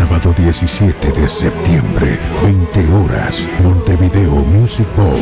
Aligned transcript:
Sábado 0.00 0.32
17 0.34 1.12
de 1.12 1.28
septiembre, 1.28 2.18
20 2.42 2.90
horas, 2.90 3.46
Montevideo 3.62 4.32
Music 4.32 4.88
Bowl. 4.96 5.20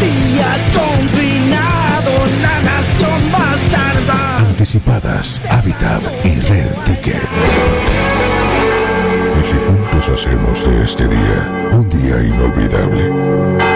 Días 0.00 0.60
combinado, 0.72 2.12
la 2.40 2.60
nación 2.62 3.32
bastarda. 3.32 4.38
Anticipadas, 4.38 5.42
Habitat 5.50 6.04
y 6.24 6.38
Rel 6.38 6.68
Ticket. 6.84 7.28
Y 9.40 9.44
si 9.44 9.56
juntos 9.66 10.08
hacemos 10.08 10.64
de 10.64 10.84
este 10.84 11.08
día 11.08 11.68
un 11.72 11.90
día 11.90 12.22
inolvidable. 12.22 13.75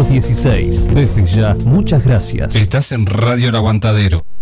716. 0.05 0.93
Desde 0.93 1.25
ya, 1.25 1.55
muchas 1.65 2.03
gracias. 2.03 2.55
Estás 2.55 2.91
en 2.91 3.05
Radio 3.05 3.49
El 3.49 3.55
Aguantadero. 3.55 4.23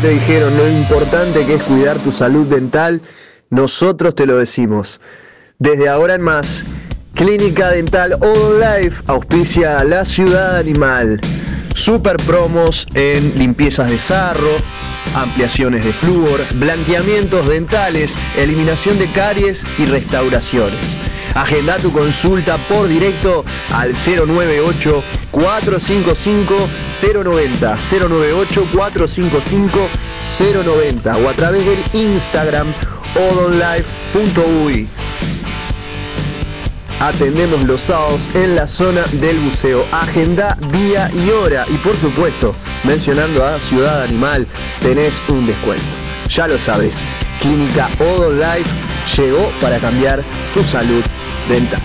Te 0.00 0.08
dijeron 0.08 0.56
lo 0.56 0.68
importante 0.68 1.44
que 1.46 1.54
es 1.54 1.62
cuidar 1.64 2.02
tu 2.02 2.10
salud 2.10 2.46
dental, 2.46 3.02
nosotros 3.50 4.14
te 4.14 4.24
lo 4.24 4.36
decimos. 4.38 5.00
Desde 5.58 5.88
ahora 5.88 6.14
en 6.14 6.22
más, 6.22 6.64
Clínica 7.14 7.70
Dental 7.70 8.14
All 8.22 8.60
Life 8.60 9.02
auspicia 9.06 9.78
a 9.78 9.84
la 9.84 10.04
ciudad 10.04 10.56
animal. 10.56 11.20
Super 11.74 12.16
promos 12.18 12.86
en 12.94 13.38
limpiezas 13.38 13.90
de 13.90 13.98
sarro, 13.98 14.56
ampliaciones 15.14 15.84
de 15.84 15.92
flúor, 15.92 16.40
blanqueamientos 16.54 17.48
dentales, 17.48 18.14
eliminación 18.36 18.98
de 18.98 19.10
caries 19.12 19.64
y 19.76 19.86
restauraciones. 19.86 20.98
Agenda 21.34 21.76
tu 21.76 21.92
consulta 21.92 22.58
por 22.68 22.88
directo 22.88 23.44
al 23.72 23.92
098 23.92 25.02
455 25.30 26.54
090 27.14 27.76
098 27.76 28.66
455 28.72 29.88
090 30.64 31.16
o 31.16 31.28
a 31.28 31.34
través 31.34 31.64
del 31.64 31.84
Instagram 31.92 32.74
odonlife.ui. 33.16 34.88
Atendemos 37.00 37.64
los 37.64 37.80
sábados 37.80 38.28
en 38.34 38.56
la 38.56 38.66
zona 38.66 39.04
del 39.12 39.38
buceo. 39.38 39.86
Agenda 39.90 40.58
día 40.70 41.10
y 41.14 41.30
hora. 41.30 41.64
Y 41.68 41.78
por 41.78 41.96
supuesto, 41.96 42.54
mencionando 42.84 43.46
a 43.46 43.58
Ciudad 43.58 44.02
Animal, 44.02 44.46
tenés 44.80 45.22
un 45.28 45.46
descuento. 45.46 45.82
Ya 46.28 46.46
lo 46.46 46.58
sabes, 46.58 47.06
Clínica 47.40 47.88
Odon 47.98 48.38
Life 48.38 48.70
llegó 49.16 49.50
para 49.60 49.78
cambiar 49.78 50.24
tu 50.54 50.62
salud 50.62 51.04
dental. 51.48 51.80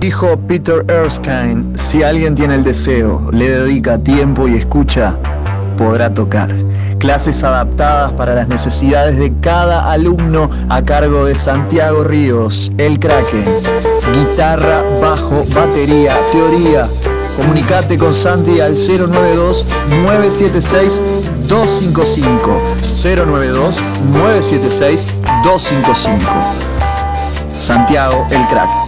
Dijo 0.00 0.38
Peter 0.46 0.84
Erskine, 0.88 1.76
si 1.76 2.02
alguien 2.02 2.34
tiene 2.34 2.54
el 2.54 2.64
deseo, 2.64 3.28
le 3.32 3.50
dedica 3.50 3.98
tiempo 3.98 4.46
y 4.46 4.54
escucha, 4.54 5.18
podrá 5.76 6.14
tocar. 6.14 6.54
Clases 6.98 7.44
adaptadas 7.44 8.12
para 8.14 8.34
las 8.34 8.48
necesidades 8.48 9.18
de 9.18 9.32
cada 9.40 9.90
alumno 9.92 10.50
a 10.68 10.82
cargo 10.82 11.24
de 11.24 11.34
Santiago 11.34 12.04
Ríos, 12.04 12.72
el 12.78 12.98
Kraken. 12.98 13.44
Guitarra, 14.12 14.82
bajo, 15.00 15.44
batería, 15.54 16.16
teoría. 16.32 16.88
Comunicate 17.36 17.98
con 17.98 18.14
Santi 18.14 18.60
al 18.60 18.74
092 18.74 19.66
976 20.04 21.02
255 21.48 22.60
092 23.26 23.82
976 24.12 25.06
255 25.44 26.30
Santiago 27.58 28.26
el 28.30 28.46
Crack. 28.48 28.85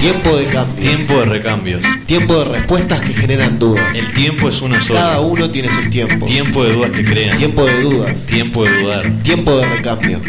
Tiempo 0.00 0.34
de 0.34 0.46
cambios. 0.46 0.80
Tiempo 0.80 1.18
de 1.20 1.24
recambios. 1.26 1.84
Tiempo 2.06 2.38
de 2.38 2.44
respuestas 2.46 3.02
que 3.02 3.12
generan 3.12 3.58
dudas. 3.58 3.94
El 3.94 4.10
tiempo 4.14 4.48
es 4.48 4.62
uno 4.62 4.80
solo. 4.80 4.98
Cada 4.98 5.20
uno 5.20 5.50
tiene 5.50 5.68
sus 5.68 5.90
tiempos. 5.90 6.26
Tiempo 6.26 6.64
de 6.64 6.72
dudas 6.72 6.90
que 6.92 7.04
crean. 7.04 7.36
Tiempo 7.36 7.64
de 7.66 7.82
dudas. 7.82 8.24
Tiempo 8.24 8.64
de 8.64 8.80
dudar. 8.80 9.12
Tiempo 9.22 9.58
de 9.58 9.66
recambio. 9.66 10.22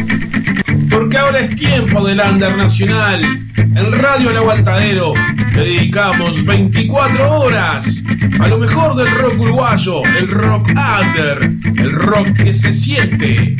Porque 0.89 1.17
ahora 1.17 1.39
es 1.39 1.55
tiempo 1.55 2.05
del 2.05 2.19
Under 2.19 2.57
Nacional. 2.57 3.21
En 3.55 3.91
Radio 3.93 4.31
El 4.31 4.37
Aguantadero 4.37 5.13
le 5.55 5.63
dedicamos 5.63 6.43
24 6.43 7.39
horas 7.39 8.03
a 8.41 8.47
lo 8.49 8.57
mejor 8.57 8.97
del 8.97 9.09
rock 9.11 9.39
uruguayo, 9.39 10.01
el 10.17 10.27
rock 10.27 10.67
under, 10.69 11.49
el 11.77 11.91
rock 11.91 12.33
que 12.33 12.53
se 12.53 12.73
siente. 12.73 13.55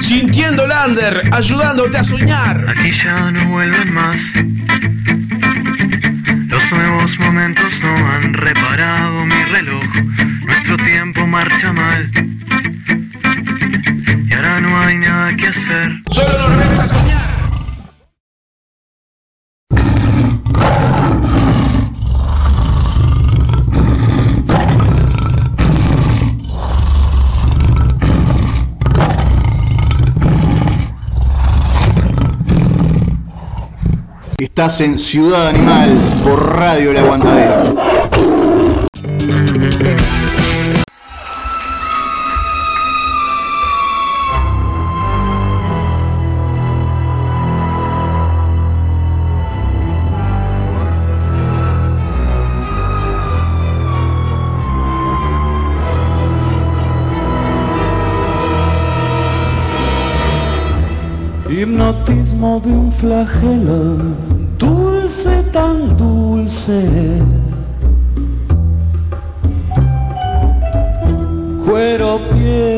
Sintiendo 0.00 0.64
el 0.64 0.72
under, 0.88 1.28
ayudándote 1.32 1.98
a 1.98 2.04
soñar. 2.04 2.64
Aquí 2.68 2.92
ya 2.92 3.32
no 3.32 3.48
vuelven 3.48 3.92
más. 3.92 4.32
Nuevos 6.70 7.18
momentos 7.20 7.80
no 7.80 7.94
han 7.94 8.34
reparado 8.34 9.24
mi 9.24 9.44
reloj. 9.44 9.84
Nuestro 10.46 10.76
tiempo 10.78 11.24
marcha 11.26 11.72
mal. 11.72 12.10
Y 14.28 14.32
ahora 14.34 14.60
no 14.60 14.80
hay 14.80 14.96
nada 14.98 15.34
que 15.36 15.46
hacer. 15.46 16.02
Solo 16.10 16.38
nos 16.38 16.56
resta 16.56 16.88
soñar. 16.88 17.35
Estás 34.58 34.80
en 34.80 34.98
Ciudad 34.98 35.48
Animal 35.48 35.98
por 36.24 36.56
Radio 36.56 36.92
El 36.92 36.96
Aguantadero. 36.96 37.76
Hipnotismo 61.50 62.60
de 62.64 62.72
un 62.72 62.90
flagelo, 62.90 64.25
tan 65.56 65.96
dulce. 65.96 66.82
Cuero, 71.64 72.20
piel 72.30 72.75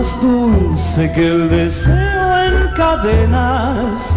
más 0.00 0.22
dulce 0.22 1.12
que 1.12 1.26
el 1.26 1.50
deseo 1.50 2.44
en 2.44 2.74
cadenas. 2.74 4.09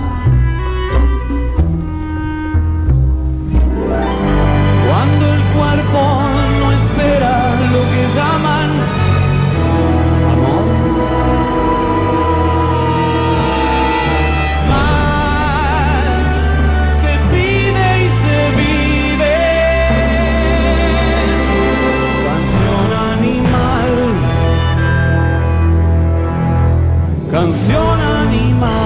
Canción 27.33 27.99
animal. 27.99 28.82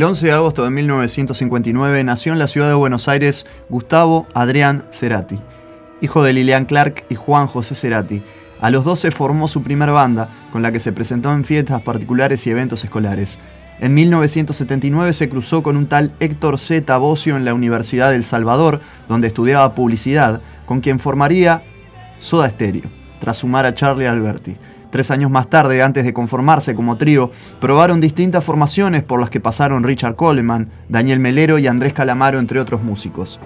El 0.00 0.06
11 0.06 0.28
de 0.28 0.32
agosto 0.32 0.64
de 0.64 0.70
1959 0.70 2.04
nació 2.04 2.32
en 2.32 2.38
la 2.38 2.46
ciudad 2.46 2.68
de 2.68 2.72
Buenos 2.72 3.06
Aires 3.06 3.44
Gustavo 3.68 4.26
Adrián 4.32 4.82
Cerati, 4.90 5.38
hijo 6.00 6.22
de 6.22 6.32
Lilian 6.32 6.64
Clark 6.64 7.04
y 7.10 7.16
Juan 7.16 7.46
José 7.46 7.74
Cerati. 7.74 8.22
A 8.62 8.70
los 8.70 8.84
12 8.84 9.10
formó 9.10 9.46
su 9.46 9.62
primer 9.62 9.90
banda, 9.90 10.30
con 10.52 10.62
la 10.62 10.72
que 10.72 10.80
se 10.80 10.92
presentó 10.92 11.30
en 11.34 11.44
fiestas 11.44 11.82
particulares 11.82 12.46
y 12.46 12.50
eventos 12.50 12.82
escolares. 12.82 13.38
En 13.78 13.92
1979 13.92 15.12
se 15.12 15.28
cruzó 15.28 15.62
con 15.62 15.76
un 15.76 15.86
tal 15.86 16.14
Héctor 16.18 16.58
Z. 16.58 16.96
Bocio 16.96 17.36
en 17.36 17.44
la 17.44 17.52
Universidad 17.52 18.10
del 18.10 18.24
Salvador, 18.24 18.80
donde 19.06 19.26
estudiaba 19.26 19.74
publicidad, 19.74 20.40
con 20.64 20.80
quien 20.80 20.98
formaría 20.98 21.62
Soda 22.18 22.48
Stereo, 22.48 22.90
tras 23.18 23.36
sumar 23.36 23.66
a 23.66 23.74
Charlie 23.74 24.06
Alberti. 24.06 24.56
Tres 24.90 25.10
años 25.10 25.30
más 25.30 25.48
tarde, 25.48 25.82
antes 25.82 26.04
de 26.04 26.12
conformarse 26.12 26.74
como 26.74 26.96
trío, 26.96 27.30
probaron 27.60 28.00
distintas 28.00 28.44
formaciones 28.44 29.02
por 29.04 29.20
las 29.20 29.30
que 29.30 29.40
pasaron 29.40 29.84
Richard 29.84 30.16
Coleman, 30.16 30.68
Daniel 30.88 31.20
Melero 31.20 31.58
y 31.58 31.68
Andrés 31.68 31.92
Calamaro, 31.92 32.40
entre 32.40 32.60
otros 32.60 32.82
músicos. 32.82 33.40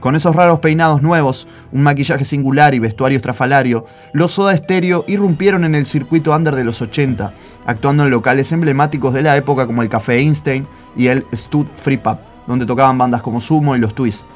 Con 0.00 0.16
esos 0.16 0.34
raros 0.34 0.60
peinados 0.60 1.02
nuevos, 1.02 1.46
un 1.72 1.82
maquillaje 1.82 2.24
singular 2.24 2.74
y 2.74 2.78
vestuario 2.78 3.16
estrafalario, 3.16 3.84
los 4.14 4.32
Soda 4.32 4.56
Stereo 4.56 5.04
irrumpieron 5.06 5.64
en 5.64 5.74
el 5.74 5.84
circuito 5.84 6.34
under 6.34 6.56
de 6.56 6.64
los 6.64 6.80
80, 6.80 7.34
actuando 7.66 8.04
en 8.04 8.10
locales 8.10 8.50
emblemáticos 8.50 9.12
de 9.12 9.22
la 9.22 9.36
época 9.36 9.66
como 9.66 9.82
el 9.82 9.90
Café 9.90 10.16
Einstein 10.16 10.66
y 10.96 11.08
el 11.08 11.26
Stud 11.34 11.66
Free 11.76 11.98
Pub, 11.98 12.16
donde 12.46 12.64
tocaban 12.64 12.96
bandas 12.96 13.20
como 13.20 13.42
Sumo 13.42 13.76
y 13.76 13.78
Los 13.78 13.94
Twist. 13.94 14.26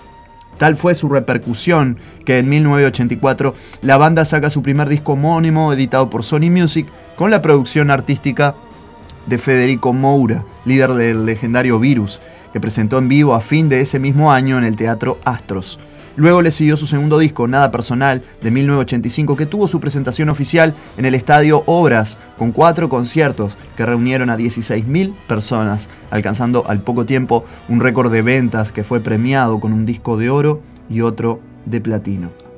Tal 0.59 0.77
fue 0.77 0.95
su 0.95 1.09
repercusión 1.09 1.99
que 2.25 2.39
en 2.39 2.49
1984 2.49 3.55
la 3.83 3.97
banda 3.97 4.25
saca 4.25 4.51
su 4.51 4.63
primer 4.63 4.89
disco 4.89 5.13
homónimo 5.13 5.73
editado 5.73 6.11
por 6.11 6.23
Sony 6.23 6.51
Music 6.51 6.87
con 7.17 7.31
la 7.31 7.43
producción 7.43 7.91
artística 7.91 8.55
de 9.27 9.39
Federico 9.39 9.93
Moura, 9.93 10.45
líder 10.65 10.95
del 10.95 11.27
legendario 11.27 11.79
Virus, 11.79 12.21
que 12.53 12.61
presentó 12.61 12.99
en 12.99 13.09
vivo 13.09 13.35
a 13.35 13.41
fin 13.41 13.69
de 13.69 13.81
ese 13.81 13.99
mismo 13.99 14.33
año 14.33 14.59
en 14.59 14.65
el 14.65 14.77
Teatro 14.77 15.19
Astros. 15.25 15.79
Luego 16.17 16.43
le 16.43 16.51
siguió 16.51 16.77
su 16.77 16.87
segundo 16.87 17.19
disco, 17.19 17.49
Nada 17.49 17.71
Personal, 17.71 18.23
de 18.41 18.51
1985, 18.51 19.37
que 19.37 19.47
tuvo 19.47 19.67
su 19.67 19.81
presentación 19.81 20.29
oficial 20.29 20.75
en 20.97 21.07
el 21.07 21.15
Estadio 21.15 21.65
Obras, 21.67 22.19
con 22.39 22.53
cuatro 22.53 22.89
conciertos 22.89 23.59
que 23.77 23.85
reunieron 23.85 24.31
a 24.31 24.37
16.000 24.37 25.15
personas, 25.27 25.91
alcanzando 26.11 26.65
al 26.69 26.83
poco 26.83 27.05
tiempo 27.05 27.45
un 27.69 27.81
récord 27.81 28.13
de 28.13 28.23
ventas 28.23 28.71
que 28.71 28.85
fue 28.85 29.01
premiado 29.01 29.59
con 29.59 29.73
un 29.73 29.87
disco 29.87 30.17
de 30.17 30.31
oro 30.31 30.63
y 30.89 31.01
otro 31.01 31.41
de 31.67 31.81
platino. 31.81 32.54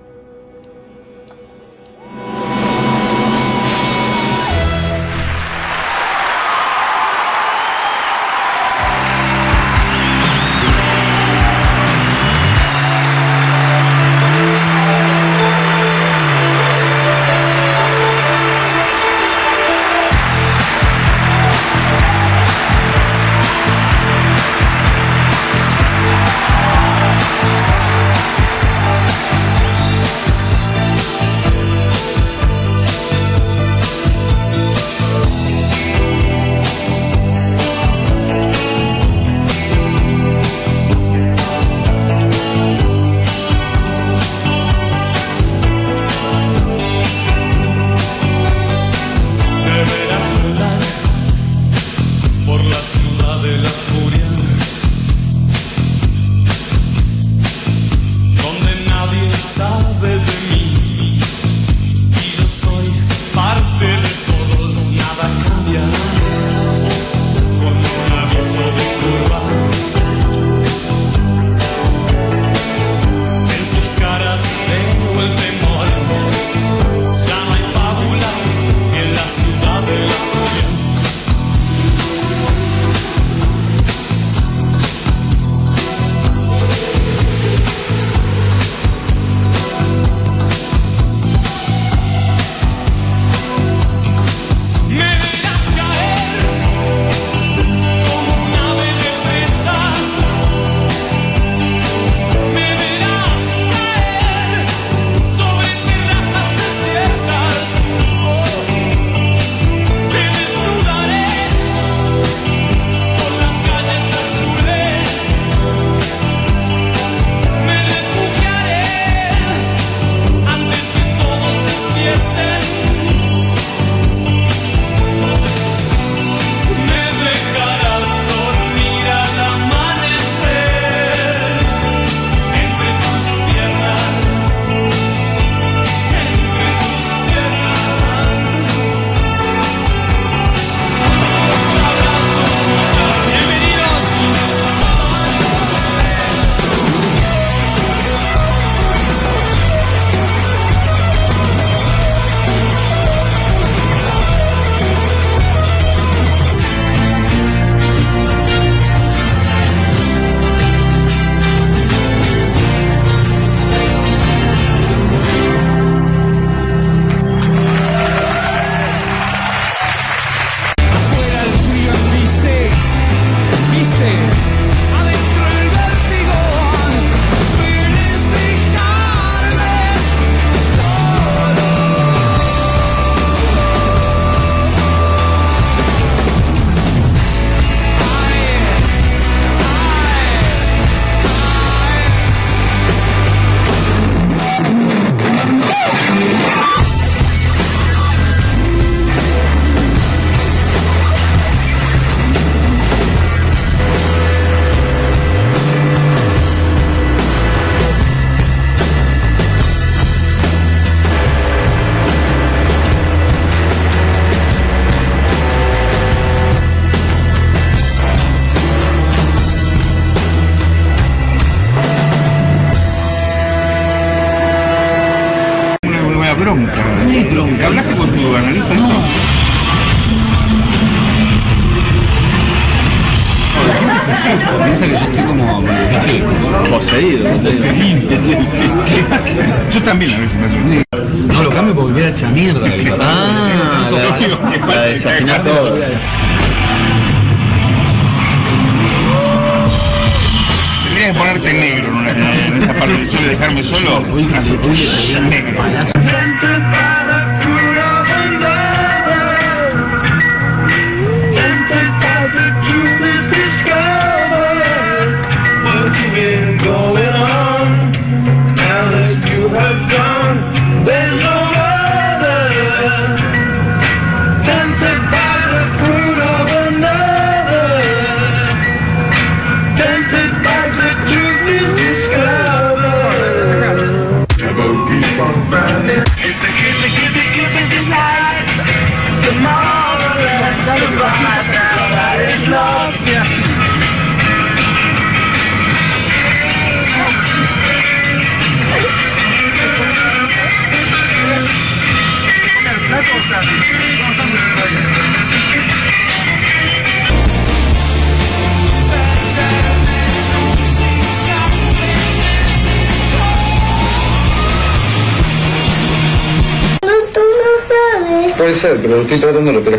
Ser, 318.56 318.80
pero 318.80 319.02
estoy 319.02 319.18
tratándolo, 319.18 319.62
pero... 319.62 319.78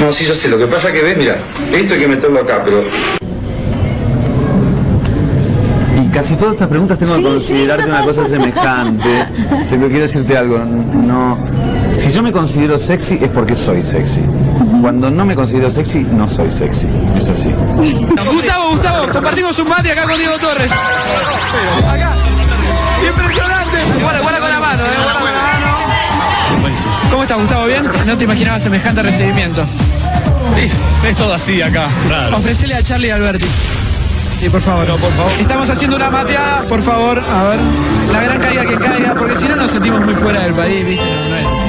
No, 0.00 0.12
sí, 0.12 0.24
yo 0.24 0.34
sé. 0.34 0.48
Lo 0.48 0.58
que 0.58 0.66
pasa 0.66 0.92
que 0.92 1.02
ves, 1.02 1.16
mira, 1.16 1.38
esto 1.72 1.94
hay 1.94 2.00
que 2.00 2.08
meterlo 2.08 2.40
acá, 2.40 2.62
pero... 2.64 2.82
Y 6.00 6.08
casi 6.10 6.36
todas 6.36 6.52
estas 6.52 6.68
preguntas 6.68 6.98
tengo 6.98 7.16
que 7.16 7.22
considerarte 7.22 7.86
una 7.86 8.02
cosa 8.02 8.24
semejante. 8.26 9.26
Tengo 9.68 9.88
quiero 9.88 10.02
decirte 10.02 10.36
algo. 10.36 10.58
No. 10.58 11.36
Si 11.92 12.12
yo 12.12 12.22
me 12.22 12.30
considero 12.30 12.78
sexy 12.78 13.18
es 13.20 13.28
porque 13.30 13.56
soy 13.56 13.82
sexy. 13.82 14.22
Cuando 14.80 15.10
no 15.10 15.24
me 15.24 15.34
considero 15.34 15.68
sexy, 15.70 16.00
no 16.00 16.28
soy 16.28 16.50
sexy. 16.52 16.86
Es 17.16 17.28
así. 17.28 17.50
Gustavo, 17.50 18.70
Gustavo, 18.70 19.12
compartimos 19.12 19.58
un 19.58 19.68
mate 19.68 19.90
acá 19.90 20.04
con 20.04 20.16
Diego 20.18 20.38
Torres. 20.38 20.70
Acá. 20.70 22.14
Impresionante. 23.04 24.00
Guarda, 24.00 24.20
guarda 24.20 24.47
estás, 27.28 27.42
Gustavo? 27.42 27.66
¿Bien? 27.66 27.84
No 28.06 28.16
te 28.16 28.24
imaginaba 28.24 28.58
semejante 28.58 29.02
recibimiento. 29.02 29.66
Es 31.06 31.16
todo 31.16 31.34
así 31.34 31.60
acá. 31.60 31.88
Ofrecele 32.32 32.74
a 32.74 32.82
Charlie 32.82 33.08
y 33.08 33.10
Alberti. 33.10 33.44
Sí, 34.40 34.48
por 34.48 34.62
favor. 34.62 34.86
por 34.98 35.12
favor. 35.12 35.32
Estamos 35.38 35.68
haciendo 35.68 35.96
una 35.96 36.08
mateada, 36.08 36.62
por 36.62 36.82
favor, 36.82 37.18
a 37.18 37.44
ver. 37.50 37.60
La 38.12 38.22
gran 38.22 38.40
caída 38.40 38.64
que 38.64 38.76
caiga, 38.76 39.14
porque 39.14 39.36
si 39.36 39.46
no 39.46 39.56
nos 39.56 39.70
sentimos 39.70 40.00
muy 40.00 40.14
fuera 40.14 40.40
del 40.40 40.54
país, 40.54 40.86
¿viste? 40.86 41.04
No, 41.04 41.28
no 41.28 41.36
es 41.36 41.46
así. 41.46 41.68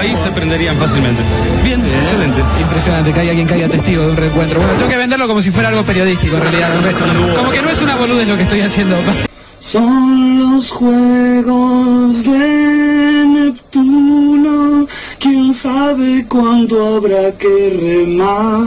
Ahí 0.00 0.16
se 0.16 0.30
prenderían 0.30 0.78
fácilmente. 0.78 1.22
Bien, 1.62 1.84
excelente. 1.84 2.42
Impresionante, 2.58 3.12
caiga 3.12 3.34
quien 3.34 3.46
caiga 3.46 3.68
testigo 3.68 4.04
de 4.04 4.10
un 4.12 4.16
reencuentro. 4.16 4.60
Bueno, 4.60 4.74
tengo 4.74 4.88
que 4.88 4.96
venderlo 4.96 5.28
como 5.28 5.42
si 5.42 5.50
fuera 5.50 5.68
algo 5.68 5.82
periodístico 5.82 6.36
en 6.36 6.42
realidad. 6.42 6.70
¿no? 6.70 7.34
Como 7.34 7.50
que 7.50 7.60
no 7.60 7.68
es 7.68 7.82
una 7.82 7.96
boludez 7.96 8.26
lo 8.26 8.36
que 8.36 8.44
estoy 8.44 8.62
haciendo. 8.62 8.96
Son 9.70 10.38
los 10.38 10.70
juegos 10.70 12.24
de 12.24 13.26
Neptuno. 13.28 14.86
Quién 15.18 15.52
sabe 15.52 16.24
cuándo 16.26 16.96
habrá 16.96 17.36
que 17.36 17.76
remar. 17.78 18.66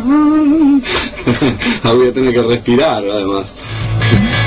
Voy 1.84 2.08
a 2.08 2.13
tener 2.13 2.34
que 2.36 2.43
respirar, 2.43 3.03
además. 3.03 3.51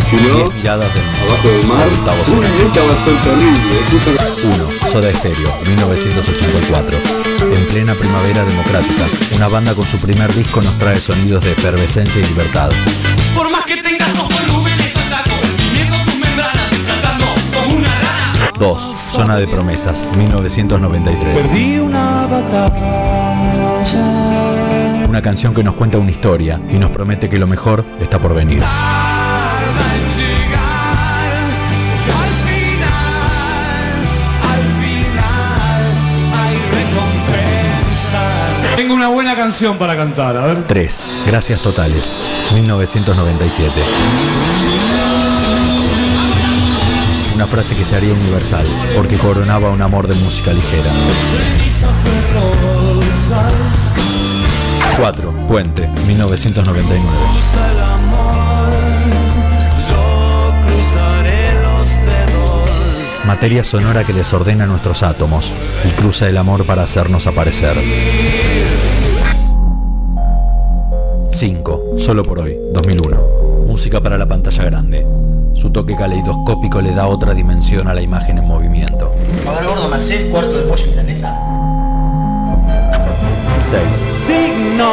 Si 0.09 0.17
no, 0.17 0.45
abajo 0.45 1.49
del 1.49 1.67
mar, 1.67 1.89
esta 1.89 2.13
va 2.13 2.93
a 2.93 2.97
ser 2.99 3.21
terrible. 3.23 3.81
1. 4.45 4.93
Soda 4.93 5.13
Stereo, 5.13 5.51
1984. 5.67 6.99
En 7.57 7.67
plena 7.69 7.95
primavera 7.95 8.45
democrática, 8.45 9.07
una 9.35 9.49
banda 9.49 9.75
con 9.75 9.87
su 9.87 9.97
primer 9.97 10.33
disco 10.33 10.63
nos 10.63 10.79
trae 10.79 11.01
sonidos 11.01 11.43
de 11.43 11.53
efervescencia 11.53 12.21
y 12.21 12.25
libertad. 12.25 12.71
2. 18.59 18.97
Zona 18.97 19.37
de 19.37 19.47
promesas, 19.47 20.09
1993. 20.17 21.37
Perdí 21.37 21.79
una 21.79 22.27
batalla. 22.27 22.75
Una 25.09 25.23
canción 25.23 25.55
que 25.55 25.63
nos 25.63 25.75
cuenta 25.75 25.99
una 25.99 26.11
historia 26.11 26.61
y 26.71 26.79
nos 26.79 26.91
promete 26.91 27.29
que 27.29 27.39
lo 27.39 27.47
mejor 27.47 27.85
está 28.01 28.19
por 28.19 28.35
venir. 28.35 28.63
Tengo 38.77 38.95
una 38.95 39.09
buena 39.09 39.37
canción 39.37 39.79
para 39.79 39.97
cantar, 39.97 40.37
a 40.37 40.47
ver. 40.47 40.65
3. 40.67 41.07
Gracias 41.27 41.63
totales, 41.63 42.13
1997. 42.53 44.54
Una 47.35 47.49
frase 47.49 47.75
que 47.75 47.85
se 47.85 47.97
haría 47.97 48.15
universal, 48.15 48.65
porque 48.95 49.17
coronaba 49.17 49.71
un 49.71 49.83
amor 49.83 50.07
de 50.07 50.15
música 50.15 50.53
ligera. 50.53 50.91
4. 54.97 55.33
Puente, 55.49 55.89
1999. 56.07 57.03
Yo 59.89 60.55
cruzaré 60.65 61.55
los 61.61 61.89
dedos. 62.07 63.27
Materia 63.27 63.65
sonora 63.65 64.05
que 64.05 64.13
desordena 64.13 64.67
nuestros 64.67 65.03
átomos 65.03 65.51
y 65.85 65.89
cruza 66.01 66.29
el 66.29 66.37
amor 66.37 66.65
para 66.65 66.85
hacernos 66.85 67.27
aparecer. 67.27 67.77
5. 71.33 71.97
Solo 71.99 72.23
por 72.23 72.43
hoy, 72.43 72.57
2001. 72.73 73.67
Música 73.67 74.01
para 74.01 74.17
la 74.17 74.27
pantalla 74.27 74.65
grande. 74.65 75.05
Su 75.55 75.71
toque 75.71 75.97
caleidoscópico 75.97 76.81
le 76.81 76.93
da 76.95 77.07
otra 77.07 77.35
dimensión 77.35 77.89
a 77.89 77.95
la 77.95 78.03
imagen 78.03 78.39
en 78.39 78.47
movimiento. 78.47 79.13
A 79.49 79.53
ver, 79.53 79.65
gordo, 79.67 79.89
¿me 79.89 79.97
hacés 79.97 80.25
cuarto 80.31 80.57
de 80.57 80.65
pollo 80.65 80.87
milanesa? 80.89 81.39
6. 83.71 83.83
Signos, 84.27 84.89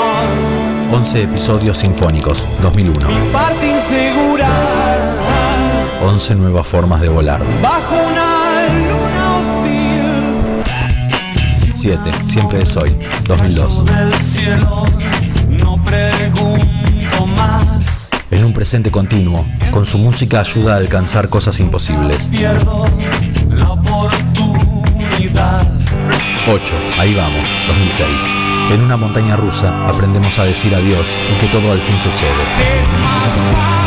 11 0.94 1.24
episodios 1.24 1.78
sinfónicos, 1.78 2.44
2001. 2.62 3.08
parte 3.32 3.68
insegura. 3.68 4.50
11 6.04 6.36
nuevas 6.36 6.66
formas 6.68 7.02
de 7.02 7.10
volar. 7.10 7.42
Bajo 7.62 7.96
una 7.96 8.66
luna 8.90 9.38
hostil. 9.38 10.82
7. 11.80 12.12
Siempre 12.28 12.60
es 12.64 12.76
hoy, 12.78 12.98
2002. 13.28 13.86
Del 13.86 14.14
cielo, 14.16 14.86
no 15.50 15.84
pregunto 15.84 17.26
más. 17.38 18.01
En 18.32 18.46
un 18.46 18.54
presente 18.54 18.90
continuo, 18.92 19.46
con 19.72 19.86
su 19.86 19.98
música 19.98 20.40
ayuda 20.40 20.76
a 20.76 20.78
alcanzar 20.78 21.28
cosas 21.28 21.60
imposibles. 21.60 22.24
Pierdo 22.32 22.86
la 23.50 23.72
oportunidad. 23.72 25.68
8. 26.50 26.64
Ahí 26.98 27.14
vamos, 27.14 27.44
2006. 27.68 28.08
En 28.72 28.82
una 28.84 28.96
montaña 28.96 29.36
rusa 29.36 29.86
aprendemos 29.86 30.40
a 30.40 30.46
decir 30.46 30.74
adiós 30.74 31.06
y 31.30 31.42
que 31.42 31.48
todo 31.52 31.74
al 31.74 31.80
fin 31.82 31.96
sucede. 31.98 33.81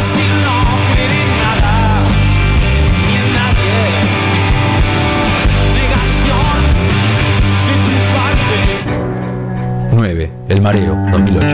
El 10.54 10.62
mareo, 10.62 10.94
2008. 11.10 11.48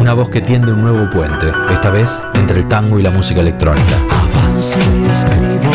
Una 0.00 0.12
voz 0.12 0.28
que 0.28 0.40
tiende 0.40 0.72
un 0.72 0.82
nuevo 0.82 1.08
puente, 1.12 1.52
esta 1.72 1.88
vez 1.90 2.10
entre 2.34 2.58
el 2.58 2.66
tango 2.66 2.98
y 2.98 3.02
la 3.04 3.12
música 3.12 3.42
electrónica. 3.42 3.94
Avanzo 4.10 4.76
y 4.98 5.08
escribo, 5.08 5.70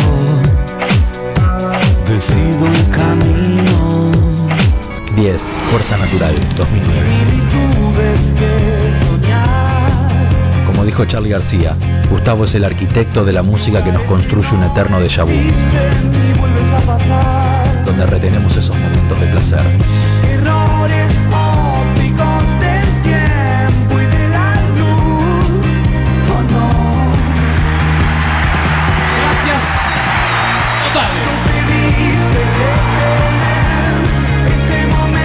decido 2.06 2.68
el 2.68 2.90
camino. 2.90 4.12
10. 5.16 5.42
Fuerza 5.70 5.96
Natural, 5.96 6.36
2009. 6.58 7.02
Similitudes 7.08 8.20
que 8.38 9.06
soñar. 9.06 10.66
Como 10.66 10.84
dijo 10.84 11.06
Charlie 11.06 11.30
García, 11.30 11.78
Gustavo 12.10 12.44
es 12.44 12.56
el 12.56 12.66
arquitecto 12.66 13.24
de 13.24 13.32
la 13.32 13.42
música 13.42 13.86
que 13.86 13.94
nos 13.94 14.02
construye 14.02 14.54
un 14.54 14.64
eterno 14.64 15.00
déjà 15.00 15.24
vu, 15.24 15.32
donde 17.86 18.06
retenemos 18.06 18.58
esos 18.58 18.78
momentos 18.78 19.18
de 19.22 19.28
placer. 19.28 19.64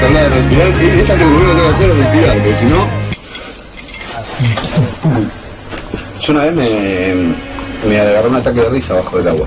Esta 0.02 1.14
que 1.14 1.24
primero 1.24 1.52
tengo 1.52 1.64
que 1.64 1.74
hacer 1.74 1.90
es 1.90 1.96
respirar, 1.98 2.36
porque 2.38 2.56
si 2.56 2.64
no. 2.64 2.88
Yo 6.20 6.32
una 6.32 6.44
vez 6.44 6.54
me, 6.54 7.14
me 7.86 8.00
agarré 8.00 8.28
un 8.28 8.36
ataque 8.36 8.60
de 8.60 8.68
risa 8.70 8.94
bajo 8.94 9.18
del 9.18 9.28
agua. 9.28 9.46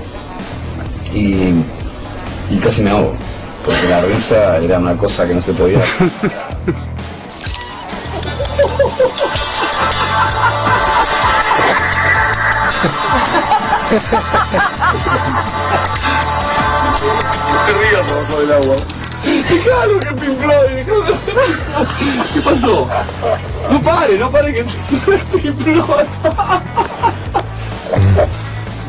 Y, 1.12 1.54
y 2.50 2.58
casi 2.62 2.82
me 2.82 2.90
ahogo. 2.90 3.16
Porque 3.64 3.88
la 3.88 4.00
risa 4.02 4.58
era 4.58 4.78
una 4.78 4.96
cosa 4.96 5.26
que 5.26 5.34
no 5.34 5.40
se 5.40 5.52
podía. 5.54 5.80
te 17.66 17.72
rías 17.72 18.10
abajo 18.10 18.40
del 18.40 18.52
agua. 18.52 18.76
Dejalo 19.48 20.00
que 20.00 20.06
Pink 20.06 20.38
Floyd. 20.38 20.86
¿Qué 22.32 22.40
pasó? 22.40 22.88
No 23.70 23.82
pare, 23.82 24.18
no 24.18 24.30
pare 24.30 24.54
que 24.54 24.64
Pink 24.64 25.56
Floyd. 25.58 26.06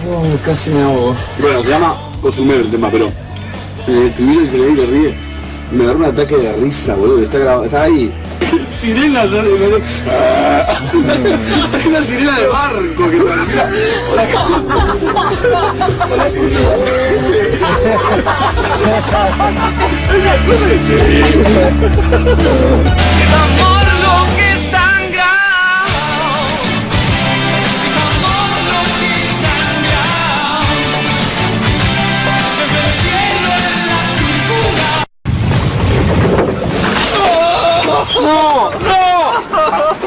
Oh, 0.07 0.23
casi 0.45 0.69
me 0.69 0.83
ahogo. 0.83 1.15
Bueno, 1.39 1.63
se 1.63 1.69
llama 1.69 1.97
Cozumel 2.21 2.61
el 2.61 2.71
tema, 2.71 2.89
pero 2.91 3.11
en 3.87 3.95
el 3.95 4.07
estribillo 4.07 4.41
y 4.41 4.47
se 4.47 4.57
le 4.57 4.85
ríe. 4.85 5.15
Me 5.71 5.83
agarró 5.83 5.99
un 5.99 6.05
ataque 6.05 6.37
de 6.37 6.53
risa, 6.53 6.93
boludo. 6.95 7.23
Está, 7.23 7.39
grabado, 7.39 7.65
está 7.65 7.83
ahí. 7.83 8.13
Sirenas, 8.75 9.31
Hay 11.73 11.87
una 11.87 12.03
sirena 12.03 12.39
de 12.39 12.47
barco 12.47 13.09
que 13.09 13.17
sirena. 13.19 13.69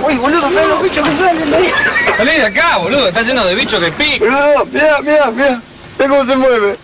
Uy, 0.09 0.17
boludo, 0.17 0.49
mirá 0.49 0.65
los 0.65 0.83
bichos 0.83 1.07
que 1.07 1.17
salen 1.17 1.51
de 1.51 1.57
ahí. 1.57 1.73
Salí 2.17 2.31
de 2.31 2.47
acá, 2.47 2.79
boludo, 2.79 3.09
está 3.09 3.23
lleno 3.23 3.45
de 3.45 3.55
bichos 3.55 3.79
que 3.79 3.91
pican. 3.93 4.21
Boludo, 4.21 4.67
mira, 4.73 5.01
mira, 5.03 5.31
mira. 5.31 5.61
Mira 5.99 6.09
cómo 6.09 6.25
se 6.25 6.37
mueve. 6.37 6.79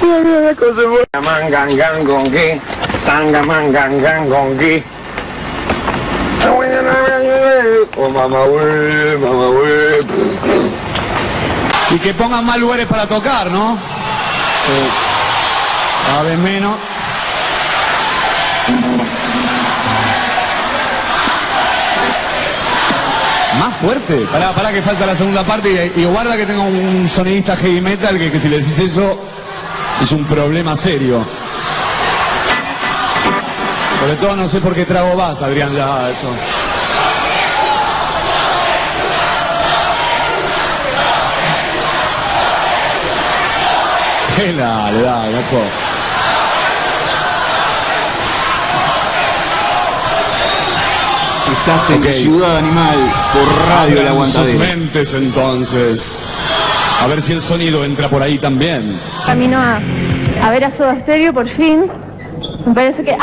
Mira, 0.00 0.20
mira, 0.22 0.40
mira 0.40 0.54
cómo 0.54 0.74
se 0.74 0.86
mueve. 0.86 1.06
Mangangan. 1.20 2.04
Tanga. 3.04 3.42
Oh, 7.96 8.08
mamá, 8.08 8.44
güey, 8.44 9.18
mamá, 9.18 9.46
güey. 9.46 10.00
Y 11.90 11.98
que 11.98 12.14
pongan 12.14 12.44
más 12.44 12.58
lugares 12.58 12.86
para 12.86 13.06
tocar, 13.06 13.50
¿no? 13.50 13.78
Cada 16.06 16.22
vez 16.22 16.38
menos. 16.38 16.76
Más 23.58 23.76
fuerte. 23.76 24.26
Pará, 24.32 24.52
pará 24.52 24.72
que 24.72 24.82
falta 24.82 25.06
la 25.06 25.16
segunda 25.16 25.44
parte 25.44 25.92
y, 25.96 26.04
guarda 26.04 26.36
que 26.36 26.46
tengo 26.46 26.64
un 26.64 27.08
sonidista 27.08 27.56
heavy 27.56 27.80
metal 27.80 28.18
que, 28.18 28.30
que 28.30 28.40
si 28.40 28.48
le 28.48 28.58
decís 28.58 28.78
eso 28.78 29.18
es 30.00 30.12
un 30.12 30.24
problema 30.24 30.74
serio. 30.76 31.24
Sobre 34.00 34.16
todo 34.16 34.36
no 34.36 34.48
sé 34.48 34.60
por 34.60 34.74
qué 34.74 34.84
trago 34.84 35.16
vas, 35.16 35.40
Adrián, 35.40 35.74
ya 35.74 36.10
eso. 36.10 36.28
¿Qué 44.36 44.52
la, 44.52 44.90
le 44.90 45.02
da, 45.02 45.22
Estás 51.66 51.88
en. 51.88 52.04
Ciudad 52.04 52.58
Animal 52.58 52.96
por 53.32 53.68
Radio 53.70 54.00
El 54.02 54.08
Abran 54.08 54.26
sus 54.26 54.36
Aguantadero. 54.36 54.76
mentes 54.76 55.14
entonces. 55.14 56.20
A 57.00 57.06
ver 57.06 57.22
si 57.22 57.32
el 57.32 57.40
sonido 57.40 57.84
entra 57.84 58.10
por 58.10 58.20
ahí 58.22 58.36
también. 58.36 59.00
Camino 59.24 59.56
a, 59.58 59.80
a 60.42 60.50
ver 60.50 60.64
a 60.66 60.76
Soda 60.76 61.00
Stereo 61.00 61.32
por 61.32 61.48
fin. 61.48 61.90
Me 62.66 62.74
parece 62.74 63.02
que... 63.02 63.12
¡Ah! 63.12 63.16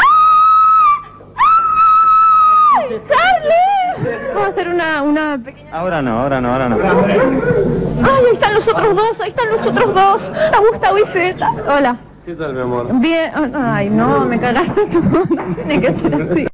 ¡Ay, 2.79 2.99
¡Charlie! 3.09 4.09
Vamos 4.33 4.47
a 4.47 4.51
hacer 4.51 4.67
una, 4.69 5.01
una 5.03 5.37
pequeña... 5.43 5.69
Ahora 5.71 6.01
no, 6.01 6.19
ahora 6.21 6.41
no, 6.41 6.51
ahora 6.51 6.69
no. 6.69 6.77
¡Ay, 6.77 8.25
ahí 8.27 8.33
están 8.33 8.55
los 8.55 8.67
otros 8.67 8.95
dos! 8.95 9.19
¡Ahí 9.21 9.29
están 9.29 9.49
los 9.51 9.67
otros 9.67 9.93
dos! 9.93 10.21
A 10.51 10.59
Gustavo 10.71 10.97
y 10.97 11.03
Zeta. 11.13 11.51
Hola. 11.67 11.95
¿Qué 12.25 12.33
tal, 12.33 12.53
mi 12.53 12.61
amor? 12.61 12.87
Bien... 12.93 13.31
Ay, 13.55 13.89
no, 13.91 14.25
me 14.25 14.39
cagaste. 14.39 14.81
No 14.91 15.55
tiene 15.55 15.79
que 15.81 16.09
ser 16.09 16.27
así. 16.31 16.47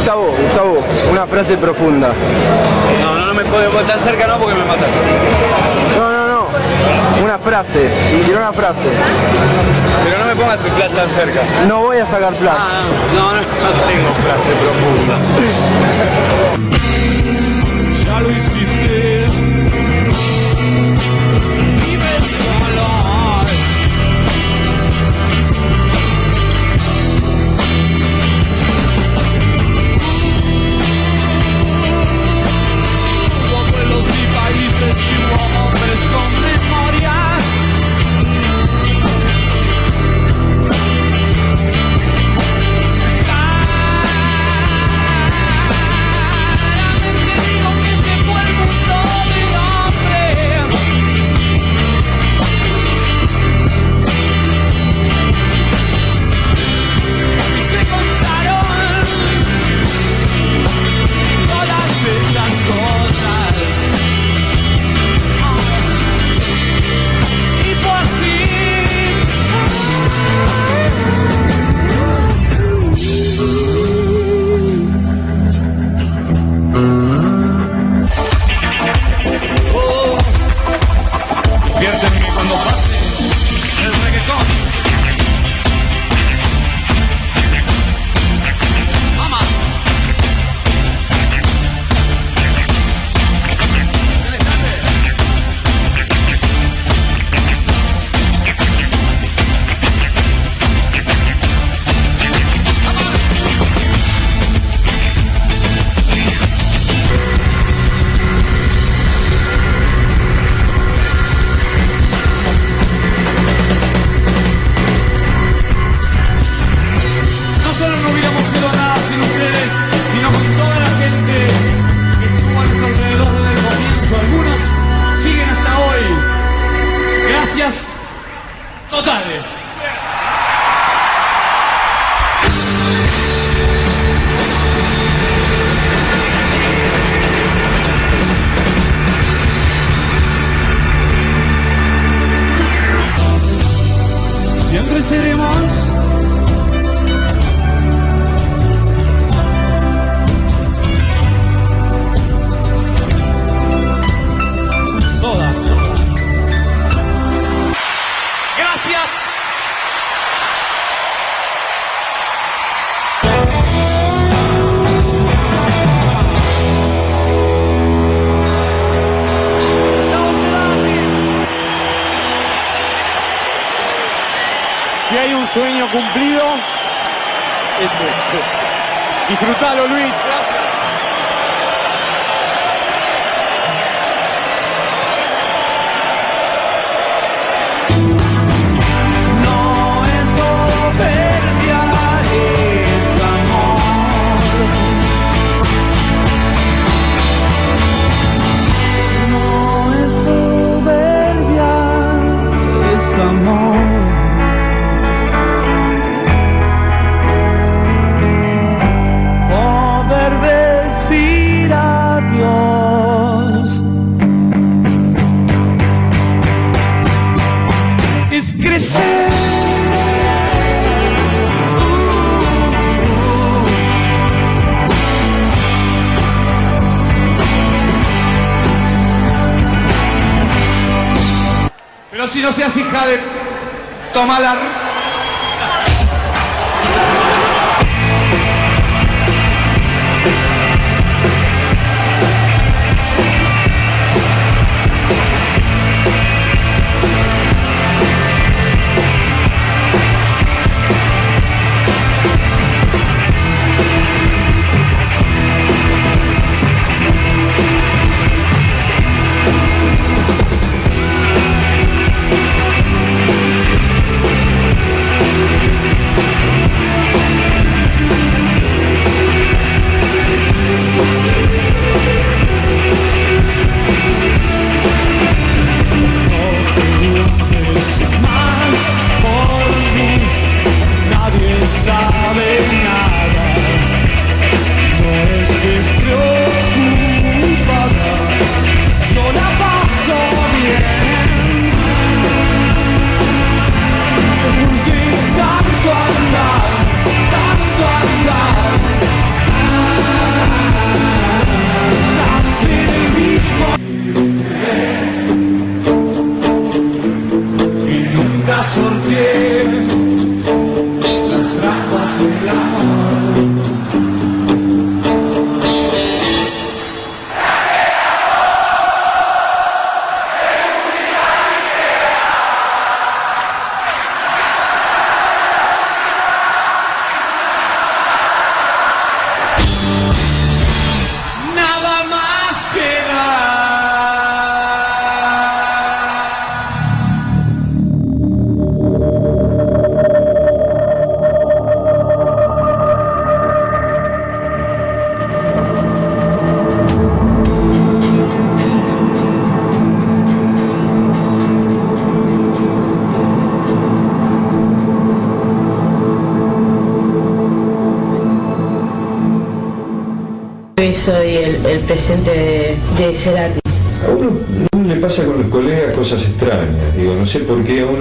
Gustavo, 0.00 0.34
Gustavo, 0.34 0.82
una 1.12 1.26
frase 1.26 1.58
profunda. 1.58 2.08
No, 3.02 3.18
no, 3.18 3.26
no 3.26 3.34
me 3.34 3.44
puedo 3.44 3.80
estar 3.80 4.00
cerca, 4.00 4.26
no, 4.26 4.38
porque 4.38 4.54
me 4.54 4.64
matas. 4.64 4.88
No, 5.98 6.10
no, 6.10 6.26
no. 6.26 6.46
Una 7.22 7.38
frase. 7.38 7.90
Quiero 8.24 8.40
una 8.40 8.50
frase. 8.50 8.88
Pero 10.04 10.18
no 10.18 10.24
me 10.24 10.36
pongas 10.36 10.64
el 10.64 10.70
flash 10.70 10.92
tan 10.92 11.10
cerca. 11.10 11.42
No 11.68 11.82
voy 11.82 11.98
a 11.98 12.06
sacar 12.06 12.32
flash. 12.34 12.56
Ah, 12.58 12.80
no, 13.14 13.34
no, 13.34 13.40
no 13.40 13.42
tengo 13.86 14.14
frase 14.24 14.52
profunda. 14.52 15.16
Ya 18.04 18.20
lo 18.20 18.30
hiciste. 18.30 19.19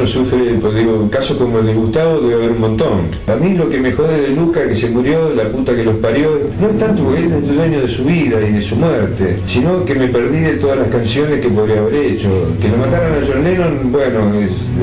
Sufre, 0.10 0.56
pues 0.62 0.76
digo, 0.76 1.10
casos 1.10 1.38
como 1.38 1.60
el 1.60 1.68
de 1.68 1.74
Gustavo 1.74 2.20
debe 2.20 2.34
haber 2.36 2.52
un 2.52 2.62
montón. 2.62 3.12
A 3.28 3.29
mí 3.40 3.56
lo 3.56 3.70
que 3.70 3.80
me 3.80 3.92
jode 3.92 4.22
de 4.22 4.28
Luca, 4.30 4.68
que 4.68 4.76
se 4.76 4.90
murió, 4.90 5.34
la 5.36 5.50
puta 5.50 5.76
que 5.76 5.84
los 5.84 5.96
parió, 5.98 6.30
no 6.60 6.68
es 6.70 6.78
tanto 6.78 7.04
porque 7.04 7.22
él 7.24 7.32
es 7.34 7.48
dueño 7.56 7.82
de 7.82 7.88
su 7.88 8.04
vida 8.06 8.38
y 8.48 8.54
de 8.54 8.62
su 8.62 8.76
muerte, 8.76 9.40
sino 9.46 9.86
que 9.86 9.96
me 9.96 10.08
perdí 10.08 10.40
de 10.42 10.54
todas 10.54 10.78
las 10.80 10.88
canciones 10.90 11.42
que 11.42 11.50
podría 11.50 11.80
haber 11.80 11.96
hecho. 11.96 12.30
Que 12.62 12.68
lo 12.70 12.78
mataran 12.78 13.14
a 13.14 13.26
John 13.26 13.44
Lennon, 13.44 13.92
bueno, 13.92 14.32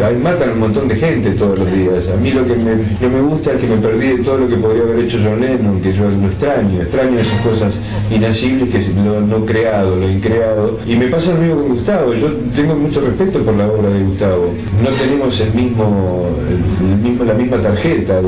ahí 0.04 0.16
matan 0.22 0.50
a 0.50 0.52
un 0.52 0.60
montón 0.60 0.88
de 0.88 0.96
gente 0.96 1.30
todos 1.32 1.58
los 1.58 1.72
días. 1.72 2.08
A 2.08 2.16
mí 2.16 2.30
lo 2.32 2.46
que 2.46 2.54
no 2.56 3.08
me 3.10 3.20
gusta 3.22 3.52
es 3.52 3.60
que 3.60 3.66
me 3.66 3.76
perdí 3.76 4.08
de 4.08 4.18
todo 4.24 4.38
lo 4.38 4.48
que 4.48 4.56
podría 4.56 4.82
haber 4.82 5.04
hecho 5.04 5.18
John 5.22 5.40
Lennon, 5.40 5.80
que 5.80 5.92
yo 5.92 6.08
lo 6.08 6.26
extraño, 6.26 6.80
extraño 6.82 7.18
esas 7.18 7.40
cosas 7.42 7.72
inasibles 8.10 8.68
que 8.70 8.80
lo 9.04 9.20
no 9.20 9.44
creado, 9.44 9.96
lo 9.96 10.08
increado. 10.08 10.78
Y 10.86 10.96
me 10.96 11.06
pasa 11.08 11.34
lo 11.34 11.40
mismo 11.40 11.56
con 11.62 11.68
Gustavo, 11.76 12.14
yo 12.14 12.28
tengo 12.54 12.74
mucho 12.74 13.00
respeto 13.00 13.40
por 13.40 13.54
la 13.54 13.66
obra 13.66 13.90
de 13.90 14.02
Gustavo. 14.04 14.50
No 14.82 14.90
tenemos 14.90 15.40
el 15.40 15.52
mismo, 15.54 16.26
el- 16.48 17.02
mismo- 17.08 17.24
la 17.24 17.34
misma 17.34 17.56
tarjeta, 17.58 18.20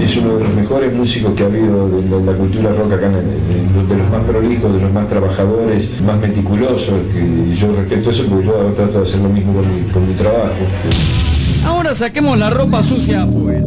es 0.00 0.16
uno 0.16 0.36
de 0.36 0.44
los 0.44 0.54
mejores 0.54 0.94
músicos 0.94 1.34
que 1.34 1.42
ha 1.42 1.46
habido 1.46 1.88
de 1.88 2.02
la, 2.24 2.32
cultura 2.32 2.70
rock 2.72 2.92
acá, 2.92 3.08
de 3.08 3.96
los 3.96 4.10
más 4.10 4.22
prolijos, 4.26 4.72
de 4.74 4.80
los 4.80 4.92
más 4.92 5.08
trabajadores, 5.08 5.88
más 6.02 6.18
meticulosos, 6.20 6.94
que- 7.12 7.56
yo 7.56 7.74
respeto 7.76 8.10
eso 8.10 8.24
porque 8.28 8.46
yo 8.46 8.52
trato 8.76 8.98
de 9.00 9.06
hacer 9.06 9.20
lo 9.20 9.28
mismo 9.28 9.52
con 9.54 9.62
mi, 9.74 9.82
con 9.92 10.08
mi 10.08 10.14
trabajo. 10.14 10.54
Ahora 11.64 11.94
saquemos 11.94 12.38
la 12.38 12.50
ropa 12.50 12.82
sucia 12.82 13.22
afuera. 13.22 13.62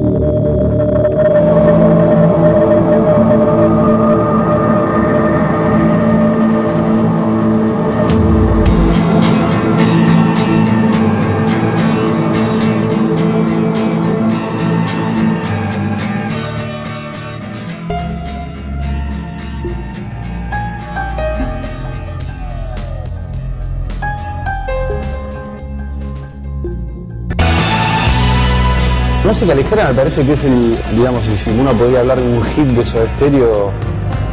Música 29.34 29.56
ligera 29.56 29.88
me 29.88 29.96
parece 29.96 30.24
que 30.24 30.34
es 30.34 30.44
el, 30.44 30.78
digamos, 30.96 31.24
si 31.24 31.50
uno 31.50 31.72
podría 31.72 32.02
hablar 32.02 32.22
de 32.22 32.38
un 32.38 32.44
hit 32.44 32.68
de 32.68 32.86
Soda 32.86 33.08
Stereo, 33.16 33.72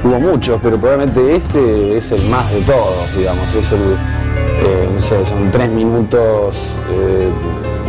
hubo 0.04 0.20
muchos, 0.20 0.60
pero 0.62 0.76
probablemente 0.76 1.36
este 1.36 1.96
es 1.96 2.12
el 2.12 2.22
más 2.24 2.52
de 2.52 2.60
todos, 2.60 3.16
digamos, 3.16 3.46
es 3.54 3.72
el, 3.72 3.78
eh, 3.78 4.90
no 4.92 5.00
sé, 5.00 5.24
son 5.24 5.50
tres 5.50 5.70
minutos, 5.70 6.54
eh, 6.90 7.30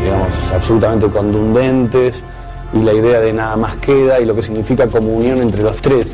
digamos, 0.02 0.30
absolutamente 0.56 1.08
contundentes 1.08 2.24
y 2.72 2.78
la 2.78 2.94
idea 2.94 3.20
de 3.20 3.34
nada 3.34 3.58
más 3.58 3.76
queda 3.76 4.22
y 4.22 4.26
lo 4.26 4.34
que 4.34 4.42
significa 4.42 4.88
comunión 4.88 5.42
entre 5.42 5.64
los 5.64 5.76
tres. 5.82 6.14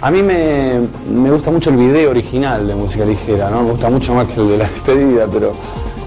A 0.00 0.10
mí 0.10 0.24
me, 0.24 0.80
me 1.08 1.30
gusta 1.30 1.52
mucho 1.52 1.70
el 1.70 1.76
video 1.76 2.10
original 2.10 2.66
de 2.66 2.74
música 2.74 3.04
ligera, 3.04 3.48
¿no? 3.48 3.62
Me 3.62 3.70
gusta 3.70 3.88
mucho 3.88 4.12
más 4.12 4.26
que 4.26 4.40
el 4.40 4.48
de 4.48 4.58
la 4.58 4.64
despedida, 4.64 5.28
pero 5.32 5.52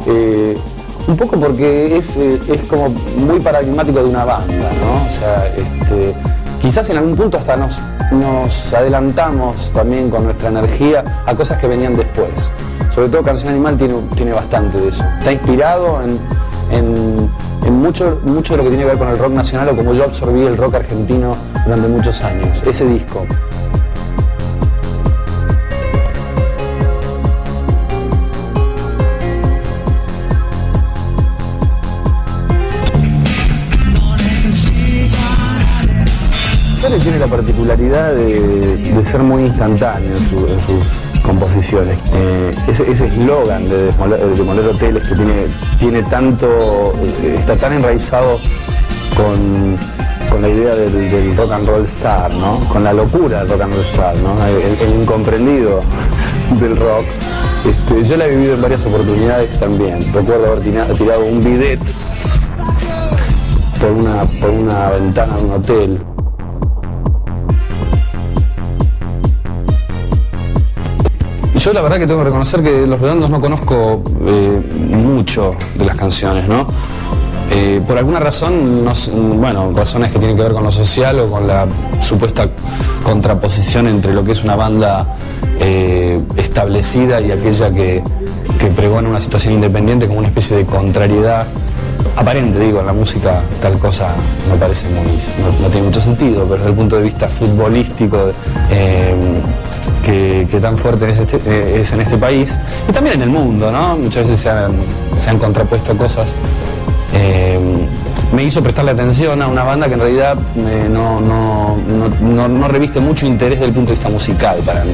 eh, 0.08 0.58
un 1.08 1.18
poco 1.18 1.40
porque 1.40 1.98
es, 1.98 2.16
eh, 2.18 2.40
es 2.48 2.62
como 2.64 2.90
muy 2.90 3.40
paradigmático 3.40 4.00
de 4.00 4.06
una 4.10 4.26
banda, 4.26 4.54
¿no? 4.54 4.96
O 4.96 5.20
sea, 5.20 5.48
este, 5.56 6.14
quizás 6.62 6.90
en 6.90 6.98
algún 6.98 7.16
punto 7.16 7.38
hasta 7.38 7.56
nos, 7.56 7.80
nos 8.12 8.74
adelantamos 8.74 9.72
también 9.74 10.10
con 10.10 10.24
nuestra 10.24 10.50
energía 10.50 11.04
a 11.26 11.36
cosas 11.36 11.58
que 11.60 11.68
venían 11.68 11.96
después. 11.96 12.50
Sobre 12.94 13.10
todo 13.10 13.22
Canción 13.24 13.50
Animal 13.54 13.78
tiene, 13.78 13.96
tiene 14.16 14.32
bastante 14.34 14.80
de 14.80 14.88
eso. 14.90 15.04
Está 15.20 15.32
inspirado 15.34 16.02
en, 16.02 16.18
en- 16.72 17.30
en 17.66 17.74
mucho, 17.74 18.20
mucho 18.26 18.54
de 18.54 18.58
lo 18.58 18.64
que 18.64 18.70
tiene 18.70 18.84
que 18.84 18.90
ver 18.92 18.98
con 19.00 19.08
el 19.10 19.18
rock 19.18 19.34
nacional 19.34 19.70
o 19.70 19.76
como 19.76 19.94
yo 19.94 20.04
absorbí 20.04 20.46
el 20.46 20.56
rock 20.56 20.76
argentino 20.76 21.32
durante 21.66 21.88
muchos 21.88 22.22
años. 22.24 22.62
Ese 22.66 22.86
disco. 22.86 23.26
Tiene 37.02 37.20
la 37.20 37.28
particularidad 37.28 38.16
de, 38.16 39.04
ser 39.04 39.22
muy 39.22 39.44
instantáneo 39.44 40.10
en, 40.16 40.22
su- 40.22 40.48
en 40.48 40.60
sus 40.60 41.22
composiciones. 41.22 41.98
Eh, 42.14 42.52
ese 42.68 42.90
eslogan 42.90 43.64
de 43.66 43.84
Demoler, 43.86 44.20
de 44.20 44.36
Demoler 44.36 44.66
Hoteles 44.68 45.04
que 45.04 45.16
tiene, 45.16 45.34
tiene 45.78 46.04
tanto, 46.04 46.94
eh, 47.22 47.36
está 47.38 47.56
tan 47.58 47.74
enraizado 47.74 48.40
con, 49.16 49.76
la 50.42 50.50
idea 50.50 50.76
del, 50.76 51.38
rock 51.38 51.52
and 51.52 51.68
roll 51.68 51.86
star, 51.86 52.34
¿no? 52.34 52.60
con 52.70 52.84
la 52.84 52.94
locura 52.94 53.40
del 53.44 53.50
rock 53.50 53.62
and 53.62 53.74
roll 53.74 53.86
star, 53.86 54.18
¿no? 54.18 54.36
el, 54.46 55.02
incomprendido 55.02 55.82
del 56.60 56.78
rock. 56.78 57.06
Este, 57.66 58.04
yo 58.04 58.18
la 58.18 58.26
he 58.26 58.30
vivido 58.36 58.56
en 58.56 58.62
varias 58.62 58.84
oportunidades 58.86 59.50
también. 59.60 60.12
Recuerdo 60.14 60.54
haber 60.54 60.62
tirado 60.98 61.26
un 61.26 61.44
bidet 61.44 61.80
por 63.80 63.92
una, 63.92 64.24
por 64.40 64.50
una 64.50 64.90
ventana 64.90 65.38
de 65.38 65.44
un 65.44 65.52
hotel. 65.52 66.00
Yo 71.66 71.74
la 71.74 71.82
verdad 71.82 71.98
que 71.98 72.06
tengo 72.06 72.20
que 72.20 72.26
reconocer 72.26 72.62
que 72.62 72.86
Los 72.86 73.00
Redondos 73.00 73.28
no 73.28 73.42
conozco 73.42 74.04
eh, 74.24 74.62
mucho 74.88 75.56
de 75.76 75.84
las 75.84 75.96
canciones, 75.96 76.48
¿no? 76.48 76.68
Eh, 77.50 77.82
por 77.88 77.98
alguna 77.98 78.20
razón, 78.20 78.86
no 78.86 78.94
bueno, 79.38 79.72
razones 79.74 80.12
que 80.12 80.20
tienen 80.20 80.38
que 80.38 80.44
ver 80.44 80.52
con 80.52 80.64
lo 80.64 80.70
social 80.70 81.20
o 81.22 81.26
con 81.26 81.48
la 81.48 81.66
supuesta 82.02 82.50
contraposición 83.02 83.88
entre 83.88 84.14
lo 84.14 84.24
que 84.24 84.34
es 84.34 84.44
una 84.44 84.56
banda 84.56 85.18
eh, 85.60 86.22
establecida 86.36 87.20
y 87.20 87.32
aquella 87.32 87.74
que, 87.74 88.04
que 88.60 88.68
pregona 88.68 89.10
una 89.10 89.20
situación 89.20 89.56
independiente 89.56 90.06
como 90.06 90.20
una 90.20 90.28
especie 90.28 90.58
de 90.58 90.68
contrariedad 90.68 91.48
aparente, 92.16 92.60
digo, 92.60 92.82
en 92.82 92.86
la 92.86 92.94
música 92.94 93.42
tal 93.60 93.80
cosa 93.80 94.10
me 94.52 94.56
parece 94.58 94.88
muy, 94.90 95.08
no, 95.42 95.64
no 95.64 95.70
tiene 95.70 95.88
mucho 95.88 96.00
sentido, 96.00 96.44
pero 96.44 96.58
desde 96.58 96.70
el 96.70 96.76
punto 96.76 96.98
de 96.98 97.04
vista 97.06 97.28
futbolístico 97.28 98.32
que, 100.06 100.48
tan 100.62 100.78
fuerte 100.78 101.10
es, 101.10 101.18
este- 101.18 101.40
eh, 101.46 101.82
es 101.82 101.92
en 101.92 102.02
este 102.02 102.18
país 102.18 102.58
y 102.88 102.92
también 102.92 103.16
en 103.18 103.24
el 103.24 103.30
mundo, 103.30 103.72
¿no? 103.72 103.98
Muchas 103.98 104.28
veces 104.28 104.42
se 104.42 104.50
han, 104.50 104.74
se 105.18 105.30
han 105.30 105.40
contrapuesto 105.40 105.98
cosas. 105.98 106.28
eh, 107.14 107.60
me 108.34 108.44
hizo 108.44 108.62
prestarle 108.62 108.92
atención 108.92 109.42
a 109.42 109.48
una 109.48 109.64
banda 109.64 109.88
que 109.88 109.94
en 109.94 110.00
realidad 110.02 110.38
eh, 110.58 110.88
no, 110.90 111.22
no, 111.22 111.78
no- 112.22 112.48
no 112.48 112.68
reviste 112.68 113.00
mucho 113.00 113.26
interés 113.26 113.60
desde 113.60 113.70
el 113.70 113.74
punto 113.74 113.92
de 113.92 113.96
vista 113.96 114.10
musical 114.10 114.58
para 114.66 114.84
mí. 114.84 114.94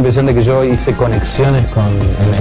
Impresión 0.00 0.26
de 0.26 0.34
que 0.34 0.42
yo 0.42 0.64
hice 0.64 0.92
conexiones 0.94 1.66
con, 1.68 1.84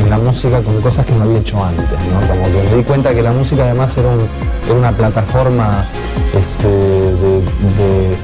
en, 0.04 0.10
la 0.10 0.18
música 0.18 0.62
con 0.62 0.80
cosas 0.82 1.06
que 1.06 1.14
no 1.14 1.24
había 1.24 1.40
hecho 1.40 1.64
antes, 1.64 1.86
¿no? 1.86 2.20
Como 2.28 2.44
que 2.44 2.64
me 2.72 2.78
di 2.78 2.84
cuenta 2.84 3.14
que 3.14 3.22
la 3.22 3.32
música 3.32 3.64
además 3.64 3.98
era, 3.98 4.10
un- 4.10 4.28
era 4.66 4.74
una 4.76 4.92
plataforma 4.92 5.86
este, 6.34 6.68
de, 6.68 8.16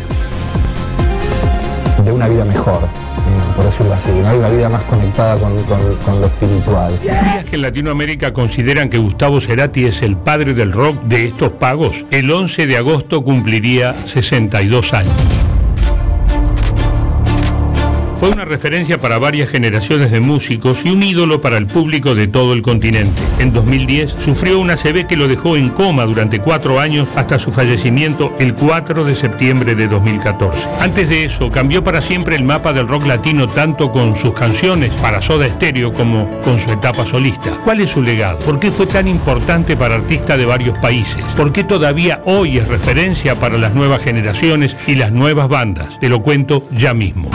una 2.11 2.27
vida 2.29 2.45
mejor, 2.45 2.79
por 3.55 3.65
decirlo 3.65 3.93
así, 3.93 4.09
¿no? 4.11 4.33
una 4.35 4.47
vida 4.49 4.69
más 4.69 4.83
conectada 4.83 5.35
con, 5.37 5.55
con- 5.63 5.95
con 6.05 6.21
lo 6.21 6.27
espiritual. 6.27 6.91
¿Sabías 7.03 7.45
que 7.45 7.55
en 7.55 7.61
Latinoamérica 7.63 8.31
consideran 8.31 8.89
que 8.89 8.97
Gustavo 8.99 9.41
Cerati 9.41 9.85
es 9.85 10.01
el 10.01 10.15
padre 10.15 10.53
del 10.53 10.71
rock 10.71 11.01
de 11.03 11.25
estos 11.27 11.51
pagos? 11.53 12.05
El 12.11 12.31
11 12.31 12.67
de 12.67 12.77
agosto 12.77 13.23
cumpliría 13.23 13.91
62 13.93 14.93
años. 14.93 15.13
Fue 18.25 18.33
una 18.33 18.45
referencia 18.45 18.99
para 18.99 19.19
varias 19.19 19.51
generaciones 19.51 20.09
de 20.09 20.19
músicos 20.19 20.79
y 20.83 20.89
un 20.89 21.03
ídolo 21.03 21.41
para 21.41 21.57
el 21.57 21.67
público 21.67 22.15
de 22.15 22.25
todo 22.25 22.53
el 22.53 22.63
continente. 22.63 23.21
En 23.37 23.53
2010 23.53 24.15
sufrió 24.17 24.59
una 24.59 24.77
CB 24.77 25.05
que 25.05 25.15
lo 25.15 25.27
dejó 25.27 25.55
en 25.55 25.69
coma 25.69 26.05
durante 26.05 26.39
cuatro 26.39 26.79
años 26.79 27.07
hasta 27.15 27.37
su 27.37 27.51
fallecimiento 27.51 28.33
el 28.39 28.55
4 28.55 29.03
de 29.03 29.15
septiembre 29.15 29.75
de 29.75 29.87
2014. 29.87 30.59
Antes 30.83 31.07
de 31.07 31.25
eso, 31.25 31.51
cambió 31.51 31.83
para 31.83 32.01
siempre 32.01 32.35
el 32.35 32.43
mapa 32.43 32.73
del 32.73 32.87
rock 32.87 33.05
latino 33.05 33.47
tanto 33.47 33.91
con 33.91 34.15
sus 34.15 34.33
canciones 34.33 34.91
para 35.03 35.21
Soda 35.21 35.47
Stereo 35.47 35.93
como 35.93 36.41
con 36.41 36.59
su 36.59 36.71
etapa 36.71 37.05
solista. 37.05 37.51
¿Cuál 37.63 37.81
es 37.81 37.91
su 37.91 38.01
legado? 38.01 38.39
¿Por 38.39 38.59
qué 38.59 38.71
fue 38.71 38.87
tan 38.87 39.07
importante 39.07 39.77
para 39.77 39.93
artistas 39.93 40.39
de 40.39 40.47
varios 40.47 40.75
países? 40.79 41.23
¿Por 41.37 41.51
qué 41.51 41.63
todavía 41.63 42.23
hoy 42.25 42.57
es 42.57 42.67
referencia 42.67 43.37
para 43.37 43.59
las 43.59 43.75
nuevas 43.75 44.01
generaciones 44.01 44.75
y 44.87 44.95
las 44.95 45.11
nuevas 45.11 45.47
bandas? 45.47 45.99
Te 45.99 46.09
lo 46.09 46.23
cuento 46.23 46.63
ya 46.71 46.95
mismo. 46.95 47.29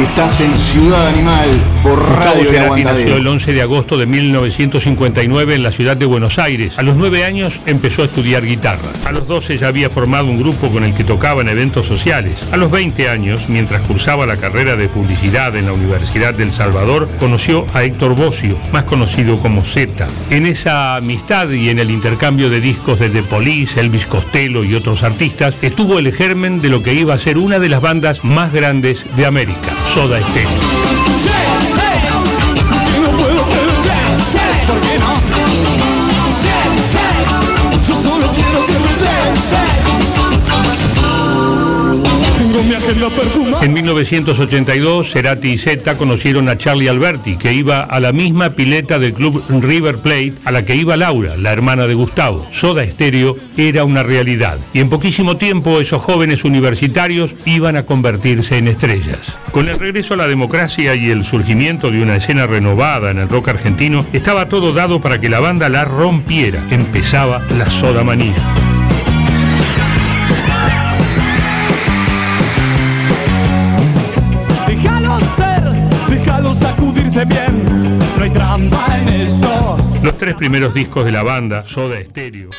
Estás 0.00 0.40
en 0.40 0.56
Ciudad 0.56 1.08
Animal 1.08 1.50
por 1.82 1.98
Gustavo 1.98 2.34
Radio 2.34 2.50
Cerati 2.50 2.84
nació 2.84 3.16
el 3.16 3.26
11 3.26 3.52
de 3.52 3.60
agosto 3.60 3.98
de 3.98 4.06
1959 4.06 5.54
en 5.54 5.62
la 5.62 5.72
ciudad 5.72 5.94
de 5.94 6.06
Buenos 6.06 6.38
Aires. 6.38 6.78
A 6.78 6.82
los 6.82 6.96
9 6.96 7.24
años 7.26 7.60
empezó 7.66 8.00
a 8.00 8.06
estudiar 8.06 8.46
guitarra. 8.46 8.88
A 9.04 9.12
los 9.12 9.28
12 9.28 9.58
ya 9.58 9.68
había 9.68 9.90
formado 9.90 10.24
un 10.24 10.38
grupo 10.38 10.70
con 10.70 10.84
el 10.84 10.94
que 10.94 11.04
tocaba 11.04 11.42
en 11.42 11.48
eventos 11.48 11.86
sociales. 11.86 12.38
A 12.50 12.56
los 12.56 12.70
20 12.70 13.10
años, 13.10 13.48
mientras 13.48 13.82
cursaba 13.82 14.24
la 14.24 14.38
carrera 14.38 14.74
de 14.74 14.88
publicidad 14.88 15.54
en 15.56 15.66
la 15.66 15.74
Universidad 15.74 16.32
del 16.32 16.52
Salvador, 16.52 17.06
conoció 17.18 17.66
a 17.74 17.84
Héctor 17.84 18.14
Bocio, 18.14 18.56
más 18.72 18.84
conocido 18.84 19.38
como 19.38 19.62
Z. 19.62 20.06
En 20.30 20.46
esa 20.46 20.96
amistad 20.96 21.50
y 21.50 21.68
en 21.68 21.78
el 21.78 21.90
intercambio 21.90 22.48
de 22.48 22.62
discos 22.62 22.98
de 23.00 23.10
The 23.10 23.22
Police, 23.22 23.78
Elvis 23.78 24.06
Costello 24.06 24.64
y 24.64 24.74
otros 24.74 25.02
artistas, 25.02 25.54
estuvo 25.60 25.98
el 25.98 26.10
germen 26.14 26.62
de 26.62 26.70
lo 26.70 26.82
que 26.82 26.94
iba 26.94 27.12
a 27.12 27.18
ser 27.18 27.36
una 27.36 27.58
de 27.58 27.68
las 27.68 27.82
bandas 27.82 28.24
más 28.24 28.50
grandes 28.50 29.04
de 29.16 29.26
América, 29.26 29.72
Soda 29.94 30.20
Stereo. 30.20 30.50
No 33.00 33.10
puedo 33.16 33.46
ser 33.46 33.70
yo 37.86 37.94
solo 37.96 38.28
quiero 38.34 38.64
ser 38.66 39.89
En 43.62 43.72
1982, 43.72 45.10
Cerati 45.12 45.50
y 45.50 45.58
Zeta 45.58 45.96
conocieron 45.96 46.48
a 46.48 46.56
Charlie 46.56 46.88
Alberti, 46.88 47.36
que 47.36 47.52
iba 47.52 47.82
a 47.82 48.00
la 48.00 48.12
misma 48.12 48.50
pileta 48.50 48.98
del 48.98 49.12
club 49.12 49.44
River 49.48 49.98
Plate 49.98 50.34
a 50.44 50.52
la 50.52 50.64
que 50.64 50.74
iba 50.74 50.96
Laura, 50.96 51.36
la 51.36 51.52
hermana 51.52 51.86
de 51.86 51.94
Gustavo. 51.94 52.46
Soda 52.52 52.84
Stereo 52.86 53.36
era 53.56 53.84
una 53.84 54.02
realidad. 54.02 54.58
Y 54.72 54.80
en 54.80 54.88
poquísimo 54.88 55.36
tiempo 55.36 55.80
esos 55.80 56.02
jóvenes 56.02 56.44
universitarios 56.44 57.34
iban 57.44 57.76
a 57.76 57.84
convertirse 57.84 58.58
en 58.58 58.68
estrellas. 58.68 59.20
Con 59.52 59.68
el 59.68 59.78
regreso 59.78 60.14
a 60.14 60.18
la 60.18 60.28
democracia 60.28 60.94
y 60.94 61.10
el 61.10 61.24
surgimiento 61.24 61.90
de 61.90 62.02
una 62.02 62.16
escena 62.16 62.46
renovada 62.46 63.10
en 63.10 63.18
el 63.18 63.28
rock 63.28 63.48
argentino, 63.48 64.06
estaba 64.12 64.48
todo 64.48 64.72
dado 64.72 65.00
para 65.00 65.20
que 65.20 65.28
la 65.28 65.40
banda 65.40 65.68
la 65.68 65.84
rompiera. 65.84 66.66
Empezaba 66.70 67.40
la 67.50 67.70
Soda 67.70 68.04
Manía. 68.04 68.69
Sacudirse 77.10 77.24
bien. 77.24 77.98
No 78.16 78.22
hay 78.22 78.30
trampa 78.30 78.98
en 78.98 79.08
esto. 79.08 79.76
Los 80.02 80.16
tres 80.18 80.34
primeros 80.34 80.74
discos 80.74 81.04
de 81.04 81.12
la 81.12 81.22
banda, 81.22 81.64
Soda 81.66 82.02
Stereo, 82.02 82.50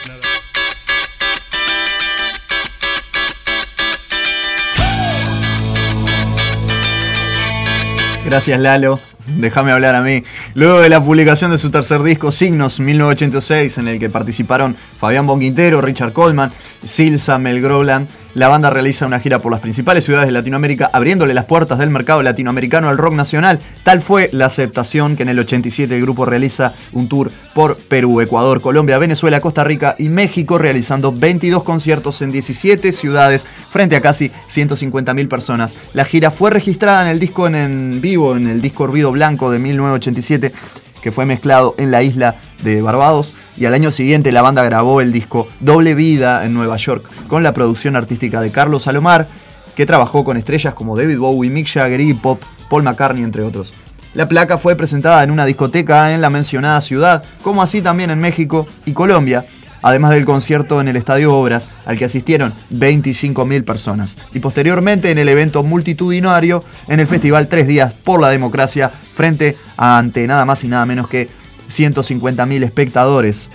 Gracias 8.24 8.60
Lalo. 8.62 9.11
Déjame 9.28 9.72
hablar 9.72 9.96
a 9.96 10.02
mí. 10.02 10.24
Luego 10.56 10.80
de 10.82 10.90
la 10.90 11.04
publicación 11.04 11.52
de 11.52 11.58
su 11.58 11.70
tercer 11.70 12.02
disco, 12.04 12.32
Signos 12.32 12.80
1986, 12.80 13.78
en 13.78 13.88
el 13.88 14.00
que 14.00 14.10
participaron 14.10 14.76
Fabián 14.98 15.28
Bonquintero, 15.28 15.82
Richard 15.82 16.14
Coleman, 16.14 16.52
Silsa, 16.84 17.38
Mel 17.38 17.62
Groland, 17.62 18.08
la 18.34 18.48
banda 18.48 18.70
realiza 18.70 19.06
una 19.06 19.20
gira 19.20 19.40
por 19.40 19.52
las 19.52 19.60
principales 19.60 20.06
ciudades 20.06 20.28
de 20.28 20.32
Latinoamérica, 20.32 20.90
abriéndole 20.94 21.34
las 21.34 21.46
puertas 21.46 21.80
del 21.80 21.90
mercado 21.90 22.24
latinoamericano 22.24 22.88
al 22.88 22.98
rock 22.98 23.14
nacional. 23.14 23.60
Tal 23.84 24.02
fue 24.02 24.30
la 24.32 24.46
aceptación 24.46 25.18
que 25.18 25.24
en 25.24 25.30
el 25.30 25.40
87 25.40 25.94
el 25.94 26.02
grupo 26.02 26.26
realiza 26.26 26.74
un 26.94 27.10
tour 27.10 27.30
por 27.54 27.76
Perú, 27.78 28.22
Ecuador, 28.22 28.62
Colombia, 28.62 28.98
Venezuela, 28.98 29.42
Costa 29.42 29.66
Rica 29.66 29.96
y 30.00 30.08
México, 30.08 30.58
realizando 30.58 31.12
22 31.12 31.64
conciertos 31.64 32.22
en 32.22 32.32
17 32.32 32.94
ciudades 32.94 33.46
frente 33.70 33.98
a 33.98 34.02
casi 34.02 34.32
150.000 34.48 35.28
personas. 35.28 35.76
La 35.94 36.06
gira 36.06 36.32
fue 36.32 36.52
registrada 36.52 37.04
en 37.04 37.10
el 37.10 37.20
disco 37.20 37.48
en, 37.48 38.00
vivo, 38.00 38.38
en 38.38 38.48
el 38.48 38.62
disco 38.62 38.88
Ruido 38.88 39.11
Blanco 39.12 39.52
de 39.52 39.60
1987 39.60 40.54
que 41.02 41.12
fue 41.12 41.26
mezclado 41.26 41.76
en 41.78 41.92
la 41.92 42.04
isla 42.04 42.36
de 42.64 42.82
Barbados 42.82 43.34
y 43.58 43.66
al 43.66 43.74
año 43.74 43.92
siguiente 43.92 44.32
la 44.32 44.42
banda 44.42 44.64
grabó 44.64 45.02
el 45.02 45.12
disco 45.12 45.48
Doble 45.60 45.96
Vida 45.96 46.46
en 46.46 46.54
Nueva 46.54 46.78
York 46.78 47.10
con 47.28 47.44
la 47.44 47.54
producción 47.54 47.96
artística 47.96 48.40
de 48.40 48.52
Carlos 48.52 48.84
Salomar, 48.84 49.28
que 49.76 49.86
trabajó 49.86 50.24
con 50.24 50.38
estrellas 50.38 50.74
como 50.74 50.96
David 50.96 51.18
Bowie, 51.18 51.50
Mick 51.50 51.68
Jagger, 51.68 52.00
Iggy 52.00 52.14
Pop, 52.14 52.42
Paul 52.70 52.84
McCartney, 52.84 53.24
entre 53.24 53.44
otros. 53.44 53.74
La 54.14 54.28
placa 54.28 54.58
fue 54.58 54.76
presentada 54.76 55.24
en 55.24 55.32
una 55.32 55.46
discoteca 55.46 56.14
en 56.14 56.22
la 56.22 56.30
mencionada 56.30 56.82
ciudad, 56.82 57.24
como 57.42 57.62
así 57.62 57.82
también 57.82 58.10
en 58.12 58.20
México 58.20 58.68
y 58.86 58.92
Colombia, 58.92 59.46
además 59.82 60.12
del 60.12 60.26
concierto 60.26 60.82
en 60.82 60.88
el 60.88 60.96
Estadio 60.96 61.34
Obras, 61.34 61.68
al 61.86 61.98
que 61.98 62.06
asistieron 62.06 62.54
25.000 62.72 63.64
personas, 63.64 64.18
y 64.34 64.40
posteriormente 64.40 65.12
en 65.12 65.18
el 65.18 65.30
evento 65.30 65.64
multitudinario 65.64 66.64
en 66.88 67.00
el 67.00 67.08
Festival 67.08 67.48
Tres 67.48 67.68
Días 67.68 67.94
por 67.94 68.22
la 68.22 68.30
Democracia, 68.30 68.92
frente 69.14 69.58
a 69.78 69.98
ante 69.98 70.28
nada 70.28 70.46
más 70.46 70.64
y 70.64 70.68
nada 70.68 70.86
menos 70.86 71.08
que 71.08 71.30
150.000 71.70 72.64
espectadores. 72.64 73.50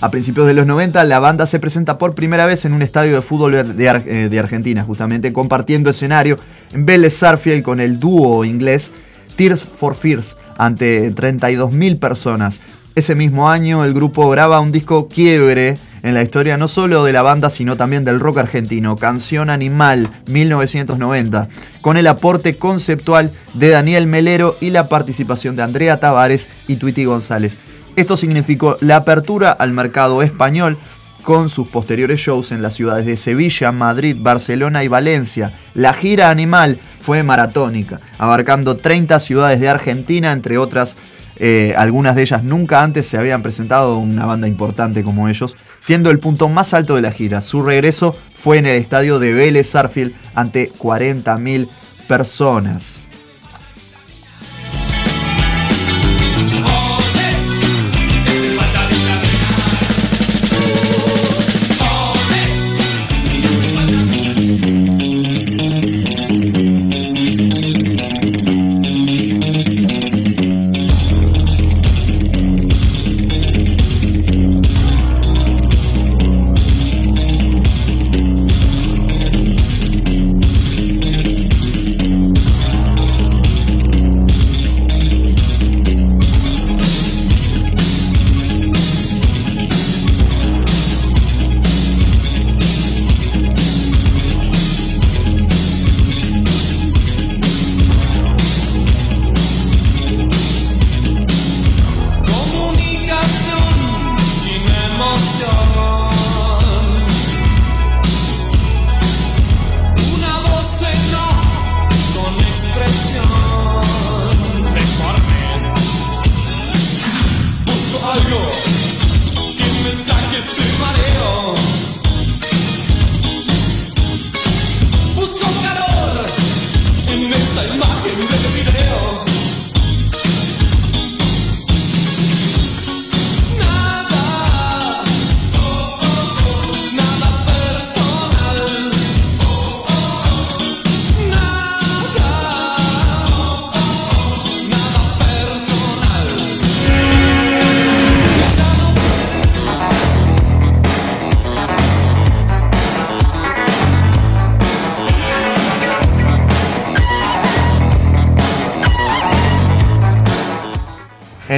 A 0.00 0.12
principios 0.12 0.46
de 0.46 0.54
los 0.54 0.64
90, 0.64 1.02
la 1.04 1.18
banda 1.18 1.44
se 1.46 1.58
presenta 1.58 1.98
por 1.98 2.14
primera 2.14 2.46
vez 2.46 2.64
en 2.64 2.72
un 2.72 2.82
estadio 2.82 3.16
de 3.16 3.22
fútbol 3.22 3.76
de, 3.76 3.86
eh, 3.86 4.28
de 4.28 4.38
Argentina, 4.38 4.84
justamente 4.84 5.32
compartiendo 5.32 5.90
escenario 5.90 6.38
en 6.72 6.86
Vélez 6.86 7.14
Sarfield 7.14 7.64
con 7.64 7.80
el 7.80 7.98
dúo 7.98 8.44
inglés 8.44 8.92
Tears 9.38 9.68
for 9.68 9.94
Fears 9.94 10.36
ante 10.56 11.14
32.000 11.14 11.98
personas. 11.98 12.60
Ese 12.98 13.14
mismo 13.14 13.48
año 13.48 13.84
el 13.84 13.94
grupo 13.94 14.28
graba 14.28 14.58
un 14.58 14.72
disco 14.72 15.06
quiebre 15.06 15.78
en 16.02 16.14
la 16.14 16.22
historia 16.24 16.56
no 16.56 16.66
solo 16.66 17.04
de 17.04 17.12
la 17.12 17.22
banda 17.22 17.48
sino 17.48 17.76
también 17.76 18.04
del 18.04 18.18
rock 18.18 18.38
argentino, 18.38 18.96
Canción 18.96 19.50
Animal 19.50 20.10
1990, 20.26 21.48
con 21.80 21.96
el 21.96 22.08
aporte 22.08 22.58
conceptual 22.58 23.30
de 23.54 23.68
Daniel 23.68 24.08
Melero 24.08 24.56
y 24.60 24.70
la 24.70 24.88
participación 24.88 25.54
de 25.54 25.62
Andrea 25.62 26.00
Tavares 26.00 26.48
y 26.66 26.74
Twitty 26.74 27.04
González. 27.04 27.58
Esto 27.94 28.16
significó 28.16 28.76
la 28.80 28.96
apertura 28.96 29.52
al 29.52 29.70
mercado 29.70 30.20
español 30.20 30.76
con 31.22 31.50
sus 31.50 31.68
posteriores 31.68 32.18
shows 32.18 32.50
en 32.50 32.62
las 32.62 32.74
ciudades 32.74 33.06
de 33.06 33.16
Sevilla, 33.16 33.70
Madrid, 33.70 34.16
Barcelona 34.18 34.82
y 34.82 34.88
Valencia. 34.88 35.52
La 35.74 35.92
gira 35.92 36.30
Animal 36.30 36.80
fue 37.00 37.22
maratónica, 37.22 38.00
abarcando 38.18 38.76
30 38.76 39.20
ciudades 39.20 39.60
de 39.60 39.68
Argentina, 39.68 40.32
entre 40.32 40.58
otras, 40.58 40.96
eh, 41.38 41.74
algunas 41.76 42.16
de 42.16 42.22
ellas 42.22 42.44
nunca 42.44 42.82
antes 42.82 43.06
se 43.06 43.16
habían 43.16 43.42
presentado 43.42 43.98
una 43.98 44.26
banda 44.26 44.48
importante 44.48 45.02
como 45.02 45.28
ellos, 45.28 45.56
siendo 45.80 46.10
el 46.10 46.18
punto 46.18 46.48
más 46.48 46.74
alto 46.74 46.96
de 46.96 47.02
la 47.02 47.10
gira. 47.10 47.40
Su 47.40 47.62
regreso 47.62 48.16
fue 48.34 48.58
en 48.58 48.66
el 48.66 48.76
estadio 48.76 49.18
de 49.18 49.32
Vélez 49.32 49.70
Sarfield 49.70 50.14
ante 50.34 50.72
40.000 50.72 51.68
personas. 52.06 53.07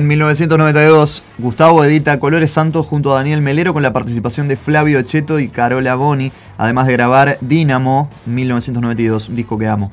En 0.01 0.07
1992, 0.07 1.22
Gustavo 1.36 1.84
edita 1.84 2.18
Colores 2.18 2.51
Santos 2.51 2.86
junto 2.86 3.12
a 3.12 3.16
Daniel 3.16 3.42
Melero 3.42 3.74
con 3.74 3.82
la 3.82 3.92
participación 3.92 4.48
de 4.48 4.57
Flavio 4.57 5.03
Cheto 5.03 5.38
y 5.38 5.48
Carola 5.48 5.94
Boni, 5.94 6.32
además 6.57 6.86
de 6.86 6.94
grabar 6.94 7.36
Dínamo 7.42 8.09
1992, 8.24 9.28
un 9.28 9.36
disco 9.36 9.59
que 9.59 9.66
amo. 9.66 9.92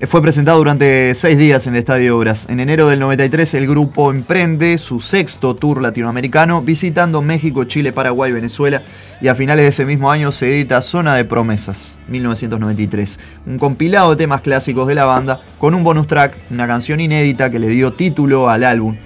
Eh, 0.00 0.06
Fue 0.06 0.22
presentado 0.22 0.56
durante 0.56 1.14
seis 1.14 1.36
días 1.36 1.66
en 1.66 1.74
el 1.74 1.80
Estadio 1.80 2.16
Obras. 2.16 2.46
En 2.48 2.58
enero 2.58 2.88
del 2.88 3.00
93 3.00 3.52
el 3.52 3.66
grupo 3.66 4.10
emprende 4.10 4.78
su 4.78 5.00
sexto 5.00 5.54
tour 5.54 5.82
latinoamericano 5.82 6.62
visitando 6.62 7.20
México, 7.20 7.64
Chile, 7.64 7.92
Paraguay, 7.92 8.32
Venezuela 8.32 8.82
y 9.20 9.28
a 9.28 9.34
finales 9.34 9.64
de 9.64 9.68
ese 9.68 9.84
mismo 9.84 10.10
año 10.10 10.32
se 10.32 10.48
edita 10.48 10.80
Zona 10.80 11.16
de 11.16 11.26
Promesas 11.26 11.98
1993, 12.08 13.20
un 13.44 13.58
compilado 13.58 14.08
de 14.08 14.16
temas 14.16 14.40
clásicos 14.40 14.88
de 14.88 14.94
la 14.94 15.04
banda 15.04 15.42
con 15.58 15.74
un 15.74 15.84
bonus 15.84 16.06
track, 16.06 16.34
una 16.50 16.66
canción 16.66 16.98
inédita 16.98 17.50
que 17.50 17.58
le 17.58 17.68
dio 17.68 17.92
título 17.92 18.48
al 18.48 18.64
álbum. 18.64 18.96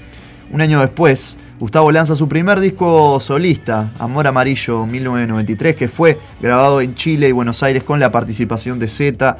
Un 0.51 0.62
año 0.62 0.80
después, 0.80 1.36
Gustavo 1.61 1.92
lanza 1.92 2.16
su 2.16 2.26
primer 2.26 2.59
disco 2.61 3.20
solista, 3.20 3.92
Amor 3.99 4.26
Amarillo 4.26 4.86
1993, 4.86 5.76
que 5.76 5.88
fue 5.88 6.18
grabado 6.40 6.80
en 6.80 6.94
Chile 6.94 7.28
y 7.28 7.32
Buenos 7.32 7.62
Aires 7.62 7.82
con 7.82 8.01
la 8.01 8.11
participación 8.11 8.78
de 8.78 8.88
Z. 8.88 9.36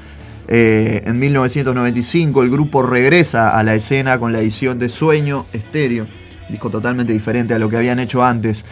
Eh, 0.49 1.03
en 1.07 1.19
1995 1.19 2.43
el 2.43 2.51
grupo 2.51 2.83
regresa 2.83 3.57
a 3.57 3.63
la 3.63 3.75
escena 3.75 4.19
con 4.19 4.33
la 4.33 4.41
edición 4.41 4.79
de 4.79 4.91
Sueño 4.91 5.47
Estéreo, 5.53 6.07
disco 6.51 6.69
totalmente 6.69 7.15
diferente 7.15 7.55
a 7.55 7.59
lo 7.59 7.71
que 7.71 7.79
habían 7.79 8.01
hecho 8.01 8.23
antes. 8.23 8.67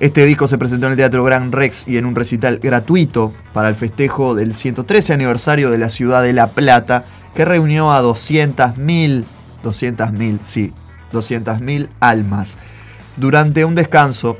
Este 0.00 0.26
disco 0.26 0.46
se 0.46 0.58
presentó 0.58 0.86
en 0.86 0.92
el 0.92 0.98
Teatro 0.98 1.24
Gran 1.24 1.52
Rex 1.52 1.88
y 1.88 1.96
en 1.96 2.04
un 2.04 2.14
recital 2.14 2.58
gratuito 2.58 3.32
para 3.54 3.70
el 3.70 3.74
festejo 3.74 4.34
del 4.34 4.52
113 4.52 5.14
aniversario 5.14 5.70
de 5.70 5.78
la 5.78 5.88
ciudad 5.88 6.22
de 6.22 6.34
La 6.34 6.48
Plata, 6.48 7.06
que 7.34 7.46
reunió 7.46 7.92
a 7.92 8.02
200.000, 8.02 9.24
200.000, 9.62 10.38
sí, 10.42 10.72
200.000 11.14 11.88
almas. 12.00 12.56
Durante 13.16 13.64
un 13.64 13.74
descanso, 13.74 14.36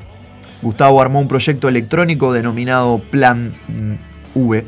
Gustavo 0.62 1.01
armó 1.01 1.20
un 1.20 1.29
proyecto 1.29 1.68
electrónico 1.68 2.33
denominado 2.33 2.99
Plan 3.11 3.55
mm, 3.68 4.39
V, 4.39 4.66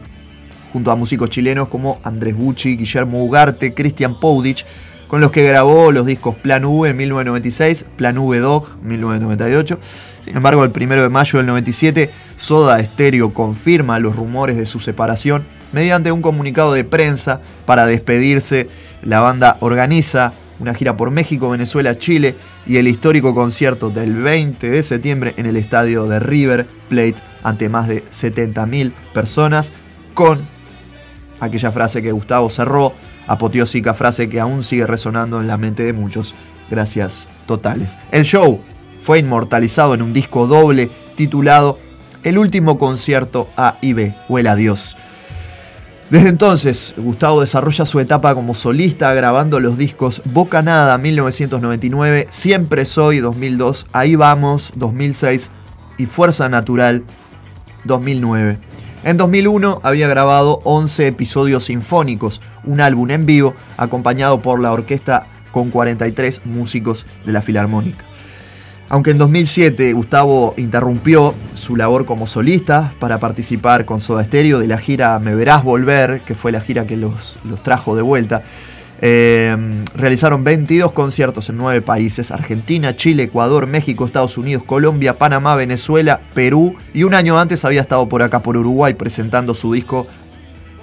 junto 0.72 0.90
a 0.90 0.96
músicos 0.96 1.30
chilenos 1.30 1.68
como 1.68 2.00
Andrés 2.04 2.36
Bucci, 2.36 2.76
Guillermo 2.76 3.24
Ugarte, 3.24 3.74
Cristian 3.74 4.20
Poudich, 4.20 4.64
con 5.08 5.20
los 5.20 5.30
que 5.30 5.44
grabó 5.44 5.92
los 5.92 6.04
discos 6.04 6.34
Plan 6.36 6.64
V 6.64 6.90
en 6.90 6.96
1996, 6.96 7.86
Plan 7.96 8.18
V 8.18 8.38
Dog 8.38 8.76
1998. 8.82 9.78
Sin 10.22 10.36
embargo, 10.36 10.64
el 10.64 10.72
1 10.74 11.02
de 11.02 11.08
mayo 11.08 11.38
del 11.38 11.46
97, 11.46 12.10
Soda 12.34 12.82
Stereo 12.84 13.32
confirma 13.32 13.98
los 13.98 14.16
rumores 14.16 14.56
de 14.56 14.66
su 14.66 14.80
separación 14.80 15.46
mediante 15.72 16.12
un 16.12 16.22
comunicado 16.22 16.72
de 16.72 16.84
prensa 16.84 17.40
para 17.64 17.86
despedirse. 17.86 18.68
La 19.02 19.20
banda 19.20 19.56
organiza 19.60 20.32
una 20.58 20.74
gira 20.74 20.96
por 20.96 21.10
México, 21.10 21.50
Venezuela, 21.50 21.96
Chile 21.96 22.34
y 22.66 22.76
el 22.76 22.88
histórico 22.88 23.34
concierto 23.34 23.90
del 23.90 24.14
20 24.14 24.70
de 24.70 24.82
septiembre 24.82 25.34
en 25.36 25.46
el 25.46 25.56
estadio 25.56 26.06
de 26.06 26.20
River 26.20 26.66
Plate 26.88 27.16
ante 27.42 27.68
más 27.68 27.88
de 27.88 28.04
70.000 28.04 28.92
personas 29.12 29.72
con 30.14 30.40
aquella 31.40 31.70
frase 31.70 32.02
que 32.02 32.12
Gustavo 32.12 32.48
cerró, 32.50 32.92
apoteósica 33.26 33.94
frase 33.94 34.28
que 34.28 34.40
aún 34.40 34.62
sigue 34.62 34.86
resonando 34.86 35.40
en 35.40 35.46
la 35.46 35.58
mente 35.58 35.82
de 35.82 35.92
muchos. 35.92 36.34
Gracias 36.70 37.28
totales. 37.46 37.98
El 38.10 38.24
show 38.24 38.60
fue 39.00 39.18
inmortalizado 39.18 39.94
en 39.94 40.02
un 40.02 40.12
disco 40.12 40.46
doble 40.46 40.90
titulado 41.14 41.78
El 42.24 42.38
último 42.38 42.78
concierto 42.78 43.48
A 43.56 43.76
y 43.80 43.92
B 43.92 44.14
o 44.28 44.38
El 44.38 44.48
Adiós. 44.48 44.96
Desde 46.10 46.28
entonces, 46.28 46.94
Gustavo 46.96 47.40
desarrolla 47.40 47.84
su 47.84 47.98
etapa 47.98 48.32
como 48.36 48.54
solista 48.54 49.12
grabando 49.12 49.58
los 49.58 49.76
discos 49.76 50.22
Bocanada 50.24 50.96
1999, 50.98 52.28
Siempre 52.30 52.86
Soy 52.86 53.18
2002, 53.18 53.88
Ahí 53.92 54.14
Vamos 54.14 54.72
2006 54.76 55.50
y 55.98 56.06
Fuerza 56.06 56.48
Natural 56.48 57.02
2009. 57.84 58.58
En 59.02 59.16
2001 59.16 59.80
había 59.82 60.06
grabado 60.06 60.60
11 60.62 61.08
episodios 61.08 61.64
sinfónicos, 61.64 62.40
un 62.62 62.80
álbum 62.80 63.10
en 63.10 63.26
vivo 63.26 63.54
acompañado 63.76 64.40
por 64.42 64.60
la 64.60 64.72
orquesta 64.72 65.26
con 65.50 65.70
43 65.70 66.42
músicos 66.44 67.04
de 67.24 67.32
la 67.32 67.42
Filarmónica. 67.42 68.04
Aunque 68.88 69.10
en 69.10 69.18
2007 69.18 69.92
Gustavo 69.92 70.54
interrumpió 70.56 71.34
su 71.54 71.74
labor 71.74 72.06
como 72.06 72.26
solista 72.26 72.94
para 73.00 73.18
participar 73.18 73.84
con 73.84 73.98
Soda 73.98 74.22
Stereo 74.22 74.60
de 74.60 74.68
la 74.68 74.78
gira 74.78 75.18
Me 75.18 75.34
Verás 75.34 75.64
Volver, 75.64 76.22
que 76.22 76.34
fue 76.34 76.52
la 76.52 76.60
gira 76.60 76.86
que 76.86 76.96
los, 76.96 77.38
los 77.44 77.62
trajo 77.62 77.96
de 77.96 78.02
vuelta, 78.02 78.44
eh, 79.02 79.84
realizaron 79.94 80.44
22 80.44 80.92
conciertos 80.92 81.50
en 81.50 81.56
9 81.58 81.82
países, 81.82 82.30
Argentina, 82.30 82.94
Chile, 82.96 83.24
Ecuador, 83.24 83.66
México, 83.66 84.06
Estados 84.06 84.38
Unidos, 84.38 84.62
Colombia, 84.64 85.18
Panamá, 85.18 85.54
Venezuela, 85.56 86.20
Perú 86.32 86.76
y 86.94 87.02
un 87.02 87.14
año 87.14 87.38
antes 87.38 87.64
había 87.64 87.80
estado 87.80 88.08
por 88.08 88.22
acá 88.22 88.42
por 88.42 88.56
Uruguay 88.56 88.94
presentando 88.94 89.52
su 89.52 89.72
disco 89.72 90.06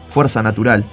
Fuerza 0.09 0.43
Natural. 0.43 0.85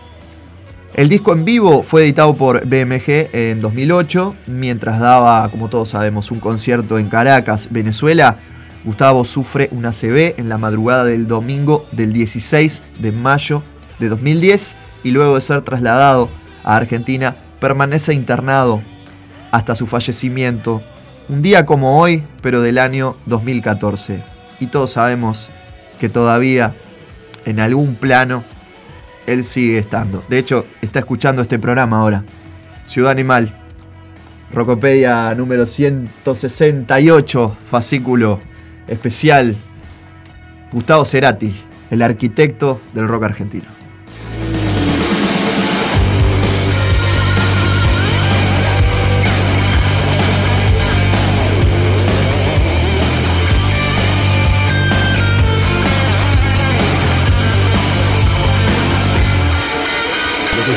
El 0.93 1.09
disco 1.09 1.33
en 1.33 1.45
vivo 1.45 1.85
fue 1.85 2.03
editado 2.03 2.37
por 2.37 2.67
BMG 2.67 3.31
en 3.33 3.61
2008, 3.61 4.35
mientras 4.49 4.99
daba, 4.99 5.49
como 5.49 5.69
todos 5.71 5.91
sabemos, 5.91 6.33
un 6.33 6.41
concierto 6.41 6.99
en 6.99 7.09
Caracas, 7.09 7.69
Venezuela. 7.71 8.39
Gustavo 8.85 9.25
sufre 9.25 9.69
una 9.71 9.93
CB 9.93 10.35
en 10.39 10.49
la 10.49 10.59
madrugada 10.59 11.05
del 11.05 11.29
domingo 11.29 11.87
del 11.93 12.13
16 12.13 12.83
de 12.99 13.13
mayo 13.13 13.63
de 14.01 14.09
2010 14.09 14.75
y 15.05 15.13
luego 15.13 15.37
de 15.37 15.41
ser 15.41 15.63
trasladado 15.63 16.29
a 16.65 16.77
Argentina 16.77 17.37
permanece 17.61 18.13
internado 18.13 18.83
hasta 19.53 19.77
su 19.77 19.87
fallecimiento, 19.87 20.83
un 21.29 21.41
día 21.41 21.67
como 21.67 22.01
hoy, 22.01 22.25
pero 22.43 22.63
del 22.63 22.79
año 22.79 23.17
2014. 23.27 24.25
Y 24.59 24.67
todos 24.67 24.91
sabemos 24.91 25.51
que 26.01 26.09
todavía 26.09 26.75
en 27.45 27.61
algún 27.61 27.95
plano 27.95 28.45
él 29.33 29.45
sigue 29.45 29.79
estando. 29.79 30.25
De 30.29 30.39
hecho, 30.39 30.67
está 30.81 30.99
escuchando 30.99 31.43
este 31.43 31.59
programa 31.59 32.01
ahora. 32.01 32.25
Ciudad 32.85 33.13
Animal, 33.13 33.57
Rocopedia 34.53 35.33
número 35.35 35.65
168, 35.67 37.57
fascículo 37.65 38.41
especial. 38.89 39.57
Gustavo 40.73 41.05
Cerati, 41.05 41.55
el 41.91 42.03
arquitecto 42.03 42.81
del 42.95 43.09
rock 43.09 43.25
argentino. 43.25 43.80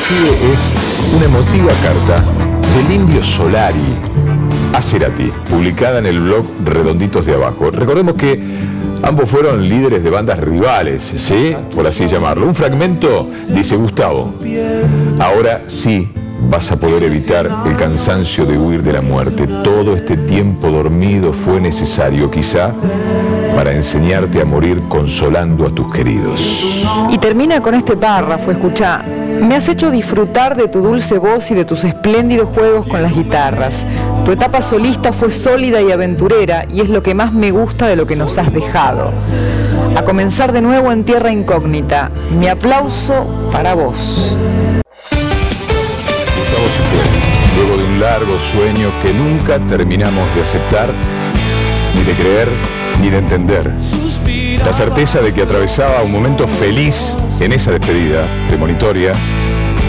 Es 0.06 1.14
una 1.16 1.24
emotiva 1.24 1.72
carta 1.82 2.22
del 2.76 2.94
indio 2.94 3.22
Solari 3.22 3.78
a 4.74 4.82
Cerati, 4.82 5.32
publicada 5.48 5.98
en 5.98 6.04
el 6.04 6.20
blog 6.20 6.44
Redonditos 6.62 7.24
de 7.24 7.32
Abajo. 7.32 7.70
Recordemos 7.70 8.14
que 8.14 8.38
ambos 9.02 9.30
fueron 9.30 9.66
líderes 9.66 10.04
de 10.04 10.10
bandas 10.10 10.38
rivales, 10.40 11.14
¿sí? 11.16 11.56
Por 11.74 11.86
así 11.86 12.06
llamarlo. 12.06 12.46
Un 12.46 12.54
fragmento 12.54 13.30
dice 13.48 13.76
Gustavo, 13.76 14.34
ahora 15.20 15.62
sí 15.68 16.06
vas 16.50 16.70
a 16.70 16.76
poder 16.76 17.02
evitar 17.04 17.50
el 17.64 17.74
cansancio 17.74 18.44
de 18.44 18.58
huir 18.58 18.82
de 18.82 18.92
la 18.92 19.00
muerte. 19.00 19.46
Todo 19.46 19.96
este 19.96 20.18
tiempo 20.18 20.70
dormido 20.70 21.32
fue 21.32 21.62
necesario 21.62 22.30
quizá 22.30 22.74
para 23.56 23.72
enseñarte 23.72 24.42
a 24.42 24.44
morir 24.44 24.82
consolando 24.86 25.66
a 25.66 25.70
tus 25.70 25.90
queridos. 25.90 26.84
Y 27.08 27.16
termina 27.16 27.62
con 27.62 27.74
este 27.74 27.96
párrafo, 27.96 28.50
escucha. 28.50 29.02
Me 29.40 29.56
has 29.56 29.68
hecho 29.68 29.90
disfrutar 29.90 30.56
de 30.56 30.68
tu 30.68 30.80
dulce 30.80 31.18
voz 31.18 31.50
y 31.50 31.54
de 31.54 31.64
tus 31.64 31.84
espléndidos 31.84 32.48
juegos 32.48 32.86
con 32.86 33.02
las 33.02 33.14
guitarras. 33.14 33.86
Tu 34.24 34.32
etapa 34.32 34.62
solista 34.62 35.12
fue 35.12 35.30
sólida 35.32 35.82
y 35.82 35.92
aventurera 35.92 36.66
y 36.70 36.80
es 36.80 36.88
lo 36.88 37.02
que 37.02 37.14
más 37.14 37.32
me 37.32 37.50
gusta 37.50 37.86
de 37.86 37.96
lo 37.96 38.06
que 38.06 38.16
nos 38.16 38.38
has 38.38 38.52
dejado. 38.52 39.12
A 39.96 40.02
comenzar 40.02 40.52
de 40.52 40.60
nuevo 40.60 40.90
en 40.92 41.04
tierra 41.04 41.30
incógnita. 41.30 42.10
Mi 42.30 42.48
aplauso 42.48 43.48
para 43.52 43.74
vos. 43.74 44.36
Luego 47.56 47.76
de 47.76 47.84
un 47.84 48.00
largo 48.00 48.38
sueño 48.38 48.90
que 49.02 49.12
nunca 49.12 49.58
terminamos 49.66 50.34
de 50.34 50.42
aceptar, 50.42 50.92
ni 51.94 52.02
de 52.02 52.12
creer, 52.12 52.48
ni 53.04 53.10
de 53.10 53.18
entender. 53.18 53.70
La 54.64 54.72
certeza 54.72 55.20
de 55.20 55.34
que 55.34 55.42
atravesaba 55.42 56.02
un 56.02 56.10
momento 56.10 56.48
feliz 56.48 57.14
en 57.38 57.52
esa 57.52 57.70
despedida 57.70 58.26
premonitoria 58.48 59.12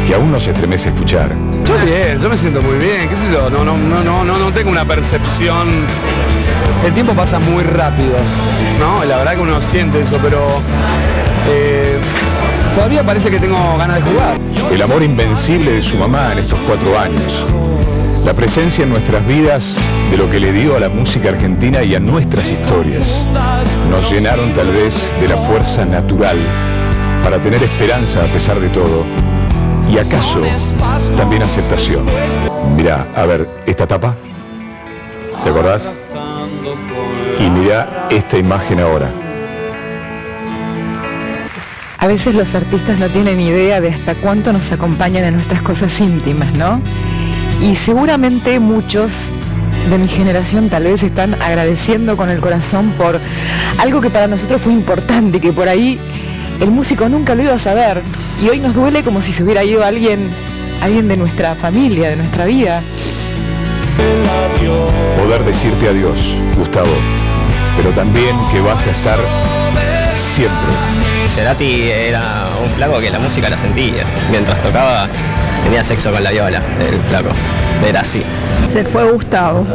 que 0.05 0.13
aún 0.13 0.31
nos 0.31 0.45
estremece 0.45 0.89
escuchar. 0.89 1.29
Yo 1.65 1.77
bien, 1.85 2.19
yo 2.19 2.29
me 2.29 2.35
siento 2.35 2.61
muy 2.61 2.77
bien, 2.77 3.07
qué 3.07 3.15
sé 3.15 3.31
yo, 3.31 3.49
no, 3.49 3.63
no, 3.63 3.77
no, 3.77 4.03
no, 4.03 4.25
no, 4.25 4.37
no 4.37 4.51
tengo 4.51 4.69
una 4.69 4.83
percepción. 4.83 5.85
El 6.85 6.93
tiempo 6.93 7.13
pasa 7.13 7.39
muy 7.39 7.63
rápido, 7.63 8.17
¿no? 8.79 9.05
La 9.05 9.17
verdad 9.17 9.35
que 9.35 9.41
uno 9.41 9.61
siente 9.61 10.01
eso, 10.01 10.19
pero 10.21 10.45
eh, 11.49 11.97
todavía 12.75 13.01
parece 13.03 13.31
que 13.31 13.39
tengo 13.39 13.77
ganas 13.77 14.03
de 14.03 14.11
jugar. 14.11 14.37
El 14.73 14.81
amor 14.81 15.01
invencible 15.01 15.71
de 15.71 15.81
su 15.81 15.95
mamá 15.95 16.33
en 16.33 16.39
estos 16.39 16.59
cuatro 16.67 16.99
años. 16.99 17.45
La 18.25 18.33
presencia 18.33 18.83
en 18.83 18.89
nuestras 18.89 19.25
vidas 19.25 19.77
de 20.09 20.17
lo 20.17 20.29
que 20.29 20.39
le 20.39 20.51
dio 20.51 20.75
a 20.75 20.79
la 20.79 20.89
música 20.89 21.29
argentina 21.29 21.83
y 21.83 21.95
a 21.95 21.99
nuestras 21.99 22.49
historias. 22.51 23.25
Nos 23.89 24.11
llenaron 24.11 24.53
tal 24.53 24.71
vez 24.71 24.95
de 25.19 25.27
la 25.27 25.37
fuerza 25.37 25.85
natural 25.85 26.37
para 27.23 27.41
tener 27.41 27.63
esperanza 27.63 28.23
a 28.23 28.27
pesar 28.27 28.59
de 28.59 28.69
todo. 28.69 29.03
Y 29.89 29.97
acaso 29.97 30.41
también 31.15 31.43
aceptación. 31.43 32.05
Mirá, 32.75 33.07
a 33.15 33.25
ver, 33.25 33.47
esta 33.65 33.87
tapa. 33.87 34.15
¿Te 35.43 35.49
acordás? 35.49 35.87
Y 37.39 37.49
mirá 37.49 38.07
esta 38.09 38.37
imagen 38.37 38.79
ahora. 38.79 39.11
A 41.97 42.07
veces 42.07 42.35
los 42.35 42.53
artistas 42.53 42.99
no 42.99 43.09
tienen 43.09 43.39
idea 43.39 43.81
de 43.81 43.89
hasta 43.89 44.15
cuánto 44.15 44.53
nos 44.53 44.71
acompañan 44.71 45.23
en 45.25 45.33
nuestras 45.33 45.61
cosas 45.61 45.99
íntimas, 45.99 46.53
¿no? 46.53 46.79
Y 47.61 47.75
seguramente 47.75 48.59
muchos 48.59 49.31
de 49.89 49.97
mi 49.97 50.07
generación 50.07 50.69
tal 50.69 50.83
vez 50.83 51.03
están 51.03 51.35
agradeciendo 51.41 52.17
con 52.17 52.29
el 52.29 52.39
corazón 52.39 52.91
por 52.97 53.19
algo 53.77 54.01
que 54.01 54.09
para 54.09 54.27
nosotros 54.27 54.61
fue 54.61 54.73
importante 54.73 55.37
y 55.37 55.39
que 55.39 55.53
por 55.53 55.67
ahí 55.67 55.99
el 56.59 56.71
músico 56.71 57.07
nunca 57.09 57.35
lo 57.35 57.43
iba 57.43 57.53
a 57.53 57.59
saber. 57.59 58.01
Y 58.43 58.49
hoy 58.49 58.59
nos 58.59 58.73
duele 58.73 59.03
como 59.03 59.21
si 59.21 59.31
se 59.31 59.43
hubiera 59.43 59.63
ido 59.63 59.83
alguien, 59.83 60.29
alguien 60.81 61.07
de 61.07 61.17
nuestra 61.17 61.55
familia, 61.55 62.09
de 62.09 62.15
nuestra 62.15 62.45
vida. 62.45 62.81
Poder 65.15 65.43
decirte 65.43 65.87
adiós, 65.87 66.35
Gustavo, 66.57 66.93
pero 67.77 67.89
también 67.91 68.35
que 68.51 68.61
vas 68.61 68.85
a 68.85 68.91
estar 68.91 69.19
siempre. 70.13 70.73
Cerati 71.27 71.89
era 71.89 72.49
un 72.63 72.71
flaco 72.71 72.99
que 72.99 73.09
la 73.09 73.19
música 73.19 73.49
la 73.49 73.57
sentía. 73.57 74.05
Mientras 74.29 74.61
tocaba, 74.61 75.09
tenía 75.65 75.83
sexo 75.83 76.11
con 76.11 76.23
la 76.23 76.31
viola, 76.31 76.61
el 76.79 77.01
flaco. 77.09 77.29
Era 77.85 78.01
así. 78.01 78.23
Se 78.71 78.83
fue 78.83 79.11
Gustavo, 79.11 79.65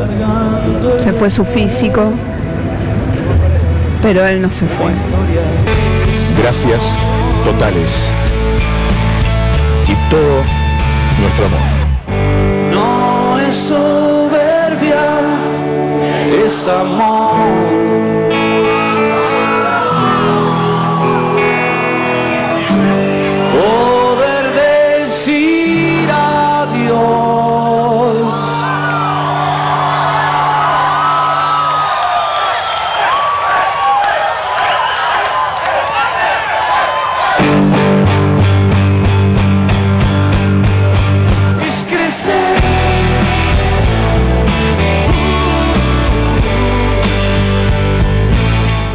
se 1.02 1.12
fue 1.12 1.28
su 1.28 1.44
físico, 1.44 2.12
pero 4.00 4.24
él 4.24 4.40
no 4.40 4.50
se 4.50 4.66
fue. 4.66 4.92
Gracias 6.40 6.82
totales 7.44 7.90
y 9.88 10.10
todo 10.10 10.42
nuestro 11.20 11.46
amor. 11.46 11.60
No 12.72 13.38
es 13.40 13.56
soberbia, 13.56 15.02
es 16.44 16.68
amor. 16.68 18.19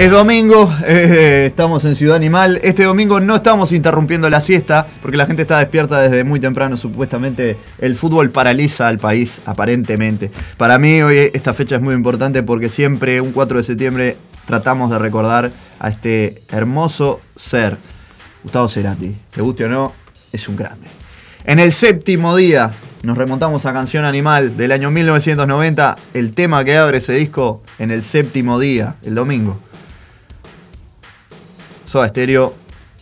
Es 0.05 0.11
domingo, 0.11 0.71
eh, 0.85 1.47
estamos 1.47 1.83
en 1.83 1.95
Ciudad 1.95 2.15
Animal. 2.15 2.59
Este 2.61 2.83
domingo 2.83 3.19
no 3.19 3.37
estamos 3.37 3.71
interrumpiendo 3.71 4.29
la 4.29 4.39
siesta 4.39 4.85
porque 5.01 5.17
la 5.17 5.25
gente 5.25 5.41
está 5.41 5.57
despierta 5.57 5.99
desde 5.99 6.23
muy 6.23 6.39
temprano. 6.39 6.77
Supuestamente 6.77 7.57
el 7.79 7.95
fútbol 7.95 8.29
paraliza 8.29 8.87
al 8.87 8.99
país, 8.99 9.41
aparentemente. 9.47 10.29
Para 10.57 10.77
mí 10.77 11.01
hoy 11.01 11.31
esta 11.33 11.55
fecha 11.55 11.77
es 11.77 11.81
muy 11.81 11.95
importante 11.95 12.43
porque 12.43 12.69
siempre 12.69 13.19
un 13.19 13.31
4 13.31 13.57
de 13.57 13.63
septiembre 13.63 14.17
tratamos 14.45 14.91
de 14.91 14.99
recordar 14.99 15.49
a 15.79 15.89
este 15.89 16.39
hermoso 16.49 17.19
ser, 17.35 17.75
Gustavo 18.43 18.69
Cerati. 18.69 19.15
Te 19.31 19.41
guste 19.41 19.65
o 19.65 19.69
no, 19.69 19.93
es 20.31 20.47
un 20.47 20.55
grande. 20.55 20.85
En 21.45 21.57
el 21.57 21.73
séptimo 21.73 22.35
día 22.35 22.71
nos 23.01 23.17
remontamos 23.17 23.65
a 23.65 23.73
Canción 23.73 24.05
Animal 24.05 24.55
del 24.55 24.71
año 24.71 24.91
1990, 24.91 25.97
el 26.13 26.31
tema 26.33 26.63
que 26.63 26.77
abre 26.77 26.99
ese 26.99 27.13
disco 27.13 27.63
en 27.79 27.89
el 27.89 28.03
séptimo 28.03 28.59
día, 28.59 28.97
el 29.03 29.15
domingo. 29.15 29.59
Soda 31.95 32.09
Stereo. 32.09 32.53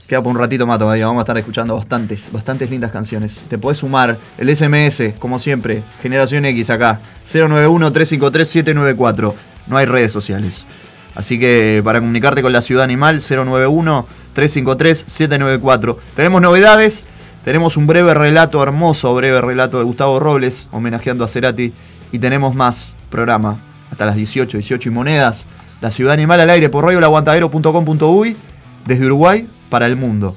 Queda 0.07 0.21
por 0.21 0.31
un 0.31 0.37
ratito 0.37 0.67
más 0.67 0.77
todavía. 0.77 1.07
Vamos 1.07 1.21
a 1.21 1.23
estar 1.23 1.35
escuchando 1.39 1.75
bastantes, 1.75 2.31
bastantes 2.31 2.69
lindas 2.69 2.91
canciones. 2.91 3.43
Te 3.47 3.57
podés 3.57 3.79
sumar 3.79 4.19
el 4.37 4.55
SMS, 4.55 5.15
como 5.17 5.39
siempre. 5.39 5.81
Generación 6.03 6.45
X 6.45 6.69
acá. 6.69 6.99
091-353-794. 7.25 9.33
No 9.65 9.77
hay 9.77 9.87
redes 9.87 10.11
sociales. 10.11 10.67
Así 11.15 11.39
que 11.39 11.81
para 11.83 12.01
comunicarte 12.01 12.43
con 12.43 12.53
la 12.53 12.61
ciudad 12.61 12.83
animal, 12.83 13.19
091-353-794. 13.19 15.97
Tenemos 16.15 16.39
novedades. 16.39 17.07
Tenemos 17.43 17.77
un 17.77 17.87
breve 17.87 18.13
relato, 18.13 18.61
hermoso 18.61 19.15
breve 19.15 19.41
relato 19.41 19.79
de 19.79 19.85
Gustavo 19.85 20.19
Robles, 20.19 20.67
homenajeando 20.71 21.23
a 21.23 21.27
Cerati. 21.27 21.73
Y 22.11 22.19
tenemos 22.19 22.53
más 22.53 22.95
programa. 23.09 23.59
Hasta 23.89 24.05
las 24.05 24.17
18, 24.17 24.59
18 24.59 24.89
y 24.89 24.91
monedas. 24.91 25.47
La 25.81 25.89
ciudad 25.89 26.13
animal 26.13 26.41
al 26.41 26.51
aire 26.51 26.69
por 26.69 26.85
radiolaguantadero.com.uy 26.85 28.52
desde 28.86 29.05
Uruguay 29.05 29.47
para 29.69 29.86
el 29.88 29.95
mundo. 29.95 30.36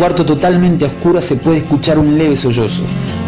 Cuarto 0.00 0.24
totalmente 0.24 0.86
oscuro 0.86 1.20
se 1.20 1.36
puede 1.36 1.58
escuchar 1.58 1.98
un 1.98 2.16
leve 2.16 2.34
sollozo. 2.34 2.84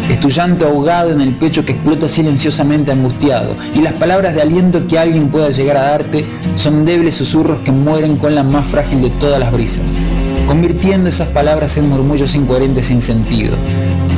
Es 0.09 0.19
tu 0.19 0.27
llanto 0.27 0.65
ahogado 0.65 1.11
en 1.11 1.21
el 1.21 1.35
pecho 1.35 1.63
que 1.63 1.73
explota 1.73 2.09
silenciosamente 2.09 2.91
angustiado, 2.91 3.55
y 3.75 3.81
las 3.81 3.93
palabras 3.93 4.33
de 4.33 4.41
aliento 4.41 4.87
que 4.87 4.97
alguien 4.97 5.29
pueda 5.29 5.51
llegar 5.51 5.77
a 5.77 5.91
darte 5.91 6.25
son 6.55 6.83
débiles 6.83 7.13
susurros 7.13 7.59
que 7.59 7.71
mueren 7.71 8.17
con 8.17 8.33
la 8.33 8.41
más 8.41 8.65
frágil 8.65 9.03
de 9.03 9.11
todas 9.11 9.39
las 9.39 9.51
brisas, 9.51 9.93
convirtiendo 10.47 11.09
esas 11.09 11.27
palabras 11.27 11.77
en 11.77 11.89
murmullos 11.89 12.33
incoherentes 12.33 12.87
sin 12.87 13.03
sentido. 13.03 13.55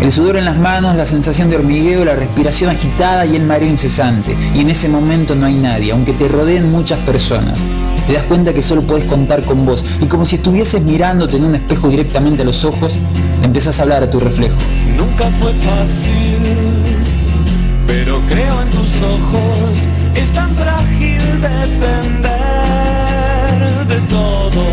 El 0.02 0.12
sudor 0.12 0.38
en 0.38 0.46
las 0.46 0.58
manos, 0.58 0.96
la 0.96 1.06
sensación 1.06 1.50
de 1.50 1.56
hormigueo, 1.56 2.06
la 2.06 2.16
respiración 2.16 2.70
agitada 2.70 3.26
y 3.26 3.36
el 3.36 3.44
mareo 3.44 3.70
incesante, 3.70 4.38
y 4.54 4.60
en 4.60 4.70
ese 4.70 4.88
momento 4.88 5.36
no 5.36 5.46
hay 5.46 5.56
nadie, 5.56 5.92
aunque 5.92 6.14
te 6.14 6.28
rodeen 6.28 6.72
muchas 6.72 7.00
personas. 7.00 7.60
Te 8.06 8.14
das 8.14 8.24
cuenta 8.26 8.54
que 8.54 8.62
solo 8.62 8.84
puedes 8.84 9.06
contar 9.06 9.44
con 9.44 9.66
vos, 9.66 9.84
y 10.00 10.06
como 10.06 10.26
si 10.26 10.36
estuvieses 10.36 10.84
mirándote 10.84 11.38
en 11.38 11.46
un 11.46 11.56
espejo 11.56 11.90
directamente 11.90 12.44
a 12.44 12.46
los 12.46 12.64
ojos, 12.66 13.00
empezás 13.42 13.80
a 13.80 13.84
hablar 13.84 14.04
a 14.04 14.10
tu 14.10 14.20
reflejo. 14.20 14.56
Nunca 14.96 15.28
fue 15.40 15.54
fácil, 15.54 16.38
pero 17.88 18.22
creo 18.28 18.62
en 18.62 18.70
tus 18.70 19.02
ojos 19.02 19.88
Es 20.16 20.32
tan 20.32 20.54
frágil 20.56 21.22
depender 21.42 22.32
de 23.88 24.00
todo. 24.10 24.64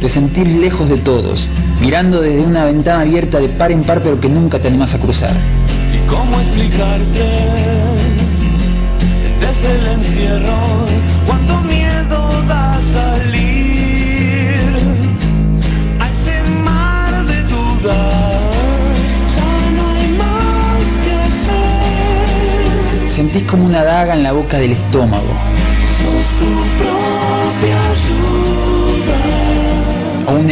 Te 0.00 0.08
sentís 0.08 0.48
lejos 0.48 0.88
de 0.88 0.96
todos, 0.96 1.48
mirando 1.82 2.20
desde 2.20 2.42
una 2.42 2.64
ventana 2.64 3.00
abierta 3.00 3.40
de 3.40 3.48
par 3.48 3.72
en 3.72 3.82
par 3.82 4.00
pero 4.02 4.20
que 4.20 4.28
nunca 4.28 4.60
te 4.60 4.68
animas 4.68 4.94
a 4.94 5.00
cruzar. 5.00 5.34
¿Y 5.92 5.98
cómo 6.08 6.40
explicarte 6.40 7.28
desde 9.40 9.78
el 9.78 9.86
encierro 9.96 10.86
cuánto 11.26 11.60
miedo 11.62 12.42
da 12.46 12.78
salir 12.92 14.62
a 15.98 16.08
ese 16.08 16.40
mar 16.62 17.26
de 17.26 17.42
dudas? 17.42 18.32
Ya 19.34 19.50
no 19.76 19.90
hay 19.90 20.08
más 20.22 20.84
que 21.02 21.12
hacer. 21.26 23.10
Sentís 23.10 23.42
como 23.42 23.64
una 23.64 23.82
daga 23.82 24.14
en 24.14 24.22
la 24.22 24.30
boca 24.30 24.58
del 24.58 24.72
estómago, 24.72 25.34
Sos 25.98 26.28
tu 26.38 26.81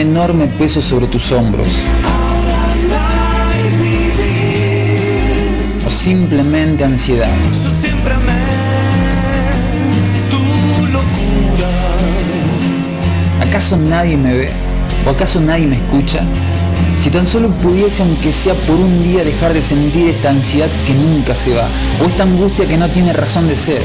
enorme 0.01 0.47
peso 0.47 0.81
sobre 0.81 1.07
tus 1.07 1.31
hombros, 1.33 1.69
o 5.87 5.91
simplemente 5.91 6.85
ansiedad. 6.85 7.31
¿Acaso 13.41 13.77
nadie 13.77 14.17
me 14.17 14.35
ve? 14.35 14.53
¿O 15.07 15.11
acaso 15.11 15.41
nadie 15.41 15.67
me 15.67 15.77
escucha? 15.77 16.25
Si 16.99 17.11
tan 17.11 17.27
solo 17.27 17.51
pudiese, 17.51 18.03
aunque 18.03 18.33
sea 18.33 18.55
por 18.55 18.77
un 18.77 19.03
día, 19.03 19.25
dejar 19.25 19.53
de 19.53 19.63
sentir 19.63 20.09
esta 20.09 20.31
ansiedad 20.31 20.69
que 20.87 20.95
nunca 20.95 21.35
se 21.35 21.55
va, 21.55 21.69
o 22.03 22.07
esta 22.07 22.23
angustia 22.23 22.67
que 22.67 22.77
no 22.77 22.91
tiene 22.91 23.13
razón 23.13 23.49
de 23.49 23.57
ser. 23.57 23.83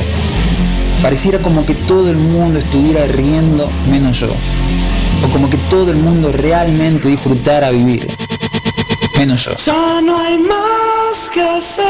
Pareciera 1.02 1.40
como 1.40 1.66
que 1.66 1.76
todo 1.76 2.10
el 2.10 2.18
mundo 2.18 2.60
estuviera 2.60 3.06
riendo 3.08 3.70
menos 3.90 4.20
yo. 4.20 4.36
O 5.26 5.30
como 5.30 5.50
que 5.50 5.58
todo 5.70 5.90
el 5.92 5.98
mundo 5.98 6.32
realmente 6.32 7.08
disfrutara 7.08 7.72
vivir. 7.72 8.16
Menos 9.18 9.44
yo. 9.44 9.56
Ya 9.56 10.00
no 10.02 10.20
hay 10.20 10.38
más 10.38 11.30
que 11.34 11.42
hacer. 11.42 11.86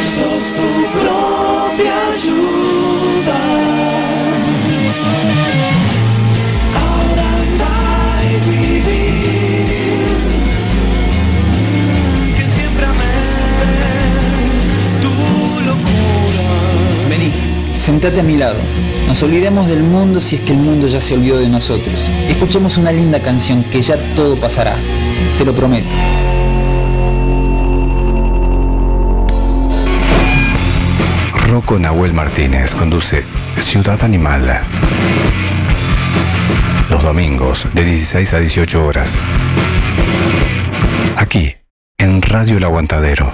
Sos 0.00 0.44
tu 0.58 0.68
propia 0.98 1.94
ayuda. 2.14 3.40
Ahora 6.82 7.24
andar 7.42 8.24
y 8.24 8.36
vivir. 8.50 10.06
Que 12.36 12.44
siempre 12.48 12.86
amé 12.86 13.16
tu 15.02 15.12
locura. 15.68 16.46
Vení, 17.10 17.30
sentate 17.76 18.20
a 18.20 18.22
mi 18.22 18.36
lado. 18.38 18.60
Nos 19.06 19.22
olvidemos 19.22 19.66
del 19.68 19.82
mundo 19.82 20.20
si 20.20 20.36
es 20.36 20.42
que 20.42 20.52
el 20.52 20.58
mundo 20.58 20.86
ya 20.86 21.00
se 21.00 21.14
olvidó 21.14 21.38
de 21.38 21.48
nosotros. 21.48 22.06
Escuchemos 22.28 22.76
una 22.76 22.92
linda 22.92 23.20
canción 23.20 23.64
que 23.64 23.82
ya 23.82 23.96
todo 24.14 24.36
pasará. 24.36 24.76
Te 25.38 25.44
lo 25.44 25.54
prometo. 25.54 25.94
Rocco 31.52 31.78
Nahuel 31.78 32.14
Martínez 32.14 32.74
conduce 32.74 33.24
Ciudad 33.60 34.02
Animal. 34.02 34.62
Los 36.88 37.02
domingos 37.02 37.66
de 37.74 37.84
16 37.84 38.32
a 38.32 38.38
18 38.38 38.86
horas. 38.86 39.20
Aquí, 41.16 41.54
en 41.98 42.22
Radio 42.22 42.56
El 42.56 42.64
Aguantadero. 42.64 43.32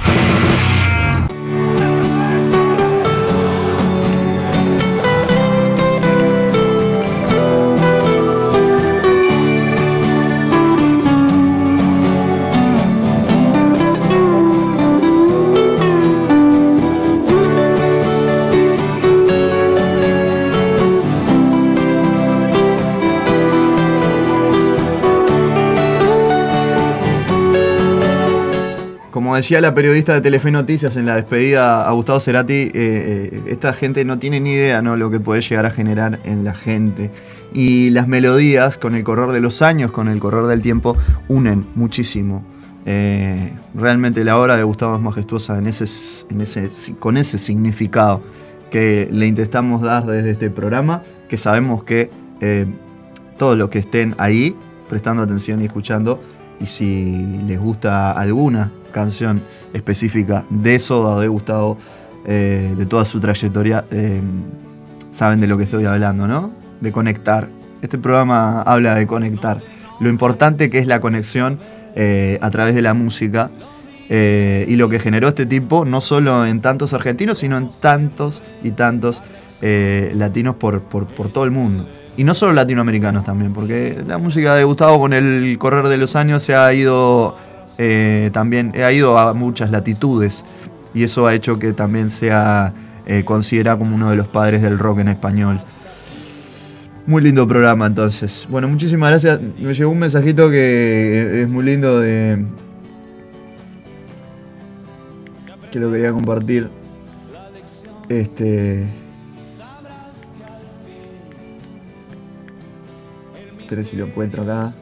Decía 29.38 29.60
la 29.60 29.72
periodista 29.72 30.14
de 30.14 30.20
Telefe 30.20 30.50
Noticias 30.50 30.96
en 30.96 31.06
la 31.06 31.14
despedida 31.14 31.88
a 31.88 31.92
Gustavo 31.92 32.18
Cerati, 32.18 32.54
eh, 32.54 32.70
eh, 32.74 33.42
esta 33.46 33.72
gente 33.72 34.04
no 34.04 34.18
tiene 34.18 34.40
ni 34.40 34.50
idea 34.50 34.82
¿no? 34.82 34.96
lo 34.96 35.10
que 35.10 35.20
puede 35.20 35.40
llegar 35.40 35.64
a 35.64 35.70
generar 35.70 36.18
en 36.24 36.42
la 36.44 36.54
gente. 36.54 37.12
Y 37.52 37.90
las 37.90 38.08
melodías, 38.08 38.78
con 38.78 38.96
el 38.96 39.04
correr 39.04 39.30
de 39.30 39.40
los 39.40 39.62
años, 39.62 39.92
con 39.92 40.08
el 40.08 40.18
correr 40.18 40.46
del 40.46 40.60
tiempo, 40.60 40.96
unen 41.28 41.66
muchísimo. 41.76 42.44
Eh, 42.84 43.52
realmente 43.74 44.24
la 44.24 44.40
obra 44.40 44.56
de 44.56 44.64
Gustavo 44.64 44.96
es 44.96 45.00
majestuosa 45.00 45.56
en 45.58 45.68
ese, 45.68 45.84
en 46.30 46.40
ese, 46.40 46.68
con 46.98 47.16
ese 47.16 47.38
significado 47.38 48.20
que 48.72 49.08
le 49.10 49.26
intentamos 49.26 49.82
dar 49.82 50.04
desde 50.04 50.32
este 50.32 50.50
programa, 50.50 51.02
que 51.28 51.36
sabemos 51.36 51.84
que 51.84 52.10
todos 53.36 53.56
los 53.56 53.68
que 53.68 53.78
estén 53.78 54.14
ahí, 54.18 54.56
prestando 54.88 55.22
atención 55.22 55.62
y 55.62 55.66
escuchando, 55.66 56.20
y 56.60 56.66
si 56.66 57.40
les 57.46 57.58
gusta 57.60 58.12
alguna 58.12 58.72
canción 58.92 59.42
específica 59.72 60.44
de 60.50 60.78
Soda 60.78 61.20
de 61.20 61.28
Gustavo, 61.28 61.76
eh, 62.26 62.74
de 62.76 62.86
toda 62.86 63.04
su 63.04 63.20
trayectoria, 63.20 63.84
eh, 63.90 64.20
saben 65.10 65.40
de 65.40 65.46
lo 65.46 65.56
que 65.56 65.64
estoy 65.64 65.84
hablando, 65.84 66.26
¿no? 66.26 66.52
De 66.80 66.92
conectar. 66.92 67.48
Este 67.82 67.98
programa 67.98 68.62
habla 68.62 68.94
de 68.94 69.06
conectar. 69.06 69.60
Lo 70.00 70.08
importante 70.08 70.70
que 70.70 70.78
es 70.78 70.86
la 70.86 71.00
conexión 71.00 71.58
eh, 71.94 72.38
a 72.40 72.50
través 72.50 72.74
de 72.74 72.82
la 72.82 72.94
música 72.94 73.50
y 74.10 74.76
lo 74.76 74.88
que 74.88 75.00
generó 75.00 75.28
este 75.28 75.44
tipo, 75.44 75.84
no 75.84 76.00
solo 76.00 76.46
en 76.46 76.62
tantos 76.62 76.94
argentinos, 76.94 77.36
sino 77.38 77.58
en 77.58 77.68
tantos 77.80 78.42
y 78.62 78.70
tantos 78.70 79.22
latinos 79.60 80.54
por, 80.54 80.80
por- 80.80 81.06
por 81.06 81.28
todo 81.28 81.44
el 81.44 81.50
mundo. 81.50 81.86
Y 82.16 82.24
no 82.24 82.32
solo 82.32 82.54
latinoamericanos 82.54 83.22
también, 83.22 83.52
porque 83.52 84.02
la 84.06 84.16
música 84.16 84.54
de 84.54 84.64
Gustavo 84.64 84.98
con 84.98 85.12
el 85.12 85.56
correr 85.58 85.88
de 85.88 85.98
los 85.98 86.16
años 86.16 86.42
se 86.42 86.54
ha 86.54 86.72
ido 86.72 87.36
eh, 87.78 88.30
también, 88.32 88.72
ha 88.82 88.92
ido 88.92 89.16
a 89.16 89.32
muchas 89.34 89.70
latitudes. 89.70 90.44
Y 90.92 91.04
eso 91.04 91.26
ha 91.26 91.34
hecho 91.34 91.58
que 91.58 91.72
también 91.72 92.10
sea 92.10 92.74
eh, 93.06 93.24
considerado 93.24 93.78
como 93.78 93.94
uno 93.94 94.10
de 94.10 94.16
los 94.16 94.28
padres 94.28 94.62
del 94.62 94.78
rock 94.78 94.98
en 94.98 95.08
español. 95.08 95.60
Muy 97.06 97.22
lindo 97.22 97.46
programa 97.46 97.86
entonces. 97.86 98.46
Bueno, 98.50 98.68
muchísimas 98.68 99.10
gracias. 99.10 99.40
Me 99.58 99.72
llegó 99.72 99.90
un 99.90 99.98
mensajito 99.98 100.50
que 100.50 101.42
es 101.42 101.48
muy 101.48 101.64
lindo 101.64 102.00
de... 102.00 102.44
Que 105.70 105.78
lo 105.78 105.90
quería 105.90 106.12
compartir. 106.12 106.68
Este... 108.08 108.86
Espera 113.60 113.84
si 113.84 113.96
lo 113.96 114.06
encuentro 114.06 114.42
acá. 114.42 114.74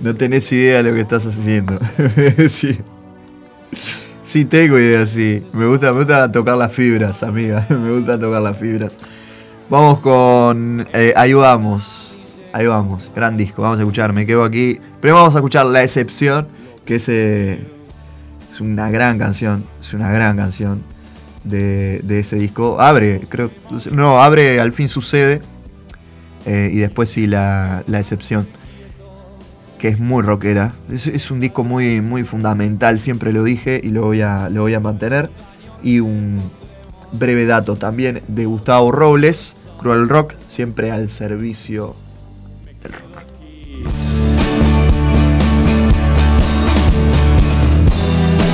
No 0.00 0.16
tenés 0.16 0.50
idea 0.52 0.78
de 0.78 0.90
lo 0.90 0.94
que 0.94 1.00
estás 1.00 1.26
haciendo. 1.26 1.78
sí. 2.48 2.78
Sí 4.22 4.44
tengo 4.44 4.78
idea, 4.78 5.04
sí. 5.06 5.46
Me 5.52 5.66
gusta, 5.66 5.92
me 5.92 5.98
gusta 5.98 6.30
tocar 6.30 6.56
las 6.56 6.72
fibras, 6.72 7.22
amiga. 7.22 7.66
me 7.70 7.90
gusta 7.90 8.18
tocar 8.18 8.40
las 8.40 8.56
fibras. 8.56 8.98
Vamos 9.68 10.00
con... 10.00 10.86
eh, 10.92 11.12
ahí 11.16 11.34
vamos. 11.34 12.18
Ahí 12.52 12.66
vamos. 12.66 13.12
Gran 13.14 13.36
disco. 13.36 13.62
Vamos 13.62 13.78
a 13.78 13.82
escuchar. 13.82 14.12
Me 14.12 14.26
quedo 14.26 14.42
aquí. 14.44 14.80
Pero 15.00 15.14
vamos 15.14 15.34
a 15.34 15.38
escuchar 15.38 15.66
La 15.66 15.82
Excepción. 15.82 16.48
Que 16.84 16.96
es, 16.96 17.08
eh, 17.08 17.60
es 18.50 18.60
una 18.60 18.90
gran 18.90 19.18
canción. 19.18 19.64
Es 19.80 19.92
una 19.94 20.10
gran 20.10 20.36
canción 20.36 20.82
de, 21.44 22.02
ese 22.08 22.36
disco. 22.36 22.80
Abre, 22.80 23.20
creo. 23.28 23.50
No, 23.92 24.20
abre 24.22 24.60
Al 24.60 24.72
fin 24.72 24.88
sucede. 24.88 25.42
Eh, 26.46 26.70
y 26.72 26.78
después 26.78 27.10
sí, 27.10 27.26
La, 27.26 27.84
la 27.86 28.00
Excepción 28.00 28.46
que 29.80 29.88
es 29.88 29.98
muy 29.98 30.22
rockera. 30.22 30.74
Es, 30.90 31.30
un 31.30 31.40
disco 31.40 31.64
muy, 31.64 32.02
muy 32.02 32.22
fundamental, 32.22 32.98
siempre 32.98 33.32
lo 33.32 33.42
dije 33.42 33.80
y 33.82 33.88
lo 33.88 34.02
voy, 34.02 34.20
a, 34.20 34.50
lo 34.50 34.60
voy 34.60 34.74
a 34.74 34.80
mantener. 34.80 35.30
Y 35.82 36.00
un 36.00 36.38
breve 37.12 37.46
dato 37.46 37.76
también 37.76 38.20
de 38.28 38.44
Gustavo 38.44 38.92
Robles, 38.92 39.56
Cruel 39.78 40.10
Rock, 40.10 40.34
siempre 40.48 40.90
al 40.92 41.08
servicio 41.08 41.96
del 42.82 42.92
rock. 42.92 43.24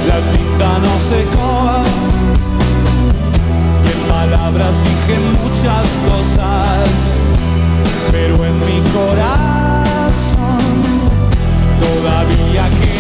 La 0.07 0.21
tinta 0.31 0.79
no 0.79 0.99
secó 1.01 1.83
y 3.85 3.91
en 3.91 4.09
palabras 4.09 4.75
dije 4.85 5.19
muchas 5.43 5.87
cosas, 6.07 6.89
pero 8.13 8.47
en 8.47 8.59
mi 8.61 8.91
corazón 8.93 9.46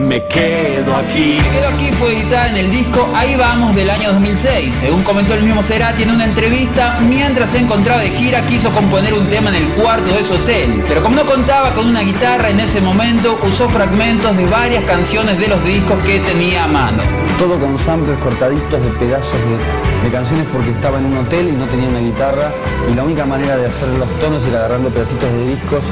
Me 0.00 0.24
quedo 0.24 0.96
aquí. 0.96 1.38
Me 1.42 1.50
quedo 1.50 1.68
aquí 1.68 1.92
fue 1.92 2.14
editada 2.14 2.48
en 2.48 2.56
el 2.56 2.70
disco 2.70 3.08
Ahí 3.14 3.36
vamos 3.36 3.74
del 3.74 3.90
año 3.90 4.12
2006. 4.12 4.74
Según 4.74 5.02
comentó 5.02 5.34
el 5.34 5.42
mismo 5.42 5.62
Cerati 5.62 6.02
en 6.02 6.10
una 6.10 6.24
entrevista, 6.24 6.98
mientras 7.00 7.50
se 7.50 7.58
encontraba 7.58 8.00
de 8.00 8.10
gira 8.10 8.44
quiso 8.46 8.70
componer 8.72 9.12
un 9.12 9.28
tema 9.28 9.50
en 9.50 9.56
el 9.56 9.68
cuarto 9.68 10.12
de 10.12 10.24
su 10.24 10.34
hotel. 10.34 10.82
Pero 10.88 11.02
como 11.02 11.16
no 11.16 11.26
contaba 11.26 11.74
con 11.74 11.86
una 11.86 12.00
guitarra 12.00 12.48
en 12.48 12.60
ese 12.60 12.80
momento, 12.80 13.38
usó 13.42 13.68
fragmentos 13.68 14.36
de 14.36 14.46
varias 14.46 14.84
canciones 14.84 15.38
de 15.38 15.48
los 15.48 15.62
discos 15.64 15.98
que 16.04 16.18
tenía 16.20 16.64
a 16.64 16.66
mano. 16.66 17.02
Todo 17.38 17.58
con 17.58 17.76
samples 17.76 18.18
cortaditos 18.18 18.82
de 18.82 18.90
pedazos 18.98 19.32
de, 19.32 20.04
de 20.04 20.10
canciones 20.10 20.46
porque 20.52 20.70
estaba 20.70 20.98
en 20.98 21.06
un 21.06 21.18
hotel 21.18 21.48
y 21.48 21.52
no 21.52 21.66
tenía 21.66 21.88
una 21.88 22.00
guitarra 22.00 22.50
y 22.90 22.94
la 22.94 23.04
única 23.04 23.26
manera 23.26 23.56
de 23.56 23.66
hacer 23.66 23.88
los 23.88 24.08
tonos 24.18 24.44
era 24.44 24.60
agarrando 24.60 24.88
pedacitos 24.88 25.30
de 25.30 25.48
discos 25.50 25.82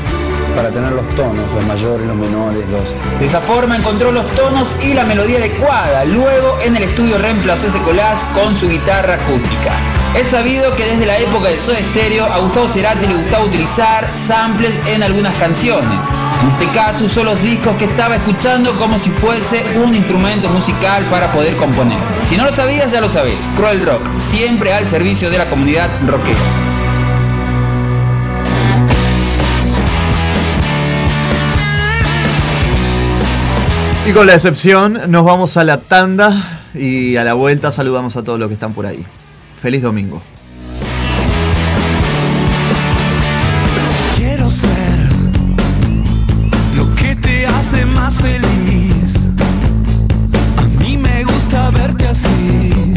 para 0.59 0.71
tener 0.71 0.91
los 0.91 1.07
tonos, 1.15 1.49
los 1.55 1.65
mayores, 1.67 2.05
los 2.05 2.17
menores, 2.17 2.69
los... 2.69 2.83
De 3.21 3.27
esa 3.27 3.41
forma 3.41 3.77
encontró 3.77 4.11
los 4.11 4.27
tonos 4.35 4.75
y 4.83 4.93
la 4.93 5.05
melodía 5.05 5.39
adecuada. 5.39 6.05
Luego 6.05 6.59
en 6.65 6.75
el 6.77 6.83
estudio 6.83 7.17
reemplazó 7.17 7.69
ese 7.69 7.81
collage 7.83 8.27
con 8.35 8.57
su 8.57 8.69
guitarra 8.69 9.15
acústica. 9.15 9.71
Es 10.17 10.27
sabido 10.29 10.75
que 10.75 10.85
desde 10.85 11.07
la 11.07 11.17
época 11.19 11.49
de 11.49 11.61
Soda 11.61 11.79
Stereo 11.91 12.25
a 12.25 12.39
Gustavo 12.39 12.67
Cerati 12.67 13.07
le 13.07 13.15
gustaba 13.15 13.45
utilizar 13.45 14.05
samples 14.17 14.73
en 14.87 15.05
algunas 15.05 15.33
canciones. 15.37 16.09
En 16.43 16.51
este 16.51 16.77
caso 16.77 17.05
usó 17.05 17.23
los 17.23 17.41
discos 17.41 17.77
que 17.77 17.85
estaba 17.85 18.17
escuchando 18.17 18.77
como 18.81 18.99
si 18.99 19.11
fuese 19.11 19.65
un 19.77 19.95
instrumento 19.95 20.49
musical 20.49 21.05
para 21.05 21.31
poder 21.31 21.57
componer. 21.57 21.99
Si 22.25 22.37
no 22.37 22.45
lo 22.45 22.53
sabías 22.53 22.91
ya 22.91 23.01
lo 23.01 23.09
sabés. 23.09 23.49
Cruel 23.55 23.87
Rock, 23.87 24.09
siempre 24.19 24.73
al 24.73 24.89
servicio 24.89 25.31
de 25.31 25.39
la 25.39 25.49
comunidad 25.49 25.89
rockera. 26.05 26.68
Y 34.09 34.13
con 34.15 34.27
la 34.27 34.33
excepción, 34.33 34.99
nos 35.09 35.23
vamos 35.23 35.59
a 35.59 35.65
la 35.65 35.83
tanda 35.83 36.63
y 36.73 37.17
a 37.17 37.25
la 37.25 37.35
vuelta 37.35 37.71
saludamos 37.71 38.17
a 38.17 38.25
todos 38.25 38.41
los 38.41 38.49
que 38.49 38.55
están 38.55 38.73
por 38.73 38.87
ahí. 38.87 39.05
Feliz 39.59 39.83
domingo. 39.83 40.23
Quiero 44.17 44.51
ser 44.51 44.99
lo 46.75 46.95
que 46.95 47.17
te 47.17 47.47
hace 47.47 47.85
más 47.85 48.19
feliz. 48.19 49.29
A 50.57 50.63
mí 50.83 50.97
me 50.97 51.25
gusta 51.25 51.71
verte 51.71 52.09
así, 52.09 52.95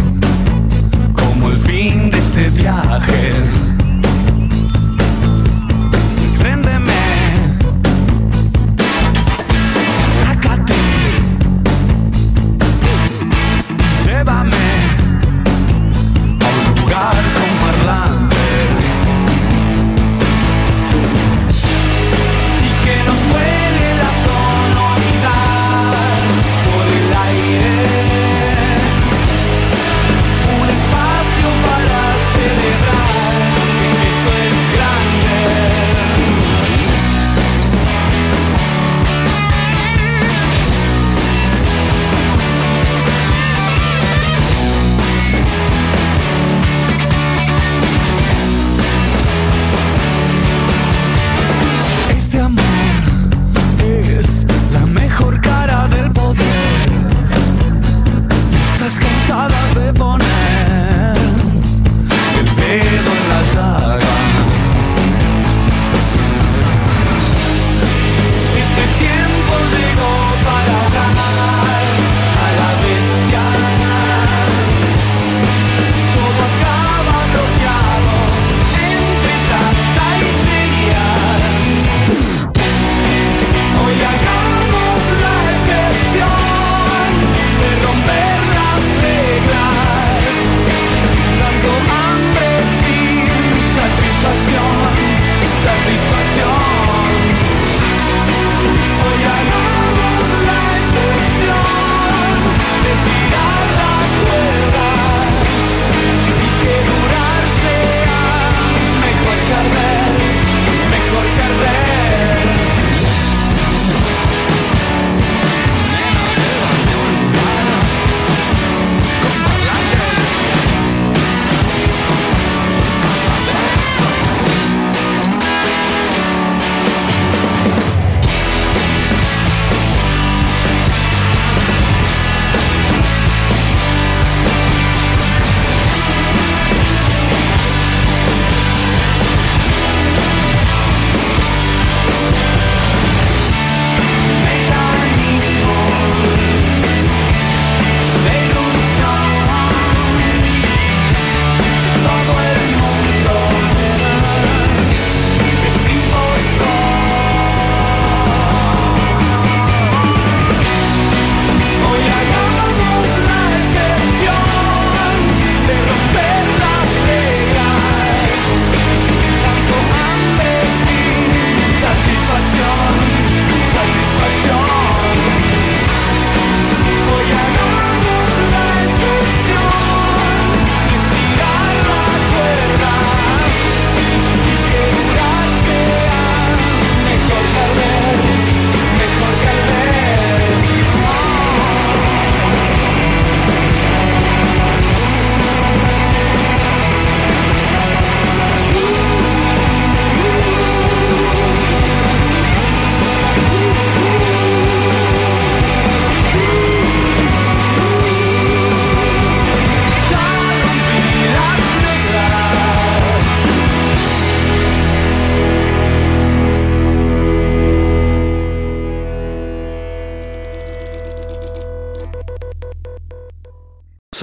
como 1.11 1.49
el 1.49 1.59
fin 1.59 2.09
de 2.09 2.19
este 2.19 2.49
viaje. 2.51 3.70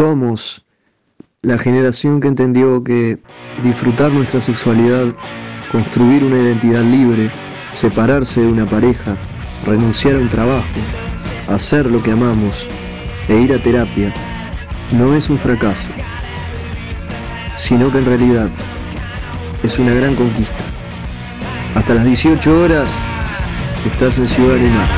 Somos 0.08 0.64
la 1.42 1.58
generación 1.58 2.18
que 2.18 2.28
entendió 2.28 2.82
que 2.82 3.18
disfrutar 3.62 4.10
nuestra 4.10 4.40
sexualidad, 4.40 5.14
construir 5.70 6.24
una 6.24 6.38
identidad 6.38 6.80
libre, 6.82 7.30
separarse 7.72 8.40
de 8.40 8.46
una 8.46 8.64
pareja, 8.64 9.18
renunciar 9.66 10.16
a 10.16 10.20
un 10.20 10.30
trabajo, 10.30 10.78
hacer 11.46 11.84
lo 11.90 12.02
que 12.02 12.12
amamos 12.12 12.66
e 13.28 13.38
ir 13.38 13.52
a 13.52 13.62
terapia 13.62 14.14
no 14.92 15.14
es 15.14 15.28
un 15.28 15.38
fracaso, 15.38 15.90
sino 17.54 17.92
que 17.92 17.98
en 17.98 18.06
realidad 18.06 18.48
es 19.62 19.78
una 19.78 19.92
gran 19.92 20.16
conquista. 20.16 20.64
Hasta 21.74 21.92
las 21.92 22.06
18 22.06 22.62
horas 22.62 22.88
estás 23.84 24.16
en 24.16 24.24
Ciudad 24.24 24.56
Animal. 24.56 24.97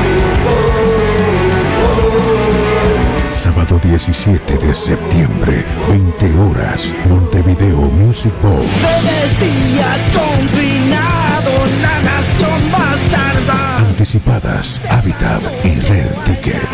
Sábado 3.41 3.79
17 3.81 4.55
de 4.55 4.71
septiembre, 4.71 5.65
20 5.87 6.39
horas, 6.41 6.93
Montevideo 7.09 7.81
Music 7.81 8.31
Bowl. 8.39 8.61
Días 8.61 9.99
confinado 10.13 11.51
La 11.81 12.01
nación 12.03 12.71
bastarda 12.71 13.77
Anticipadas, 13.79 14.79
Habitat 14.87 15.41
y 15.65 15.79
Red 15.79 16.11
Ticket. 16.23 16.69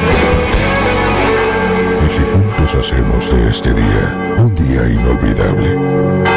Y 2.06 2.10
si 2.10 2.22
juntos 2.34 2.76
hacemos 2.76 3.32
de 3.32 3.48
este 3.48 3.74
día 3.74 4.36
un 4.38 4.54
día 4.54 4.90
inolvidable. 4.90 6.37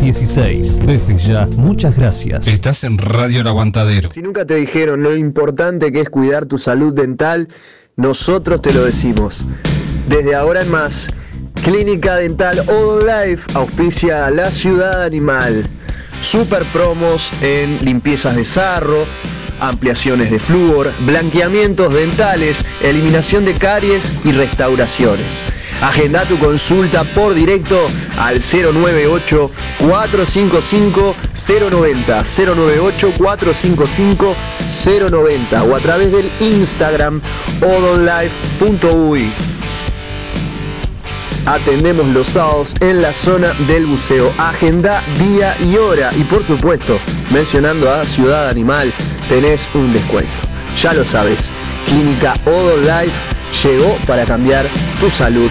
716. 0.00 0.86
Desde 0.86 1.16
ya, 1.18 1.46
muchas 1.56 1.96
gracias. 1.96 2.46
Estás 2.46 2.84
en 2.84 2.98
Radio 2.98 3.40
El 3.40 3.48
Aguantadero. 3.48 4.12
Si 4.12 4.22
nunca 4.22 4.44
te 4.44 4.54
dijeron 4.54 5.02
lo 5.02 5.16
importante 5.16 5.90
que 5.90 6.02
es 6.02 6.08
cuidar 6.08 6.46
tu 6.46 6.56
salud 6.56 6.94
dental, 6.94 7.48
nosotros 7.96 8.62
te 8.62 8.72
lo 8.72 8.84
decimos. 8.84 9.44
Desde 10.08 10.36
ahora 10.36 10.62
en 10.62 10.70
más, 10.70 11.08
Clínica 11.64 12.16
Dental 12.16 12.60
All 12.68 13.04
Life 13.06 13.50
auspicia 13.54 14.26
a 14.26 14.30
la 14.30 14.52
ciudad 14.52 15.02
animal. 15.02 15.64
Super 16.22 16.64
promos 16.72 17.32
en 17.42 17.84
limpiezas 17.84 18.36
de 18.36 18.44
sarro, 18.44 19.04
ampliaciones 19.58 20.30
de 20.30 20.38
flúor, 20.38 20.92
blanqueamientos 21.00 21.92
dentales, 21.92 22.64
eliminación 22.82 23.44
de 23.44 23.54
caries 23.54 24.12
y 24.24 24.30
restauraciones. 24.30 25.44
Agenda 25.80 26.24
tu 26.24 26.38
consulta 26.38 27.04
por 27.04 27.34
directo 27.34 27.86
al 28.18 28.40
098 28.40 29.50
455 29.78 31.14
090 31.70 32.22
098 32.24 33.12
455 33.16 34.36
090 35.10 35.62
o 35.62 35.76
a 35.76 35.80
través 35.80 36.10
del 36.10 36.30
Instagram 36.40 37.20
odonlife.uy. 37.62 39.32
Atendemos 41.46 42.06
los 42.08 42.26
sábados 42.26 42.74
en 42.80 43.00
la 43.00 43.14
zona 43.14 43.54
del 43.66 43.86
buceo. 43.86 44.34
Agenda 44.36 45.02
día 45.18 45.56
y 45.60 45.76
hora. 45.76 46.10
Y 46.16 46.24
por 46.24 46.44
supuesto, 46.44 46.98
mencionando 47.30 47.90
a 47.90 48.04
Ciudad 48.04 48.48
Animal, 48.48 48.92
tenés 49.28 49.66
un 49.74 49.92
descuento. 49.92 50.42
Ya 50.76 50.92
lo 50.92 51.04
sabes, 51.04 51.52
Clínica 51.86 52.34
Odon 52.44 52.82
Life 52.82 53.16
llegó 53.62 53.96
para 54.06 54.26
cambiar 54.26 54.68
tu 55.00 55.08
salud 55.10 55.50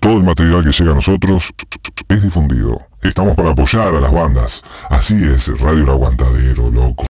Todo 0.00 0.16
el 0.18 0.22
material 0.22 0.64
que 0.64 0.70
llega 0.72 0.92
a 0.92 0.94
nosotros 0.96 1.50
es 2.08 2.22
difundido. 2.22 2.82
Estamos 3.02 3.34
para 3.34 3.50
apoyar 3.52 3.88
a 3.94 4.00
las 4.00 4.12
bandas. 4.12 4.62
Así 4.90 5.14
es, 5.24 5.58
Radio 5.60 5.84
El 5.84 5.88
Aguantadero, 5.90 6.70
loco. 6.70 7.06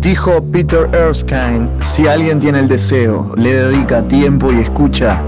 Dijo 0.00 0.42
Peter 0.50 0.88
Erskine, 0.94 1.70
si 1.80 2.08
alguien 2.08 2.38
tiene 2.40 2.60
el 2.60 2.68
deseo, 2.68 3.34
le 3.36 3.52
dedica 3.52 4.06
tiempo 4.08 4.50
y 4.52 4.60
escucha, 4.60 5.22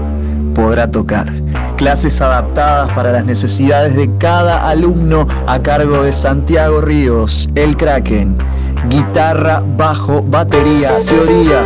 podrá 0.55 0.89
tocar. 0.89 1.31
Clases 1.77 2.21
adaptadas 2.21 2.89
para 2.93 3.11
las 3.11 3.25
necesidades 3.25 3.95
de 3.95 4.09
cada 4.17 4.69
alumno 4.69 5.27
a 5.45 5.61
cargo 5.61 6.03
de 6.03 6.13
Santiago 6.13 6.79
Ríos, 6.79 7.49
el 7.55 7.75
Kraken. 7.75 8.37
Guitarra, 8.89 9.61
bajo, 9.75 10.21
batería, 10.23 10.93
teoría. 11.05 11.61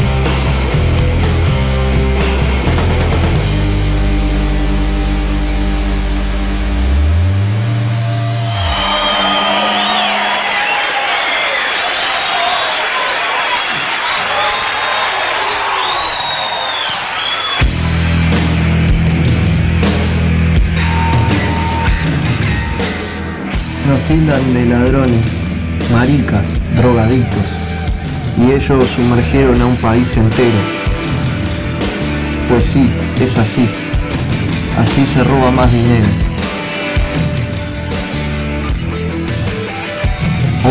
Nos 23.91 23.99
tildan 24.07 24.53
de 24.53 24.65
ladrones, 24.67 25.25
maricas, 25.91 26.47
drogadictos, 26.77 27.43
y 28.37 28.53
ellos 28.53 28.85
sumergieron 28.87 29.61
a 29.61 29.65
un 29.65 29.75
país 29.75 30.15
entero. 30.15 30.61
Pues 32.47 32.63
sí, 32.63 32.89
es 33.19 33.37
así. 33.37 33.67
Así 34.79 35.05
se 35.05 35.21
roba 35.25 35.51
más 35.51 35.69
dinero. 35.73 36.07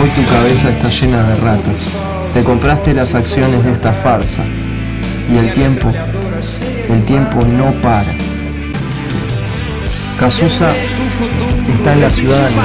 Hoy 0.01 0.09
tu 0.17 0.25
cabeza 0.25 0.71
está 0.71 0.89
llena 0.89 1.23
de 1.23 1.37
ratas. 1.37 1.91
Te 2.33 2.43
compraste 2.43 2.95
las 2.95 3.15
acciones 3.15 3.63
de 3.65 3.73
esta 3.73 3.93
farsa. 3.93 4.45
Y 5.31 5.37
el 5.37 5.53
tiempo, 5.53 5.93
el 6.89 7.05
tiempo 7.05 7.45
no 7.47 7.71
para. 7.83 8.30
Cazuza 10.21 10.69
está 11.67 11.95
en 11.95 12.01
la 12.03 12.11
ciudadanía. 12.11 12.63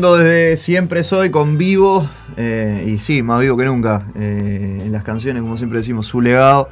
Desde 0.00 0.56
siempre 0.56 1.04
soy 1.04 1.30
con 1.30 1.56
vivo. 1.56 2.08
eh, 2.36 2.84
y 2.88 2.98
sí, 2.98 3.22
más 3.22 3.40
vivo 3.40 3.56
que 3.56 3.64
nunca. 3.64 4.04
eh, 4.16 4.82
en 4.84 4.92
las 4.92 5.04
canciones, 5.04 5.42
como 5.42 5.56
siempre 5.56 5.78
decimos, 5.78 6.06
su 6.06 6.20
legado. 6.20 6.68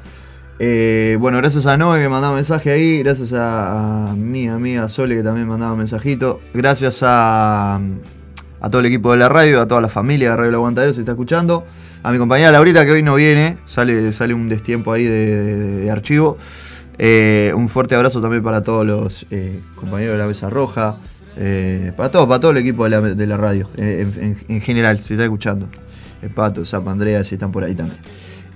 Eh, 0.59 1.16
bueno, 1.20 1.39
gracias 1.39 1.66
a 1.66 1.77
Noé 1.77 2.03
que 2.03 2.09
mandaba 2.09 2.35
mensaje 2.35 2.70
ahí. 2.70 2.99
Gracias 3.03 3.32
a, 3.36 4.15
mi 4.16 4.49
amiga 4.49 4.89
Sole 4.89 5.16
que 5.16 5.23
también 5.23 5.47
mandaba 5.47 5.74
mensajito. 5.77 6.40
Gracias 6.53 7.01
a, 7.07 7.81
todo 8.70 8.81
el 8.81 8.86
equipo 8.86 9.12
de 9.12 9.19
la 9.19 9.28
radio, 9.28 9.61
a 9.61 9.66
toda 9.66 9.81
la 9.81 9.89
familia 9.89 10.31
de 10.31 10.36
Radio 10.36 10.55
Aguantadero, 10.57 10.93
se 10.93 11.01
está 11.01 11.12
escuchando. 11.12 11.65
A 12.03 12.11
mi 12.11 12.19
compañera 12.19 12.51
Laurita 12.51 12.85
que 12.85 12.90
hoy 12.93 13.03
no 13.03 13.15
viene. 13.15 13.57
Sale, 13.65 14.11
sale 14.12 14.35
un 14.35 14.49
destiempo 14.49 14.93
ahí 14.93 15.05
de, 15.05 15.36
de- 15.82 15.90
archivo. 15.90 16.36
Un 17.55 17.69
fuerte 17.69 17.94
abrazo 17.94 18.20
también 18.20 18.43
para 18.43 18.62
todos 18.62 18.85
los 18.86 19.27
compañeros 19.77 20.15
de 20.15 20.19
la 20.19 20.27
Mesa 20.27 20.51
Roja. 20.51 20.99
Eh, 21.37 21.93
para 21.97 22.11
todo, 22.11 22.29
para 22.29 22.41
todo 22.41 22.51
el 22.53 22.59
equipo 22.59 22.85
de 22.85 22.91
la, 22.91 23.01
de 23.01 23.27
la 23.27 23.37
radio. 23.37 23.69
eh, 23.77 24.07
en, 24.17 24.23
en- 24.25 24.39
en 24.49 24.61
general, 24.61 24.99
si 24.99 25.15
está 25.15 25.25
escuchando. 25.25 25.69
El 26.23 26.31
Pato, 26.31 26.65
Zap, 26.65 26.87
Andrea, 26.89 27.25
si 27.25 27.35
están 27.35 27.51
por 27.51 27.65
ahí 27.65 27.75
también 27.75 27.99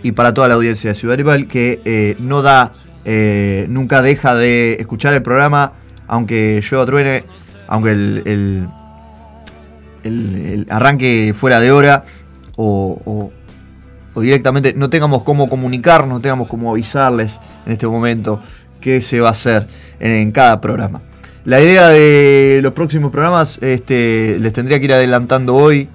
y 0.03 0.13
para 0.13 0.33
toda 0.33 0.47
la 0.47 0.55
audiencia 0.55 0.91
de 0.91 0.95
Ciudad 0.95 1.17
Rival 1.17 1.49
que 1.49 1.81
eh, 1.85 2.15
no 2.21 2.41
da, 2.43 2.73
eh, 3.05 3.67
nunca 3.69 4.03
deja 4.03 4.37
de 4.37 4.75
escuchar 4.79 5.15
el 5.15 5.23
programa, 5.23 5.73
aunque 6.07 6.61
yo 6.63 6.85
truene, 6.87 7.25
aunque 7.67 7.91
el, 7.91 8.69
arranque 10.69 11.33
fuera 11.35 11.59
de 11.61 11.73
hora 11.73 12.05
o, 12.57 13.33
directamente 14.15 14.75
no 14.75 14.89
tengamos 14.89 15.23
cómo 15.25 15.49
comunicarnos, 15.49 16.09
no 16.17 16.21
tengamos 16.21 16.47
cómo 16.47 16.71
avisarles 16.71 17.41
en 17.67 17.73
este 17.73 17.87
momento 17.89 18.41
qué 18.81 19.01
se 19.01 19.19
va 19.21 19.29
a 19.29 19.33
hacer 19.33 19.67
en 19.99 20.31
cada 20.31 20.61
programa. 20.61 21.03
La 21.47 21.61
idea 21.61 21.91
de 21.91 22.59
los 22.61 22.73
próximos 22.73 23.13
programas 23.13 23.59
este, 23.63 24.37
les 24.41 24.53
tendría 24.53 24.81
que 24.81 24.87
ir 24.87 24.93
adelantando 24.93 25.55
hoy, 25.55 25.89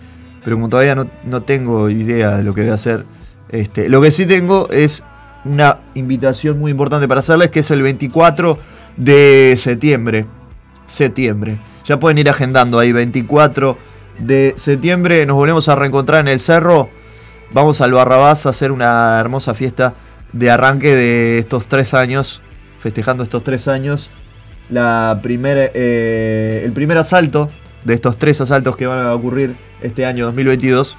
pero 0.45 0.55
como 0.55 0.69
todavía 0.69 0.95
no, 0.95 1.11
no 1.25 1.43
tengo 1.43 1.89
idea 1.89 2.37
de 2.37 2.45
lo 2.45 2.53
que 2.53 2.61
voy 2.61 2.69
a 2.69 2.75
hacer, 2.75 3.05
este, 3.49 3.89
lo 3.89 4.01
que 4.01 4.11
sí 4.11 4.25
tengo 4.25 4.69
es 4.69 5.03
una 5.43 5.79
invitación 5.93 6.57
muy 6.57 6.71
importante 6.71 7.05
para 7.05 7.19
hacerles, 7.19 7.49
que 7.49 7.59
es 7.59 7.69
el 7.69 7.81
24 7.81 8.59
de 8.95 9.55
septiembre. 9.57 10.25
Septiembre. 10.85 11.57
Ya 11.83 11.99
pueden 11.99 12.17
ir 12.17 12.29
agendando 12.29 12.79
ahí, 12.79 12.93
24 12.93 13.77
de 14.19 14.53
septiembre. 14.55 15.25
Nos 15.25 15.35
volvemos 15.35 15.67
a 15.67 15.75
reencontrar 15.75 16.21
en 16.21 16.29
el 16.29 16.39
cerro. 16.39 16.89
Vamos 17.51 17.81
al 17.81 17.91
Barrabás 17.91 18.45
a 18.45 18.51
hacer 18.51 18.71
una 18.71 19.19
hermosa 19.19 19.53
fiesta 19.53 19.95
de 20.31 20.49
arranque 20.49 20.95
de 20.95 21.39
estos 21.39 21.67
tres 21.67 21.93
años, 21.93 22.41
festejando 22.79 23.23
estos 23.23 23.43
tres 23.43 23.67
años. 23.67 24.13
La 24.71 25.19
primer, 25.21 25.71
eh, 25.75 26.63
el 26.65 26.71
primer 26.71 26.97
asalto 26.97 27.49
de 27.83 27.93
estos 27.93 28.17
tres 28.17 28.39
asaltos 28.41 28.75
que 28.77 28.85
van 28.87 29.05
a 29.05 29.13
ocurrir 29.13 29.55
este 29.81 30.05
año 30.05 30.25
2022 30.25 30.97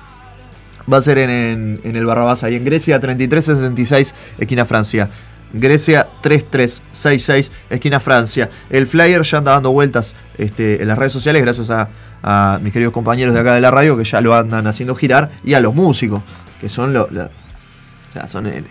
va 0.92 0.98
a 0.98 1.00
ser 1.00 1.18
en, 1.18 1.80
en- 1.82 1.96
el 1.96 2.04
Barrabás, 2.06 2.44
ahí 2.44 2.54
en 2.56 2.64
Grecia, 2.64 3.00
3366, 3.00 4.14
esquina 4.38 4.64
Francia. 4.64 5.08
Grecia 5.54 6.06
3366, 6.22 7.52
esquina 7.70 8.00
Francia. 8.00 8.48
El 8.70 8.86
flyer 8.86 9.22
ya 9.22 9.38
anda 9.38 9.52
dando 9.52 9.70
vueltas 9.72 10.14
este, 10.38 10.82
en 10.82 10.88
las 10.88 10.98
redes 10.98 11.12
sociales 11.12 11.42
gracias 11.42 11.70
a, 11.70 11.88
a 12.22 12.58
mis 12.62 12.72
queridos 12.72 12.92
compañeros 12.92 13.32
de 13.34 13.40
acá 13.40 13.54
de 13.54 13.60
la 13.60 13.70
radio 13.70 13.96
que 13.96 14.04
ya 14.04 14.20
lo 14.20 14.34
andan 14.34 14.66
haciendo 14.66 14.94
girar 14.94 15.30
y 15.44 15.54
a 15.54 15.60
los 15.60 15.74
músicos, 15.74 16.22
que 16.60 16.68
son 16.68 16.92
lo, 16.92 17.04
o 17.04 18.12
sea, 18.12 18.28
son 18.28 18.46
el- 18.46 18.66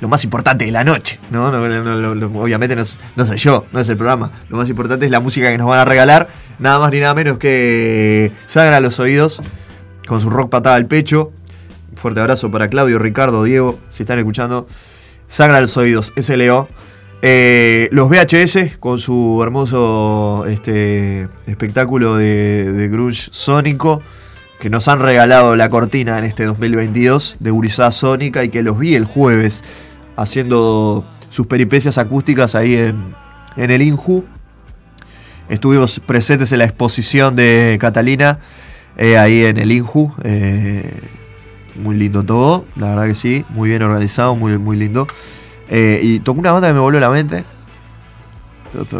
lo 0.00 0.08
más 0.08 0.24
importante 0.24 0.64
de 0.64 0.72
la 0.72 0.84
noche. 0.84 1.18
¿no? 1.30 1.50
No, 1.52 1.66
no, 1.66 2.40
obviamente 2.40 2.74
no, 2.74 3.24
soy 3.24 3.36
yo, 3.36 3.66
no 3.72 3.80
es 3.80 3.88
el 3.88 3.96
programa. 3.96 4.30
Lo 4.48 4.56
más 4.56 4.68
importante 4.68 5.04
es 5.06 5.12
la 5.12 5.20
música 5.20 5.50
que 5.50 5.58
nos 5.58 5.68
van 5.68 5.80
a 5.80 5.84
regalar. 5.84 6.28
Nada 6.58 6.78
más 6.78 6.90
ni 6.90 7.00
nada 7.00 7.14
menos 7.14 7.38
que 7.38 8.32
Sagra 8.46 8.80
los 8.80 8.98
oídos 9.00 9.42
con 10.06 10.20
su 10.20 10.30
rock 10.30 10.50
patada 10.50 10.76
al 10.76 10.86
pecho. 10.86 11.32
Fuerte 11.96 12.20
abrazo 12.20 12.50
para 12.50 12.68
Claudio, 12.68 12.98
Ricardo, 12.98 13.44
Diego, 13.44 13.78
si 13.88 14.02
están 14.02 14.18
escuchando. 14.18 14.66
Sagra 15.26 15.60
los 15.60 15.76
oídos, 15.76 16.12
SLO. 16.16 16.68
Eh, 17.22 17.90
los 17.92 18.08
VHS 18.08 18.78
con 18.78 18.98
su 18.98 19.40
hermoso 19.42 20.46
este, 20.48 21.28
espectáculo 21.46 22.16
de, 22.16 22.72
de 22.72 22.88
grunge 22.88 23.28
sónico 23.30 24.00
que 24.58 24.70
nos 24.70 24.88
han 24.88 25.00
regalado 25.00 25.54
la 25.54 25.68
cortina 25.68 26.18
en 26.18 26.24
este 26.24 26.44
2022 26.44 27.36
de 27.40 27.50
Gurizada 27.50 27.90
Sónica 27.90 28.42
y 28.42 28.48
que 28.48 28.62
los 28.62 28.78
vi 28.78 28.94
el 28.94 29.04
jueves 29.04 29.62
haciendo 30.20 31.04
sus 31.28 31.46
peripecias 31.46 31.96
acústicas 31.98 32.54
ahí 32.54 32.74
en, 32.74 33.14
en 33.56 33.70
el 33.70 33.82
Inju. 33.82 34.24
Estuvimos 35.48 36.00
presentes 36.00 36.52
en 36.52 36.58
la 36.58 36.64
exposición 36.64 37.34
de 37.34 37.78
Catalina 37.80 38.38
eh, 38.96 39.16
ahí 39.18 39.44
en 39.44 39.56
el 39.56 39.72
Inju. 39.72 40.12
eh, 40.22 40.92
muy 41.76 41.96
lindo 41.96 42.22
todo, 42.22 42.66
la 42.76 42.90
verdad 42.90 43.06
que 43.06 43.14
sí, 43.14 43.44
muy 43.48 43.70
bien 43.70 43.82
organizado, 43.82 44.36
muy, 44.36 44.58
muy 44.58 44.76
lindo. 44.76 45.06
Eh, 45.68 46.00
y 46.02 46.18
tocó 46.20 46.40
una 46.40 46.52
banda 46.52 46.68
que 46.68 46.74
me 46.74 46.80
volvió 46.80 47.00
la 47.00 47.10
mente. 47.10 47.44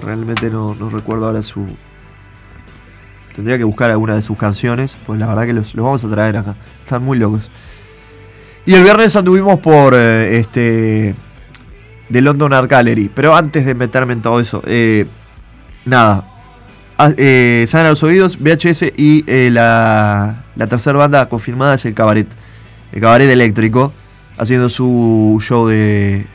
Realmente 0.02 0.50
no, 0.50 0.74
no 0.74 0.88
recuerdo 0.88 1.26
ahora 1.26 1.42
su. 1.42 1.68
Tendría 3.34 3.58
que 3.58 3.64
buscar 3.64 3.90
alguna 3.90 4.14
de 4.14 4.22
sus 4.22 4.38
canciones, 4.38 4.96
pues 5.06 5.18
la 5.18 5.26
verdad 5.26 5.46
que 5.46 5.52
los, 5.52 5.74
los 5.74 5.84
vamos 5.84 6.04
a 6.04 6.10
traer 6.10 6.36
acá. 6.38 6.56
Están 6.82 7.04
muy 7.04 7.18
locos. 7.18 7.50
Y 8.66 8.74
el 8.74 8.82
viernes 8.82 9.16
anduvimos 9.16 9.58
por 9.60 9.94
eh, 9.94 10.36
este. 10.38 11.14
The 12.10 12.20
London 12.20 12.52
Art 12.52 12.70
Gallery. 12.70 13.10
Pero 13.14 13.34
antes 13.36 13.64
de 13.64 13.74
meterme 13.74 14.12
en 14.14 14.22
todo 14.22 14.40
eso, 14.40 14.62
eh, 14.66 15.06
nada. 15.84 16.26
Ah, 16.98 17.12
eh, 17.16 17.66
los 17.72 18.02
oídos, 18.02 18.38
VHS 18.38 18.92
y 18.96 19.24
eh, 19.26 19.48
la, 19.50 20.44
la 20.54 20.66
tercera 20.66 20.98
banda 20.98 21.28
confirmada 21.28 21.74
es 21.74 21.84
el 21.86 21.94
Cabaret. 21.94 22.28
El 22.92 23.00
Cabaret 23.00 23.30
Eléctrico. 23.30 23.92
Haciendo 24.36 24.70
su 24.70 25.38
show 25.40 25.66
de, 25.66 26.26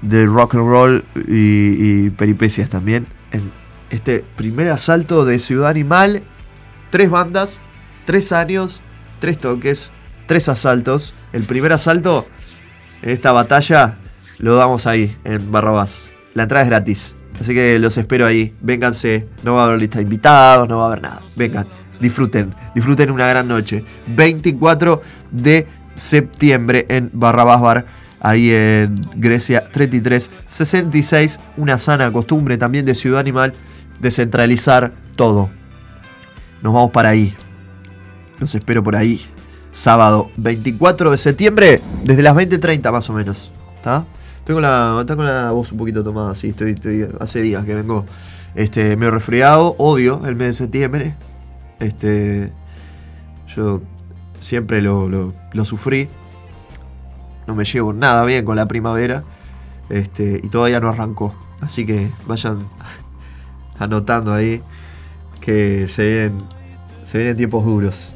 de 0.00 0.24
rock 0.24 0.54
and 0.54 0.66
roll 0.66 1.04
y, 1.28 2.06
y 2.06 2.10
peripecias 2.10 2.70
también. 2.70 3.06
En 3.32 3.52
este 3.90 4.24
primer 4.36 4.68
asalto 4.68 5.24
de 5.24 5.38
Ciudad 5.38 5.70
Animal. 5.70 6.22
Tres 6.90 7.10
bandas, 7.10 7.60
tres 8.04 8.32
años, 8.32 8.82
tres 9.18 9.38
toques, 9.38 9.90
tres 10.26 10.48
asaltos. 10.48 11.14
El 11.32 11.42
primer 11.44 11.72
asalto 11.72 12.26
en 13.02 13.10
esta 13.10 13.32
batalla 13.32 13.98
lo 14.38 14.56
damos 14.56 14.86
ahí, 14.86 15.14
en 15.24 15.52
Barrabás. 15.52 16.10
La 16.34 16.44
entrada 16.44 16.64
es 16.64 16.68
gratis. 16.68 17.14
Así 17.40 17.54
que 17.54 17.78
los 17.78 17.96
espero 17.96 18.26
ahí. 18.26 18.54
Vénganse. 18.60 19.28
No 19.42 19.54
va 19.54 19.62
a 19.62 19.66
haber 19.66 19.78
lista 19.78 19.98
de 19.98 20.04
invitados, 20.04 20.68
no 20.68 20.78
va 20.78 20.84
a 20.84 20.86
haber 20.88 21.02
nada. 21.02 21.22
Vengan, 21.36 21.66
disfruten. 22.00 22.54
Disfruten 22.74 23.10
una 23.10 23.26
gran 23.26 23.48
noche. 23.48 23.84
24 24.06 25.02
de 25.30 25.66
septiembre 25.94 26.86
en 26.88 27.10
Barrabás 27.12 27.60
Bar. 27.60 27.86
Ahí 28.20 28.52
en 28.52 28.94
Grecia 29.16 29.64
3366. 29.72 31.40
Una 31.56 31.78
sana 31.78 32.10
costumbre 32.12 32.56
también 32.58 32.84
de 32.84 32.94
Ciudad 32.94 33.20
Animal. 33.20 33.54
Descentralizar 34.00 34.92
todo. 35.16 35.50
Nos 36.62 36.72
vamos 36.72 36.92
para 36.92 37.08
ahí. 37.08 37.34
Los 38.38 38.54
espero 38.54 38.82
por 38.82 38.96
ahí. 38.96 39.31
Sábado 39.72 40.30
24 40.36 41.10
de 41.10 41.16
septiembre. 41.16 41.80
Desde 42.04 42.22
las 42.22 42.36
20.30 42.36 42.92
más 42.92 43.08
o 43.10 43.12
menos. 43.14 43.52
¿Está? 43.76 44.04
Tengo 44.44 44.60
la, 44.60 45.04
con 45.06 45.24
la 45.24 45.50
voz 45.52 45.72
un 45.72 45.78
poquito 45.78 46.02
tomada, 46.02 46.34
sí, 46.34 46.48
estoy, 46.48 46.72
estoy- 46.72 47.08
hace 47.20 47.40
días 47.40 47.64
que 47.64 47.74
vengo 47.76 48.04
este, 48.56 48.96
medio 48.96 49.12
resfriado, 49.12 49.76
odio 49.78 50.26
el 50.26 50.34
mes 50.34 50.48
de 50.48 50.54
septiembre. 50.54 51.14
Este, 51.78 52.52
yo 53.54 53.80
siempre 54.40 54.82
lo, 54.82 55.08
lo- 55.08 55.32
lo 55.52 55.64
sufrí. 55.64 56.08
No 57.46 57.54
me 57.54 57.64
llevo 57.64 57.92
nada 57.92 58.24
bien 58.24 58.44
con 58.44 58.56
la 58.56 58.66
primavera. 58.66 59.22
Este, 59.88 60.40
y 60.42 60.48
todavía 60.48 60.80
no 60.80 60.88
arrancó. 60.88 61.34
Así 61.60 61.86
que 61.86 62.10
vayan 62.26 62.58
anotando 63.78 64.32
ahí 64.34 64.60
que 65.40 65.86
se 65.88 66.02
vienen, 66.02 66.38
se 67.04 67.18
vienen 67.18 67.36
tiempos 67.36 67.64
duros. 67.64 68.12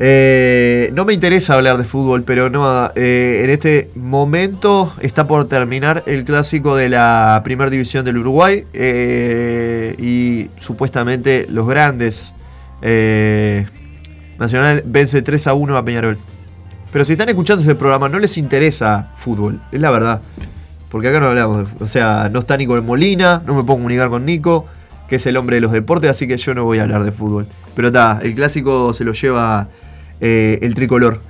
Eh, 0.00 0.90
no 0.94 1.04
me 1.04 1.12
interesa 1.12 1.54
hablar 1.54 1.76
de 1.76 1.84
fútbol, 1.84 2.22
pero 2.22 2.50
no, 2.50 2.90
eh, 2.94 3.40
en 3.44 3.50
este 3.50 3.90
momento 3.96 4.92
está 5.00 5.26
por 5.26 5.46
terminar 5.46 6.04
el 6.06 6.24
clásico 6.24 6.76
de 6.76 6.88
la 6.88 7.40
primera 7.42 7.68
división 7.68 8.04
del 8.04 8.18
Uruguay 8.18 8.64
eh, 8.74 9.96
y 9.98 10.50
supuestamente 10.60 11.46
los 11.50 11.66
grandes 11.68 12.34
Nacional 14.38 14.84
vence 14.86 15.20
3 15.20 15.46
a 15.48 15.54
1 15.54 15.76
a 15.76 15.84
Peñarol. 15.84 16.16
Pero 16.92 17.04
si 17.04 17.12
están 17.12 17.28
escuchando 17.28 17.62
este 17.62 17.74
programa 17.74 18.08
no 18.08 18.20
les 18.20 18.38
interesa 18.38 19.10
fútbol, 19.16 19.60
es 19.72 19.80
la 19.80 19.90
verdad. 19.90 20.22
Porque 20.90 21.08
acá 21.08 21.18
no 21.18 21.26
hablamos, 21.26 21.68
de- 21.78 21.84
o 21.84 21.88
sea, 21.88 22.30
no 22.32 22.38
está 22.38 22.56
Nico 22.56 22.76
de 22.76 22.80
Molina, 22.82 23.42
no 23.44 23.54
me 23.54 23.62
puedo 23.64 23.78
comunicar 23.78 24.08
con 24.10 24.24
Nico, 24.24 24.64
que 25.08 25.16
es 25.16 25.26
el 25.26 25.36
hombre 25.36 25.56
de 25.56 25.60
los 25.60 25.72
deportes, 25.72 26.08
así 26.08 26.28
que 26.28 26.36
yo 26.36 26.54
no 26.54 26.62
voy 26.64 26.78
a 26.78 26.84
hablar 26.84 27.02
de 27.02 27.10
fútbol. 27.10 27.46
Pero 27.74 27.88
está, 27.88 28.20
el 28.22 28.34
clásico 28.36 28.92
se 28.92 29.02
lo 29.04 29.12
lleva 29.12 29.68
eh, 30.20 30.58
el 30.62 30.74
tricolor. 30.74 31.20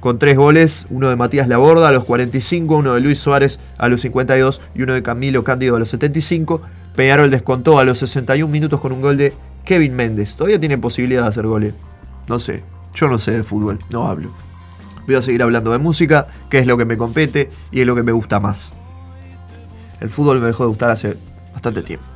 Con 0.00 0.18
tres 0.18 0.36
goles, 0.36 0.86
uno 0.90 1.08
de 1.08 1.16
Matías 1.16 1.48
Laborda 1.48 1.88
a 1.88 1.92
los 1.92 2.04
45, 2.04 2.76
uno 2.76 2.94
de 2.94 3.00
Luis 3.00 3.18
Suárez 3.18 3.58
a 3.78 3.88
los 3.88 4.02
52 4.02 4.60
y 4.74 4.82
uno 4.82 4.92
de 4.92 5.02
Camilo 5.02 5.42
Cándido 5.42 5.76
a 5.76 5.78
los 5.78 5.88
75. 5.88 6.62
Peñarol 6.94 7.30
descontó 7.30 7.78
a 7.78 7.84
los 7.84 7.98
61 7.98 8.50
minutos 8.50 8.80
con 8.80 8.92
un 8.92 9.00
gol 9.00 9.16
de 9.16 9.34
Kevin 9.64 9.96
Méndez. 9.96 10.36
Todavía 10.36 10.60
tiene 10.60 10.78
posibilidad 10.78 11.22
de 11.22 11.28
hacer 11.28 11.46
goles. 11.46 11.74
No 12.28 12.38
sé, 12.38 12.64
yo 12.94 13.08
no 13.08 13.18
sé 13.18 13.32
de 13.32 13.42
fútbol, 13.42 13.78
no 13.90 14.06
hablo. 14.06 14.30
Voy 15.06 15.14
a 15.14 15.22
seguir 15.22 15.42
hablando 15.42 15.72
de 15.72 15.78
música, 15.78 16.26
que 16.50 16.58
es 16.58 16.66
lo 16.66 16.76
que 16.76 16.84
me 16.84 16.96
compete 16.96 17.50
y 17.70 17.80
es 17.80 17.86
lo 17.86 17.94
que 17.94 18.02
me 18.02 18.12
gusta 18.12 18.40
más. 18.40 18.72
El 20.00 20.08
fútbol 20.08 20.40
me 20.40 20.46
dejó 20.46 20.64
de 20.64 20.68
gustar 20.68 20.90
hace 20.90 21.16
bastante 21.52 21.82
tiempo. 21.82 22.15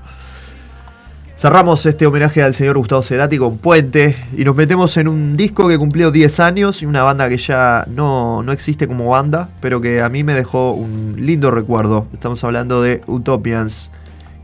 Cerramos 1.40 1.86
este 1.86 2.04
homenaje 2.04 2.42
al 2.42 2.52
señor 2.52 2.76
Gustavo 2.76 3.02
Cerati 3.02 3.38
con 3.38 3.56
Puente 3.56 4.14
y 4.36 4.44
nos 4.44 4.54
metemos 4.54 4.94
en 4.98 5.08
un 5.08 5.38
disco 5.38 5.68
que 5.68 5.78
cumplió 5.78 6.10
10 6.10 6.38
años 6.38 6.82
y 6.82 6.84
una 6.84 7.02
banda 7.02 7.30
que 7.30 7.38
ya 7.38 7.86
no, 7.88 8.42
no 8.42 8.52
existe 8.52 8.86
como 8.86 9.06
banda, 9.08 9.48
pero 9.62 9.80
que 9.80 10.02
a 10.02 10.10
mí 10.10 10.22
me 10.22 10.34
dejó 10.34 10.72
un 10.72 11.14
lindo 11.16 11.50
recuerdo. 11.50 12.06
Estamos 12.12 12.44
hablando 12.44 12.82
de 12.82 13.00
Utopians, 13.06 13.90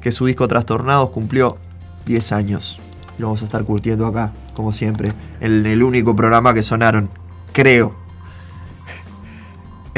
que 0.00 0.10
su 0.10 0.24
disco 0.24 0.48
Trastornados 0.48 1.10
cumplió 1.10 1.58
10 2.06 2.32
años. 2.32 2.80
Lo 3.18 3.26
vamos 3.26 3.42
a 3.42 3.44
estar 3.44 3.62
curtiendo 3.64 4.06
acá, 4.06 4.32
como 4.54 4.72
siempre, 4.72 5.12
en 5.40 5.66
el 5.66 5.82
único 5.82 6.16
programa 6.16 6.54
que 6.54 6.62
sonaron, 6.62 7.10
creo. 7.52 7.94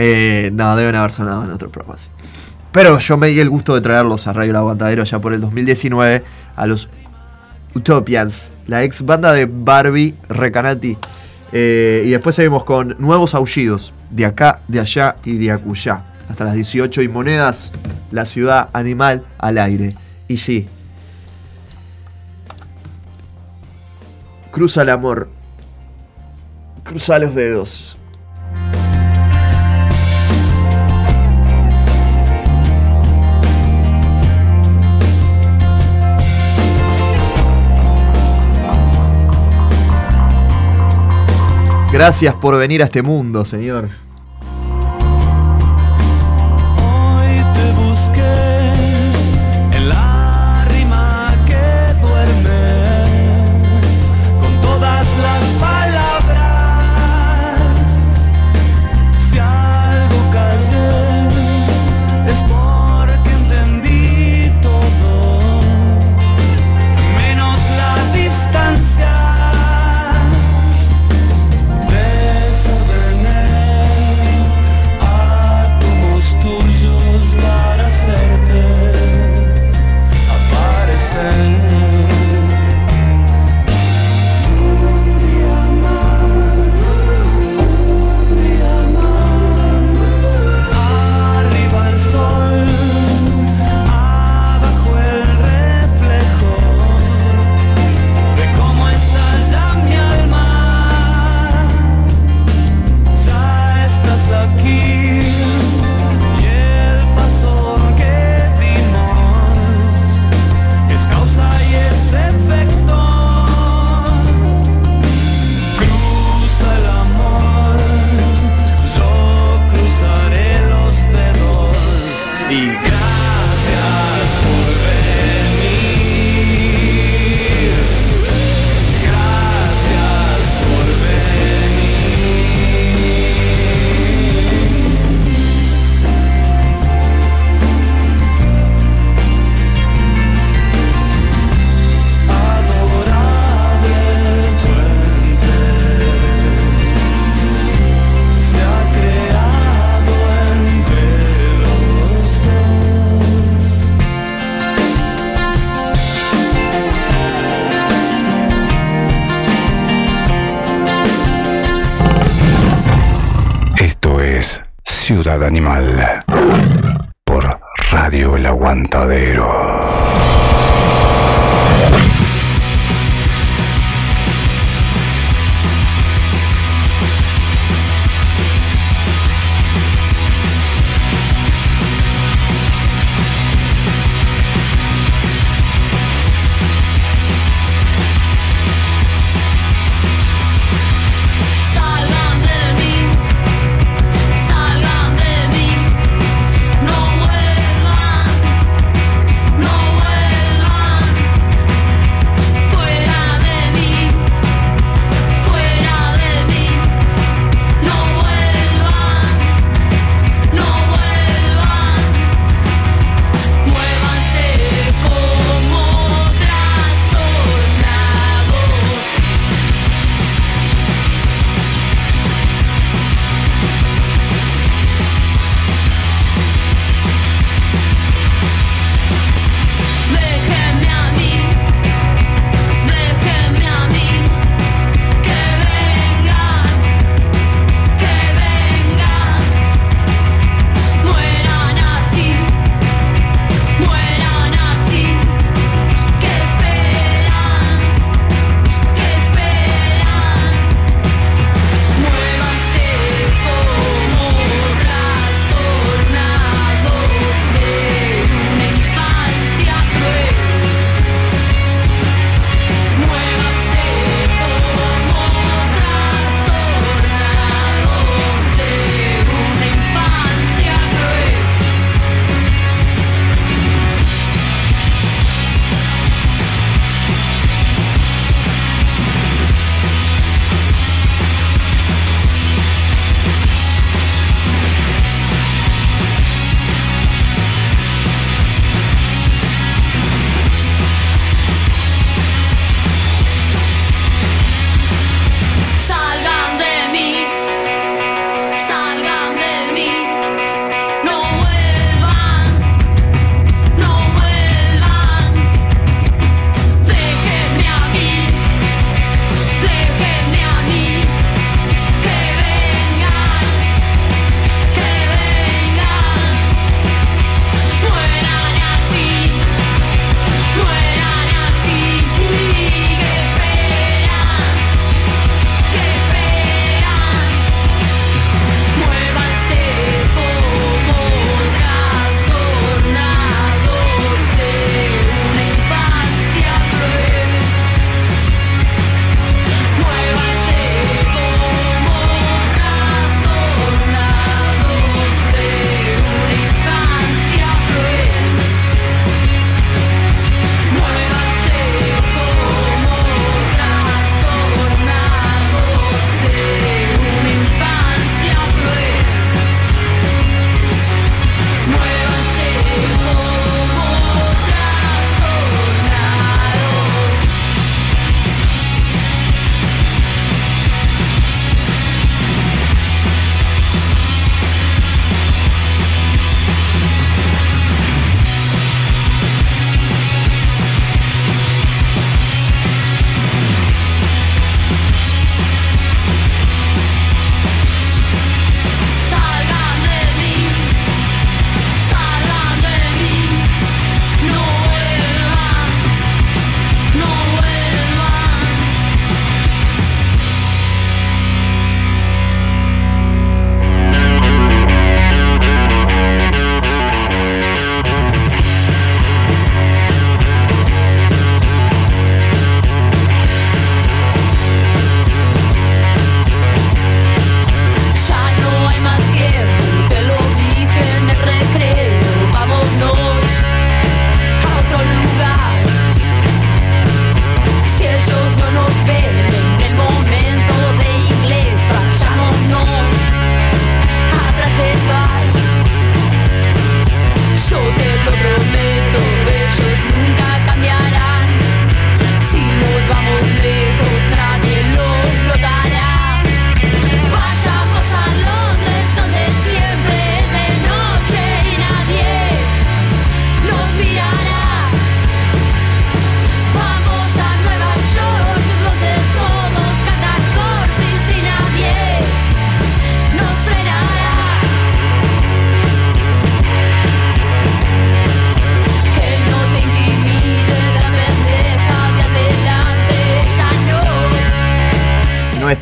Eh, 0.00 0.50
no, 0.52 0.76
deben 0.76 0.94
haber 0.94 1.10
sonado 1.10 1.42
en 1.42 1.50
otros 1.50 1.72
programas. 1.72 2.08
Pero 2.72 2.98
yo 2.98 3.16
me 3.16 3.28
di 3.28 3.40
el 3.40 3.48
gusto 3.48 3.74
de 3.74 3.80
traerlos 3.80 4.26
a 4.26 4.32
Radio 4.32 4.56
Aguantadero 4.58 5.04
ya 5.04 5.18
por 5.18 5.32
el 5.32 5.40
2019 5.40 6.22
a 6.54 6.66
los 6.66 6.88
Utopians, 7.74 8.52
la 8.66 8.82
ex 8.82 9.02
banda 9.04 9.32
de 9.32 9.46
Barbie 9.46 10.14
Recanati. 10.28 10.96
Eh, 11.52 12.04
y 12.06 12.10
después 12.10 12.34
seguimos 12.34 12.64
con 12.64 12.94
nuevos 12.98 13.34
aullidos, 13.34 13.94
de 14.10 14.26
acá, 14.26 14.60
de 14.68 14.80
allá 14.80 15.16
y 15.24 15.38
de 15.38 15.52
acullá. 15.52 16.04
Hasta 16.28 16.44
las 16.44 16.54
18 16.54 17.02
y 17.02 17.08
monedas, 17.08 17.72
la 18.10 18.26
ciudad 18.26 18.68
animal 18.72 19.24
al 19.38 19.58
aire. 19.58 19.94
Y 20.28 20.36
sí. 20.36 20.68
Cruza 24.50 24.82
el 24.82 24.90
amor. 24.90 25.30
Cruza 26.84 27.18
los 27.18 27.34
dedos. 27.34 27.97
Gracias 41.90 42.34
por 42.34 42.56
venir 42.58 42.82
a 42.82 42.84
este 42.84 43.02
mundo, 43.02 43.44
señor. 43.44 43.88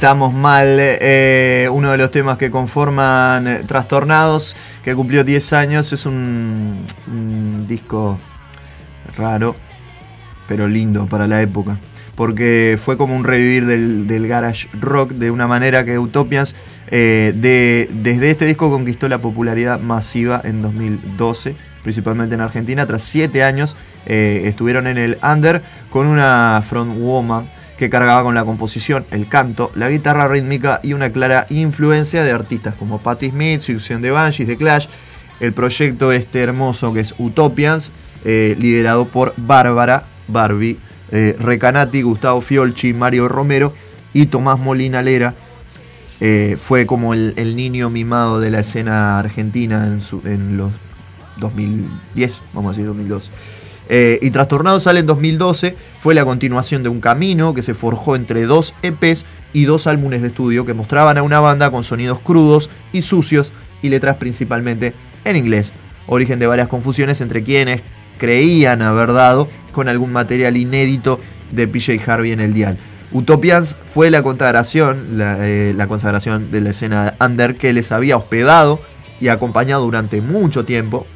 Estamos 0.07 0.33
mal. 0.33 0.77
eh, 0.79 1.69
uno 1.73 1.91
de 1.91 1.97
los 1.97 2.13
temas 2.13 2.39
que 2.39 2.49
conforman 2.49 3.49
eh, 3.49 3.65
Trastornados, 3.67 4.57
que 4.85 4.95
cumplió 4.95 5.25
10 5.25 5.53
años, 5.53 5.93
es 5.93 6.07
un, 6.07 6.87
disco 7.67 8.17
raro, 9.17 9.57
pero 10.47 10.69
lindo 10.69 11.07
para 11.07 11.27
la 11.27 11.43
época. 11.43 11.79
Porque 12.15 12.79
fue 12.81 12.97
como 12.97 13.17
un 13.17 13.25
revivir 13.25 13.67
del, 13.67 14.29
garage 14.29 14.69
rock 14.75 15.11
de 15.11 15.33
una 15.33 15.49
manera 15.49 15.85
que 15.85 15.99
Utopians 15.99 16.55
eh, 16.87 17.33
de- 17.35 17.91
desde 17.93 18.31
este 18.31 18.45
disco 18.45 18.71
conquistó 18.71 19.09
la 19.09 19.19
popularidad 19.19 19.81
masiva 19.81 20.41
en 20.45 20.63
2012, 20.63 21.57
principalmente 21.83 22.37
en 22.37 22.43
Argentina. 22.43 22.87
Tras 22.87 23.03
7 23.03 23.43
años 23.43 23.77
estuvieron 24.07 24.87
en 24.87 24.99
el 24.99 25.19
under 25.21 25.63
con 25.91 26.07
una 26.07 26.63
frontwoman 26.65 27.56
que 27.77 27.91
cargaba 27.91 28.23
con 28.23 28.35
la 28.35 28.45
composición, 28.45 29.05
el 29.11 29.29
canto, 29.29 29.71
la 29.75 29.91
guitarra 29.91 30.29
rítmica 30.29 30.81
y 30.83 30.95
una 30.95 31.11
clara 31.11 31.47
influencia 31.51 32.23
de 32.23 32.33
artistas 32.33 32.75
como 32.75 33.01
Patti 33.01 33.31
Smith, 33.31 33.61
Succión 33.61 34.03
de 34.03 34.11
Banshees, 34.11 34.49
The 34.49 34.57
Clash, 34.57 34.87
el 35.41 35.53
proyecto 35.53 36.13
este 36.13 36.43
hermoso 36.43 36.93
que 36.93 37.01
es 37.01 37.15
Utopians, 37.19 37.93
eh, 38.25 38.57
liderado 38.59 39.07
por 39.07 39.35
Bárbara, 39.37 40.05
Barbie, 40.29 40.79
eh, 41.13 41.37
Recanati, 41.39 42.03
Gustavo 42.03 42.41
Fiolchi, 42.41 42.93
Mario 42.93 43.29
Romero 43.29 43.75
y 44.13 44.27
Tomás 44.27 44.59
Molina 44.59 45.03
Lera. 45.03 45.35
Eh, 46.21 46.57
fue 46.59 46.87
como 46.87 47.13
el, 47.13 47.57
niño 47.57 47.91
mimado 47.91 48.41
de 48.41 48.51
la 48.51 48.61
escena 48.61 49.19
argentina 49.19 49.87
en, 49.87 50.01
en 50.25 50.57
los 50.57 50.73
2010, 51.37 52.41
vamos 52.55 52.71
a 52.71 52.73
decir 52.73 52.87
2012. 52.87 53.31
Eh, 53.89 54.19
y 54.21 54.31
Trastornado 54.31 54.81
sale 54.81 55.01
en 55.01 55.07
2012, 55.07 55.77
fue 56.01 56.15
la 56.15 56.25
continuación 56.25 56.83
de 56.83 56.89
un 56.89 57.01
camino 57.01 57.55
que 57.55 57.63
se 57.63 57.75
forjó 57.75 58.17
entre 58.17 58.45
dos 58.47 58.75
EPs 58.83 59.25
y 59.53 59.65
dos 59.65 59.87
álbumes 59.87 60.23
de 60.23 60.29
estudio 60.29 60.67
que 60.67 60.75
mostraban 60.75 61.19
a 61.19 61.23
una 61.23 61.41
banda 61.41 61.71
con 61.71 61.85
sonidos 61.85 62.19
crudos 62.19 62.71
y 62.93 63.03
sucios 63.03 63.53
y 63.83 63.89
letras 63.89 64.17
principalmente 64.17 64.93
en 65.25 65.37
inglés, 65.37 65.73
origen 66.07 66.39
de 66.39 66.47
varias 66.47 66.69
confusiones 66.69 67.21
entre 67.21 67.43
quienes 67.43 67.83
creían 68.19 68.83
haber 68.83 69.13
dado 69.13 69.49
con 69.73 69.89
algún 69.89 70.13
material 70.13 70.57
inédito 70.57 71.21
de 71.53 71.69
PJ 71.69 72.01
Harvey 72.11 72.33
en 72.33 72.41
el 72.41 72.55
dial. 72.55 72.79
Utopians 73.13 73.77
fue 73.85 74.11
la 74.11 74.23
consagración, 74.23 75.19
la, 75.19 75.39
eh, 75.47 75.73
la 75.77 75.87
consagración 75.87 76.51
de 76.51 76.61
la 76.61 76.71
escena 76.71 77.15
under 77.21 77.57
que 77.57 77.73
les 77.73 77.93
había 77.93 78.17
hospedado 78.17 78.81
y 79.21 79.29
acompañado 79.29 79.85
durante 79.85 80.21
mucho 80.21 80.65
tiempo 80.65 81.07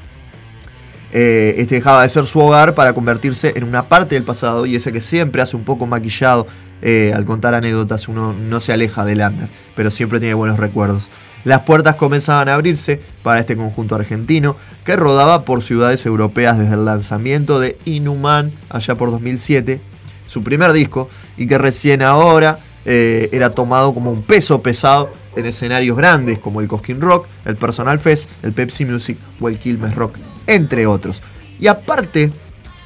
eh, 1.13 1.55
este 1.59 1.77
dejaba 1.77 2.03
de 2.03 2.09
ser 2.09 2.25
su 2.25 2.39
hogar 2.39 2.75
para 2.75 2.93
convertirse 2.93 3.53
en 3.57 3.65
una 3.65 3.89
parte 3.89 4.15
del 4.15 4.25
pasado 4.25 4.67
y 4.67 4.77
ese 4.77 4.93
que 4.93 5.01
siempre 5.01 5.43
hace 5.43 5.57
un 5.57 5.65
poco 5.65 5.87
maquillado 5.87 6.47
eh, 6.83 7.13
al 7.15 7.25
contar 7.25 7.55
anécdotas 7.55 8.09
uno 8.09 8.33
no 8.33 8.61
se 8.61 8.73
aleja 8.73 9.05
del 9.05 9.21
under, 9.21 9.49
pero 9.75 9.91
siempre 9.91 10.21
tiene 10.21 10.35
buenos 10.35 10.59
recuerdos. 10.59 11.11
Las 11.45 11.63
puertas 11.63 11.97
comenzaban 11.97 12.49
a 12.49 12.55
abrirse 12.55 13.01
para 13.23 13.41
este 13.41 13.57
conjunto 13.57 13.95
argentino 13.95 14.57
que 14.85 14.97
rodaba 14.97 15.45
por 15.45 15.63
ciudades 15.63 16.05
europeas 16.07 16.59
desde 16.59 16.75
el 16.75 16.85
lanzamiento 16.85 17.61
de 17.61 17.79
Inhuman 17.87 18.53
allá 18.69 18.95
por 18.95 19.11
2007, 19.11 19.81
su 20.27 20.45
primer 20.45 20.73
disco, 20.73 21.09
y 21.37 21.47
que 21.47 21.59
recién 21.59 22.03
ahora 22.03 22.59
eh, 22.85 23.29
era 23.33 23.51
tomado 23.51 23.95
como 23.95 24.11
un 24.11 24.23
peso 24.23 24.63
pesado 24.63 25.13
en 25.35 25.47
escenarios 25.47 25.97
grandes 25.97 26.39
como 26.39 26.61
el 26.61 26.69
Cosquín 26.69 27.01
Rock, 27.01 27.27
el 27.45 27.57
Personal 27.57 27.99
Fest, 27.99 28.29
el 28.43 28.53
Pepsi 28.53 28.85
Music 28.85 29.19
o 29.41 29.49
el 29.49 29.59
Quilmes 29.59 29.95
Rock, 29.95 30.17
entre 30.47 30.87
otros. 30.87 31.23
Y 31.59 31.67
aparte, 31.67 32.33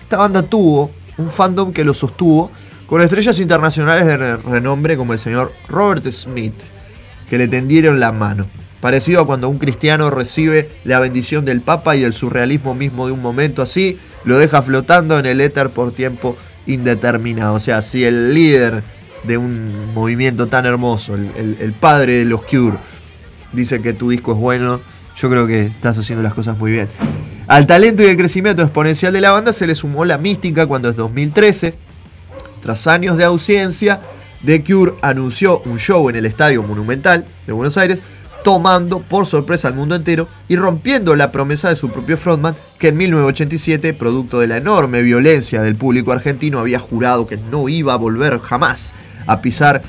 esta 0.01 0.17
banda 0.17 0.43
tuvo 0.43 0.91
un 1.17 1.29
fandom 1.31 1.73
que 1.73 1.85
lo 1.85 1.95
sostuvo 1.95 2.51
con 2.87 3.01
estrellas 3.01 3.39
internacionales 3.41 4.05
de 4.07 4.17
re- 4.17 4.37
renombre 4.37 4.97
como 4.97 5.13
el 5.13 5.19
señor 5.19 5.53
Robert 5.69 6.07
Smith, 6.11 6.55
que 7.31 7.39
le 7.39 7.49
tendieron 7.49 8.01
la 8.01 8.13
mano. 8.13 8.47
Parecido 8.81 9.23
a 9.23 9.27
cuando 9.27 9.49
un 9.49 9.59
cristiano 9.59 10.11
recibe 10.11 10.71
la 10.85 11.01
bendición 11.01 11.45
del 11.47 11.63
Papa 11.63 11.97
y 11.97 12.05
el 12.05 12.13
surrealismo 12.13 12.75
mismo 12.75 13.07
de 13.07 13.13
un 13.13 13.23
momento 13.23 13.63
así, 13.63 13.99
lo 14.25 14.39
deja 14.39 14.61
flotando 14.61 15.19
en 15.19 15.25
el 15.27 15.41
éter 15.41 15.71
por 15.71 15.93
tiempo 15.93 16.37
indeterminado. 16.67 17.55
O 17.55 17.61
sea, 17.61 17.81
si 17.81 18.05
el 18.05 18.35
líder 18.35 18.85
de 19.23 19.39
un 19.39 19.95
movimiento 19.95 20.49
tan 20.49 20.67
hermoso, 20.67 21.15
el- 21.15 21.57
el 21.61 21.73
padre 21.73 22.19
de 22.19 22.25
los 22.27 22.43
Cure, 22.43 22.77
dice 23.53 23.81
que 23.81 23.95
tu 23.95 24.11
disco 24.11 24.33
es 24.33 24.39
bueno, 24.39 24.81
yo 25.17 25.31
creo 25.31 25.47
que 25.47 25.63
estás 25.63 25.97
haciendo 25.99 26.23
las 26.23 26.35
cosas 26.35 26.59
muy 26.59 26.71
bien. 26.73 26.89
Al 27.47 27.67
talento 27.67 28.03
y 28.03 28.07
el 28.07 28.17
crecimiento 28.17 28.63
exponencial 28.63 29.13
de 29.13 29.21
la 29.21 29.31
banda 29.31 29.53
se 29.53 29.67
le 29.67 29.75
sumó 29.75 30.07
la 30.07 30.17
mística 30.17 30.67
cuando 30.67 30.89
en 30.89 30.97
2013, 30.97 31.75
tras 32.63 32.87
años 32.87 33.19
de 33.19 33.25
ausencia, 33.25 34.01
The 34.47 34.65
Cure 34.65 34.95
anunció 35.03 35.61
un 35.67 35.79
show 35.79 36.09
en 36.09 36.17
el 36.17 36.25
Estadio 36.25 36.63
Monumental 36.63 37.27
de 37.47 37.53
Buenos 37.53 37.77
Aires, 37.77 38.01
tomando 38.45 39.01
por 39.01 39.27
sorpresa 39.27 39.69
al 39.69 39.75
mundo 39.75 39.95
entero 39.95 40.27
y 40.49 40.57
rompiendo 40.57 41.15
la 41.17 41.33
promesa 41.33 41.69
de 41.69 41.77
su 41.77 41.91
propio 41.91 42.17
frontman, 42.17 42.57
que 42.79 42.89
en 42.89 42.97
1987, 42.97 43.93
producto 43.93 44.41
de 44.41 44.47
la 44.47 44.57
enorme 44.57 45.03
violencia 45.03 45.61
del 45.61 45.77
público 45.77 46.13
argentino, 46.13 46.61
había 46.61 46.79
jurado 46.79 47.27
que 47.27 47.37
no 47.37 47.69
iba 47.69 47.93
a 47.93 47.99
volver 47.99 48.39
jamás 48.39 48.95
a 49.27 49.43
pisar 49.43 49.83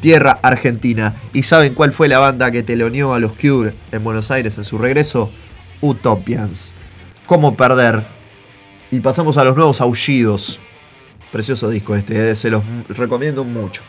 tierra 0.00 0.38
argentina. 0.42 1.16
¿Y 1.32 1.42
saben 1.42 1.74
cuál 1.74 1.90
fue 1.90 2.06
la 2.06 2.20
banda 2.20 2.52
que 2.52 2.62
teloneó 2.62 3.14
a 3.14 3.18
los 3.18 3.36
Cure 3.36 3.74
en 3.90 4.04
Buenos 4.04 4.30
Aires 4.30 4.58
en 4.58 4.64
su 4.64 4.78
regreso? 4.78 5.30
Utopians. 5.80 6.74
¿Cómo 7.30 7.54
perder? 7.56 8.02
Y 8.90 8.98
pasamos 8.98 9.38
a 9.38 9.44
los 9.44 9.54
nuevos 9.54 9.80
aullidos. 9.80 10.58
Precioso 11.30 11.70
disco 11.70 11.94
este, 11.94 12.32
eh, 12.32 12.34
se 12.34 12.50
los 12.50 12.64
recomiendo 12.88 13.44
mucho. 13.44 13.84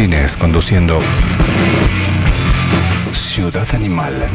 Martínez 0.00 0.34
conduciendo 0.38 0.98
Ciudad 3.12 3.68
Animal. 3.74 4.30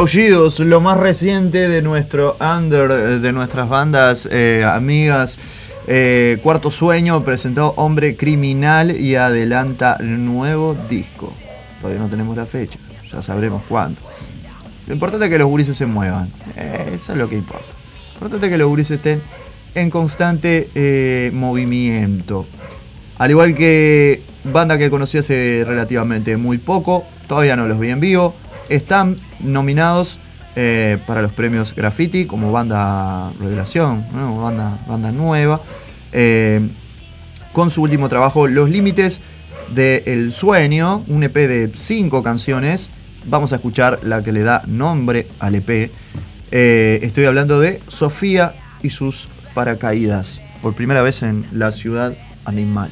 Aullidos, 0.00 0.60
lo 0.60 0.80
más 0.80 0.96
reciente 0.96 1.68
de 1.68 1.82
nuestro 1.82 2.34
under, 2.40 3.20
de 3.20 3.32
nuestras 3.34 3.68
bandas 3.68 4.26
eh, 4.32 4.64
amigas. 4.66 5.38
Eh, 5.86 6.38
Cuarto 6.42 6.70
Sueño 6.70 7.22
presentó 7.22 7.74
Hombre 7.76 8.16
Criminal 8.16 8.98
y 8.98 9.16
adelanta 9.16 9.98
nuevo 10.00 10.74
disco. 10.88 11.34
Todavía 11.82 12.00
no 12.00 12.08
tenemos 12.08 12.34
la 12.34 12.46
fecha, 12.46 12.78
ya 13.12 13.20
sabremos 13.20 13.62
cuándo. 13.68 14.00
Lo 14.86 14.94
importante 14.94 15.26
es 15.26 15.30
que 15.30 15.38
los 15.38 15.48
gurises 15.48 15.76
se 15.76 15.84
muevan, 15.84 16.32
eh, 16.56 16.92
eso 16.94 17.12
es 17.12 17.18
lo 17.18 17.28
que 17.28 17.36
importa. 17.36 17.76
Lo 18.06 18.14
importante 18.14 18.46
es 18.46 18.52
que 18.52 18.58
los 18.58 18.68
gurises 18.70 18.96
estén 18.96 19.20
en 19.74 19.90
constante 19.90 21.30
movimiento. 21.34 22.46
Al 23.18 23.30
igual 23.32 23.54
que 23.54 24.22
banda 24.44 24.78
que 24.78 24.88
conocí 24.88 25.18
hace 25.18 25.62
relativamente 25.66 26.38
muy 26.38 26.56
poco, 26.56 27.04
todavía 27.26 27.54
no 27.54 27.66
los 27.66 27.78
vi 27.78 27.90
en 27.90 28.00
vivo, 28.00 28.34
están 28.70 29.16
nominados 29.40 30.20
eh, 30.56 30.98
para 31.06 31.22
los 31.22 31.32
premios 31.32 31.74
Graffiti 31.74 32.24
como 32.24 32.50
banda 32.50 33.32
revelación, 33.38 34.06
banda, 34.12 34.78
banda 34.88 35.12
nueva, 35.12 35.60
eh, 36.12 36.68
con 37.52 37.70
su 37.70 37.82
último 37.82 38.08
trabajo 38.08 38.48
Los 38.48 38.70
Límites 38.70 39.20
de 39.74 40.02
El 40.06 40.32
Sueño, 40.32 41.04
un 41.06 41.22
EP 41.22 41.34
de 41.34 41.70
cinco 41.74 42.22
canciones. 42.22 42.90
Vamos 43.26 43.52
a 43.52 43.56
escuchar 43.56 44.00
la 44.02 44.22
que 44.22 44.32
le 44.32 44.42
da 44.42 44.62
nombre 44.66 45.28
al 45.38 45.54
EP. 45.54 45.90
Eh, 46.50 46.98
estoy 47.02 47.24
hablando 47.26 47.60
de 47.60 47.80
Sofía 47.86 48.54
y 48.82 48.90
sus 48.90 49.28
paracaídas, 49.54 50.42
por 50.62 50.74
primera 50.74 51.02
vez 51.02 51.22
en 51.22 51.46
la 51.52 51.70
ciudad 51.70 52.16
animal. 52.44 52.90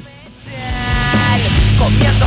Comiendo 1.78 2.26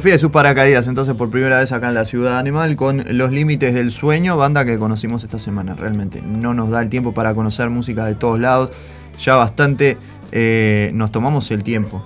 Sofía 0.00 0.14
y 0.14 0.18
sus 0.18 0.30
paracaídas, 0.30 0.88
entonces 0.88 1.14
por 1.14 1.30
primera 1.30 1.58
vez 1.58 1.72
acá 1.72 1.88
en 1.88 1.94
la 1.94 2.06
Ciudad 2.06 2.38
Animal 2.38 2.74
con 2.74 3.04
Los 3.06 3.32
Límites 3.32 3.74
del 3.74 3.90
Sueño, 3.90 4.34
banda 4.34 4.64
que 4.64 4.78
conocimos 4.78 5.24
esta 5.24 5.38
semana. 5.38 5.74
Realmente 5.74 6.22
no 6.22 6.54
nos 6.54 6.70
da 6.70 6.80
el 6.80 6.88
tiempo 6.88 7.12
para 7.12 7.34
conocer 7.34 7.68
música 7.68 8.06
de 8.06 8.14
todos 8.14 8.40
lados. 8.40 8.72
Ya 9.18 9.34
bastante 9.34 9.98
eh, 10.32 10.90
nos 10.94 11.12
tomamos 11.12 11.50
el 11.50 11.62
tiempo. 11.62 12.02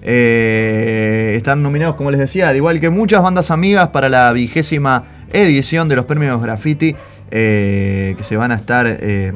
Eh, 0.00 1.34
están 1.36 1.62
nominados, 1.62 1.96
como 1.96 2.10
les 2.10 2.18
decía, 2.18 2.48
al 2.48 2.56
igual 2.56 2.80
que 2.80 2.88
muchas 2.88 3.22
bandas 3.22 3.50
amigas, 3.50 3.88
para 3.88 4.08
la 4.08 4.32
vigésima 4.32 5.04
edición 5.30 5.86
de 5.90 5.96
los 5.96 6.06
premios 6.06 6.40
Graffiti, 6.40 6.96
eh, 7.30 8.14
que 8.16 8.22
se 8.22 8.38
van 8.38 8.52
a 8.52 8.54
estar... 8.54 8.86
se 8.86 9.34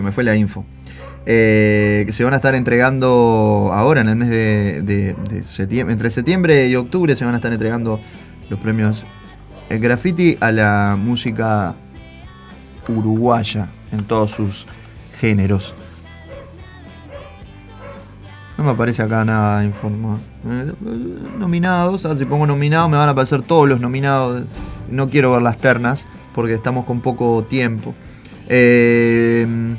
me 0.00 0.12
fue 0.12 0.22
la 0.22 0.36
info. 0.36 0.64
Eh, 1.24 2.02
que 2.04 2.12
se 2.12 2.24
van 2.24 2.32
a 2.32 2.36
estar 2.36 2.56
entregando 2.56 3.70
ahora 3.72 4.00
en 4.00 4.08
el 4.08 4.16
mes 4.16 4.28
de, 4.28 5.14
septiembre, 5.44 5.92
entre 5.92 6.10
septiembre 6.10 6.66
y 6.66 6.74
octubre 6.74 7.14
se 7.14 7.24
van 7.24 7.34
a 7.34 7.36
estar 7.36 7.52
entregando 7.52 8.00
los 8.50 8.58
premios 8.58 9.06
el 9.68 9.78
graffiti 9.78 10.36
a 10.40 10.50
la 10.50 10.96
música 10.98 11.76
uruguaya 12.88 13.70
en 13.92 14.04
todos 14.04 14.32
sus 14.32 14.66
géneros. 15.18 15.76
No 18.58 18.64
me 18.64 18.70
aparece 18.70 19.02
acá 19.02 19.24
nada 19.24 19.64
informado. 19.64 20.18
Eh, 20.44 20.72
nominados, 21.38 22.04
ah, 22.04 22.16
si 22.16 22.24
pongo 22.24 22.46
nominados 22.46 22.90
me 22.90 22.96
van 22.96 23.08
a 23.08 23.12
aparecer 23.12 23.42
todos 23.42 23.68
los 23.68 23.80
nominados. 23.80 24.44
No 24.90 25.08
quiero 25.08 25.30
ver 25.30 25.42
las 25.42 25.58
ternas 25.58 26.06
porque 26.34 26.54
estamos 26.54 26.84
con 26.84 27.00
poco 27.00 27.44
tiempo. 27.44 27.94
Eh, 28.48 29.76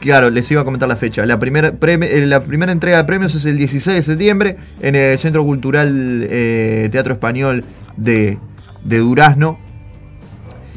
Claro, 0.00 0.30
les 0.30 0.48
iba 0.50 0.60
a 0.60 0.64
comentar 0.64 0.88
la 0.88 0.96
fecha. 0.96 1.26
La 1.26 1.34
eh, 1.34 1.38
primera 1.38 2.72
entrega 2.72 2.98
de 2.98 3.04
premios 3.04 3.34
es 3.34 3.44
el 3.46 3.56
16 3.58 3.96
de 3.96 4.02
septiembre 4.02 4.56
en 4.80 4.94
el 4.94 5.18
Centro 5.18 5.44
Cultural 5.44 6.26
eh, 6.30 6.88
Teatro 6.92 7.14
Español 7.14 7.64
de, 7.96 8.38
de 8.84 8.98
Durazno. 8.98 9.58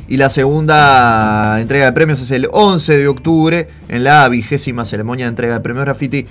Y 0.07 0.17
la 0.17 0.29
segunda 0.29 1.61
entrega 1.61 1.85
de 1.85 1.93
premios 1.93 2.21
es 2.21 2.31
el 2.31 2.47
11 2.51 2.97
de 2.97 3.07
octubre 3.07 3.69
en 3.87 4.03
la 4.03 4.27
vigésima 4.27 4.85
ceremonia 4.85 5.25
de 5.25 5.29
entrega 5.29 5.53
de 5.53 5.59
premios 5.61 5.85
Graffiti, 5.85 6.25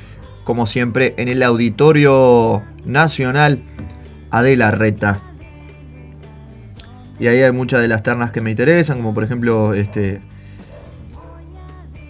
como 0.45 0.67
siempre, 0.67 1.15
en 1.17 1.29
el 1.29 1.43
Auditorio 1.43 2.63
Nacional 2.85 3.63
Adela 4.31 4.71
Reta. 4.73 5.23
Y 7.19 7.29
ahí 7.29 7.41
hay 7.43 7.53
muchas 7.53 7.81
de 7.81 7.89
las 7.89 8.03
ternas 8.03 8.33
que 8.33 8.41
me 8.41 8.51
interesan, 8.51 8.99
como 8.99 9.15
por 9.15 9.25
ejemplo 9.25 9.75
este, 9.75 10.23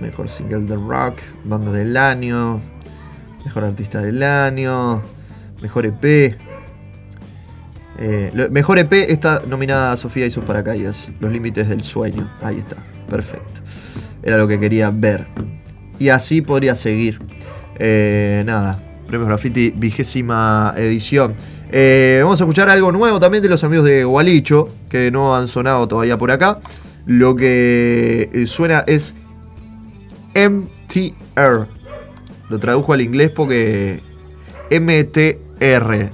Mejor 0.00 0.28
single 0.28 0.60
de 0.60 0.76
rock, 0.76 1.18
banda 1.44 1.72
del 1.72 1.96
año, 1.96 2.60
mejor 3.44 3.64
artista 3.64 4.00
del 4.00 4.22
año, 4.22 5.02
mejor 5.60 5.86
EP. 5.86 6.38
Eh, 7.98 8.48
mejor 8.50 8.78
EP 8.78 8.92
está 8.92 9.42
nominada 9.46 9.94
Sofía 9.98 10.24
y 10.24 10.30
sus 10.30 10.44
paracaídas, 10.44 11.10
Los 11.20 11.30
límites 11.30 11.68
del 11.68 11.82
sueño. 11.82 12.30
Ahí 12.40 12.56
está, 12.56 12.76
perfecto. 13.08 13.60
Era 14.22 14.38
lo 14.38 14.48
que 14.48 14.58
quería 14.58 14.90
ver. 14.90 15.26
Y 15.98 16.08
así 16.08 16.40
podría 16.40 16.74
seguir. 16.74 17.18
Eh, 17.78 18.42
nada, 18.46 18.82
Premios 19.06 19.28
Graffiti, 19.28 19.72
vigésima 19.76 20.74
edición. 20.78 21.34
Eh, 21.72 22.20
vamos 22.22 22.40
a 22.40 22.44
escuchar 22.44 22.70
algo 22.70 22.90
nuevo 22.90 23.20
también 23.20 23.42
de 23.42 23.50
los 23.50 23.62
amigos 23.64 23.84
de 23.84 24.04
Gualicho, 24.04 24.70
que 24.88 25.10
no 25.10 25.36
han 25.36 25.46
sonado 25.46 25.86
todavía 25.86 26.16
por 26.16 26.30
acá. 26.30 26.58
Lo 27.04 27.36
que 27.36 28.44
suena 28.46 28.82
es 28.86 29.14
MTR. 30.34 31.68
Lo 32.48 32.58
tradujo 32.58 32.92
al 32.92 33.00
inglés 33.00 33.30
porque 33.30 34.02
MTR. 34.70 36.12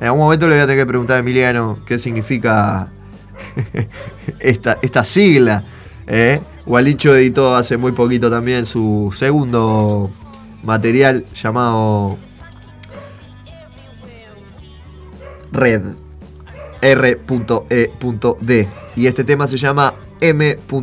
En 0.00 0.06
algún 0.06 0.20
momento 0.20 0.48
le 0.48 0.54
voy 0.54 0.62
a 0.62 0.66
tener 0.66 0.82
que 0.82 0.86
preguntar 0.86 1.16
a 1.16 1.20
Emiliano 1.20 1.80
qué 1.84 1.98
significa 1.98 2.90
esta, 4.40 4.78
esta 4.82 5.04
sigla. 5.04 5.64
¿eh? 6.06 6.40
Gualicho 6.64 7.14
editó 7.14 7.54
hace 7.54 7.76
muy 7.76 7.92
poquito 7.92 8.30
también 8.30 8.64
su 8.64 9.10
segundo 9.12 10.10
material 10.62 11.24
llamado 11.34 12.18
Red. 15.52 15.82
R.E.D. 16.82 18.68
Y 18.96 19.06
este 19.06 19.24
tema 19.24 19.46
se 19.46 19.58
llama 19.58 19.94
M.T.R. 20.20 20.80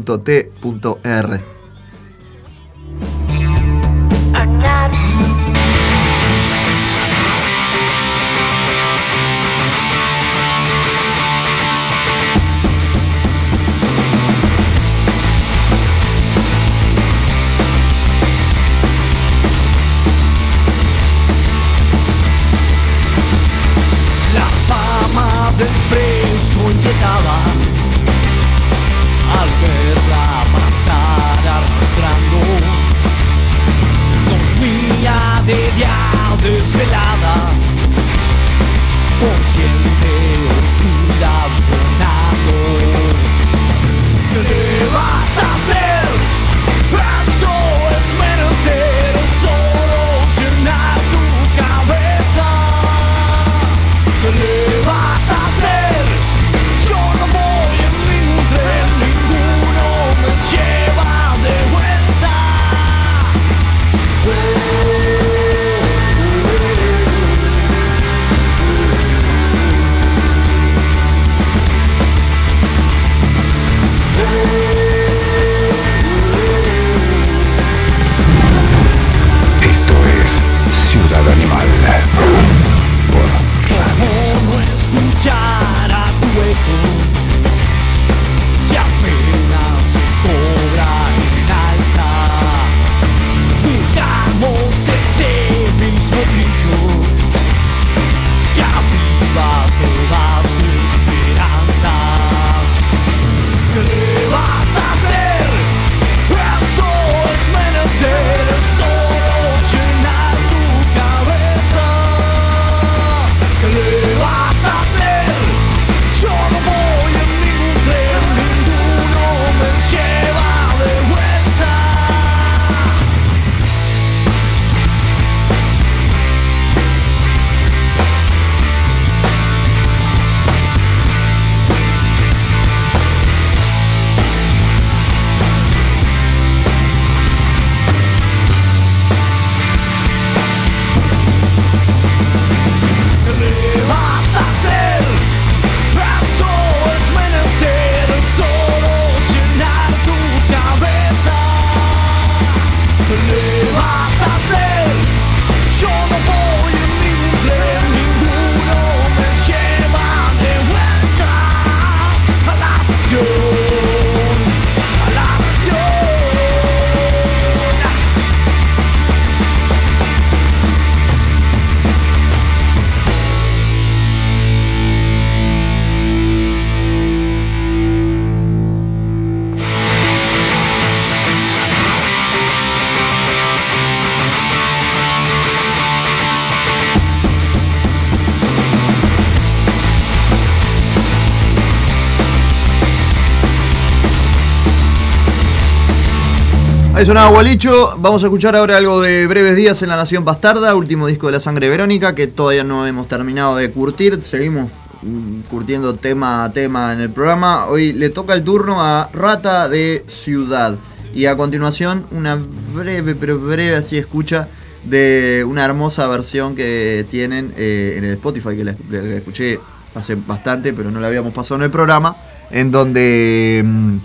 sonaba 197.07 197.29
Gualicho. 197.29 197.95
Vamos 197.99 198.21
a 198.21 198.25
escuchar 198.25 198.53
ahora 198.57 198.75
algo 198.75 199.01
de 199.01 199.27
Breves 199.27 199.55
Días 199.55 199.81
en 199.81 199.87
la 199.87 199.95
Nación 199.95 200.25
Bastarda, 200.25 200.75
último 200.75 201.07
disco 201.07 201.27
de 201.27 201.31
la 201.31 201.39
sangre 201.39 201.69
Verónica, 201.69 202.13
que 202.13 202.27
todavía 202.27 202.65
no 202.65 202.85
hemos 202.85 203.07
terminado 203.07 203.55
de 203.55 203.71
curtir. 203.71 204.21
Seguimos 204.21 204.71
mm, 205.03 205.43
curtiendo 205.49 205.95
tema 205.95 206.43
a 206.43 206.51
tema 206.51 206.91
en 206.91 206.99
el 206.99 207.09
programa. 207.09 207.67
Hoy 207.67 207.93
le 207.93 208.09
toca 208.09 208.33
el 208.33 208.43
turno 208.43 208.83
a 208.83 209.09
Rata 209.13 209.69
de 209.69 210.03
Ciudad. 210.05 210.77
Y 211.13 211.27
a 211.27 211.37
continuación, 211.37 212.05
una 212.11 212.37
breve, 212.75 213.15
pero 213.15 213.39
breve 213.39 213.77
así 213.77 213.97
escucha 213.97 214.49
de 214.83 215.45
una 215.47 215.63
hermosa 215.63 216.07
versión 216.07 216.55
que 216.55 217.07
tienen 217.09 217.53
eh, 217.55 217.93
en 217.95 218.03
el 218.03 218.15
Spotify, 218.15 218.57
que 218.57 218.65
la, 218.65 218.71
escuché 219.15 219.61
hace 219.95 220.15
bastante, 220.15 220.73
pero 220.73 220.91
no 220.91 220.99
la 220.99 221.07
habíamos 221.07 221.33
pasado 221.33 221.55
en 221.55 221.61
el 221.61 221.71
programa, 221.71 222.17
en 222.51 222.69
donde 222.69 223.63
mm, 223.65 223.97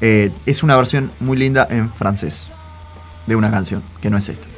eh, 0.00 0.30
es 0.46 0.62
una 0.62 0.76
versión 0.76 1.12
muy 1.20 1.36
linda 1.36 1.66
en 1.70 1.90
francés 1.90 2.50
de 3.26 3.36
una 3.36 3.50
canción, 3.50 3.82
que 4.00 4.10
no 4.10 4.16
es 4.16 4.28
esta. 4.28 4.48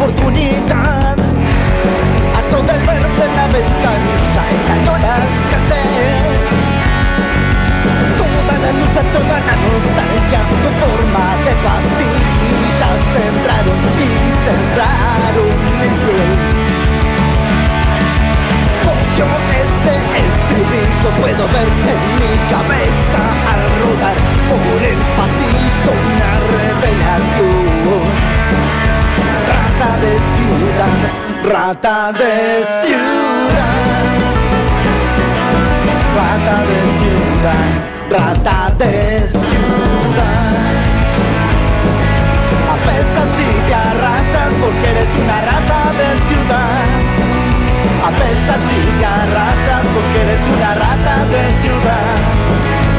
Oportunidad. 0.00 1.16
Harto 2.34 2.62
del 2.62 2.80
verde 2.86 3.24
en 3.28 3.36
la 3.36 3.46
ventanilla, 3.48 4.42
estalló 4.56 4.94
las 4.98 5.28
calles. 5.50 6.22
Toda 8.20 8.54
la 8.64 8.70
lucha, 8.78 9.02
toda 9.12 9.36
la 9.48 9.54
nostalgia, 9.64 10.40
tu 10.62 10.70
forma 10.80 11.26
de 11.44 11.54
pastilla, 11.66 12.88
sembraron 13.12 13.80
y 14.00 14.10
sembraron 14.46 15.58
en 15.84 15.94
piel. 16.04 16.30
Yo 19.18 19.26
ese 19.26 19.94
estribillo 20.24 21.10
puedo 21.20 21.44
ver 21.48 21.68
en 21.68 22.00
mi 22.16 22.32
cabeza 22.48 23.22
al 23.52 23.62
rodar 23.80 24.18
por 24.48 24.82
el 24.82 24.98
pasillo 25.18 25.90
una 25.92 26.30
revelación. 26.56 27.69
Rata 29.80 29.96
de 29.96 30.12
ciudad, 30.36 31.00
rata 31.42 32.12
de 32.12 32.64
ciudad. 32.84 34.10
Rata 36.14 36.56
de 36.68 36.80
ciudad, 37.00 37.68
rata 38.10 38.74
de 38.76 39.26
ciudad. 39.26 40.60
Apestas 42.76 43.30
y 43.40 43.68
te 43.68 43.74
arrastran 43.74 44.52
porque 44.60 44.86
eres 44.86 45.08
una 45.16 45.40
rata 45.48 45.80
de 45.96 46.08
ciudad. 46.28 46.84
Apestas 48.04 48.62
y 48.76 49.00
te 49.00 49.06
arrastran 49.06 49.86
porque 49.94 50.20
eres 50.20 50.40
una 50.58 50.74
rata 50.74 51.24
de 51.24 51.42
ciudad. 51.62 52.89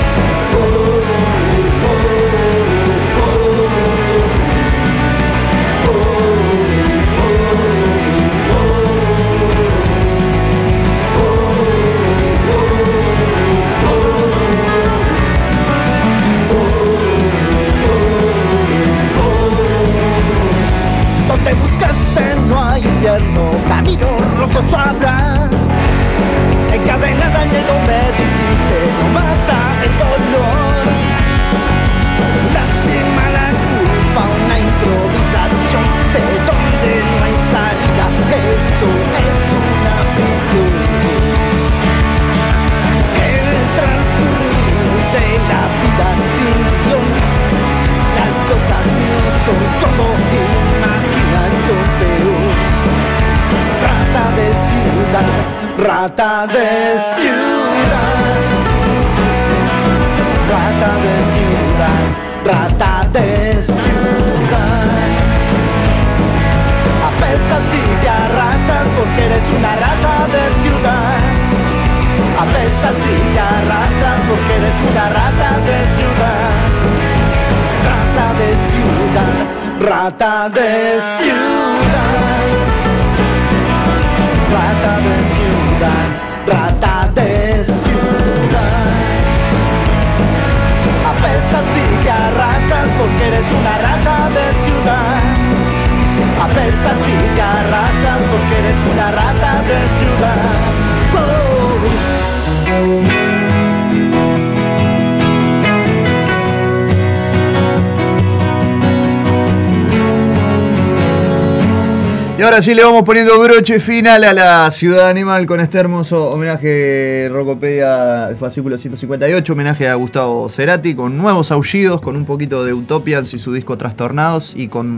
Ahora 112.51 112.61
sí 112.61 112.75
le 112.75 112.83
vamos 112.83 113.03
poniendo 113.03 113.39
broche 113.39 113.79
final 113.79 114.25
a 114.25 114.33
la 114.33 114.69
ciudad 114.71 115.07
animal 115.07 115.45
con 115.45 115.61
este 115.61 115.77
hermoso 115.77 116.31
homenaje 116.31 117.29
Rocopedia 117.31 118.35
Fascículo 118.37 118.77
158, 118.77 119.53
homenaje 119.53 119.87
a 119.87 119.95
Gustavo 119.95 120.49
Cerati 120.49 120.93
con 120.93 121.17
nuevos 121.17 121.49
aullidos, 121.53 122.01
con 122.01 122.17
un 122.17 122.25
poquito 122.25 122.65
de 122.65 122.73
Utopians 122.73 123.33
y 123.33 123.39
su 123.39 123.53
disco 123.53 123.77
Trastornados 123.77 124.53
y 124.53 124.67
con 124.67 124.89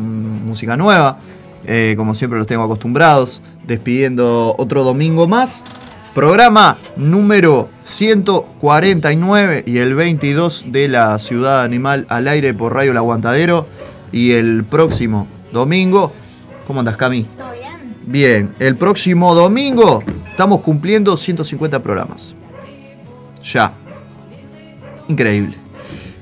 música 0.48 0.76
nueva, 0.76 1.20
eh, 1.68 1.94
como 1.96 2.16
siempre 2.16 2.40
los 2.40 2.48
tengo 2.48 2.64
acostumbrados, 2.64 3.44
despidiendo 3.68 4.56
otro 4.58 4.84
domingo 4.84 5.28
más. 5.28 5.64
Programa 6.16 6.80
número 6.96 7.70
149 7.84 9.64
y 9.68 9.78
el 9.78 9.94
22 9.94 10.66
de 10.70 10.88
la 10.88 11.20
Ciudad 11.20 11.62
Animal 11.62 12.08
al 12.10 12.28
aire 12.30 12.56
por 12.56 12.74
Radio 12.74 12.94
El 12.94 12.98
Aguantadero. 12.98 13.68
Y 14.12 14.32
el 14.32 14.64
próximo 14.64 15.28
domingo, 15.52 16.14
¿cómo 16.66 16.80
andas 16.80 16.98
Cami? 16.98 17.28
¿Todo 18.14 18.20
bien? 18.22 18.54
El 18.60 18.76
próximo 18.78 19.34
domingo 19.34 20.04
estamos 20.30 20.62
cumpliendo 20.62 21.18
150 21.18 21.82
programas. 21.82 22.36
Ya. 23.52 23.74
Increíble. 25.08 25.56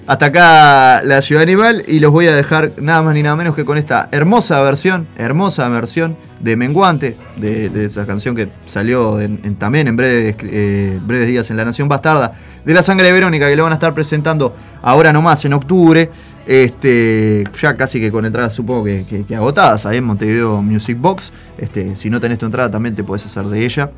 Hasta 0.07 0.27
acá 0.27 1.01
la 1.03 1.21
ciudad 1.21 1.43
animal 1.43 1.83
y 1.85 1.99
los 1.99 2.11
voy 2.11 2.27
a 2.27 2.33
dejar 2.35 2.71
nada 2.77 3.01
más 3.01 3.13
ni 3.13 3.23
nada 3.23 3.35
menos 3.35 3.55
que 3.55 3.65
con 3.65 3.77
esta 3.77 4.07
hermosa 4.13 4.61
versión, 4.61 5.05
hermosa 5.17 5.67
versión 5.67 6.15
de 6.39 6.55
Menguante, 6.55 7.17
de, 7.35 7.69
esa 7.85 8.05
canción 8.07 8.35
que 8.35 8.49
salió 8.65 9.19
en- 9.19 9.55
también 9.57 9.89
en 9.89 9.97
breves, 9.97 10.37
eh, 10.43 10.97
breves 11.03 11.27
días 11.27 11.49
en 11.51 11.57
La 11.57 11.65
Nación 11.65 11.89
Bastarda, 11.89 12.31
de 12.63 12.73
La 12.73 12.81
Sangre 12.83 13.07
de 13.07 13.13
Verónica, 13.13 13.49
que 13.49 13.55
lo 13.57 13.63
van 13.63 13.73
a 13.73 13.75
estar 13.75 13.93
presentando 13.93 14.55
ahora 14.81 15.11
nomás 15.11 15.43
en 15.43 15.53
octubre. 15.53 16.09
Este, 16.47 17.43
ya 17.59 17.75
casi 17.75 17.99
que 17.99 18.11
con 18.11 18.25
entradas 18.25 18.53
supongo 18.53 18.83
que, 18.85 19.05
que- 19.07 19.23
que 19.25 19.35
agotadas 19.35 19.85
ahí 19.85 19.97
en 19.97 20.03
Montevideo 20.05 20.61
Music 20.61 20.97
Box. 20.99 21.31
Este, 21.57 21.95
si 21.95 22.09
no 22.09 22.19
tenés 22.19 22.37
tu 22.39 22.45
entrada 22.45 22.69
también 22.71 22.95
te 22.95 23.03
puedes 23.03 23.25
hacer 23.25 23.45
de 23.45 23.63
ella 23.63 23.91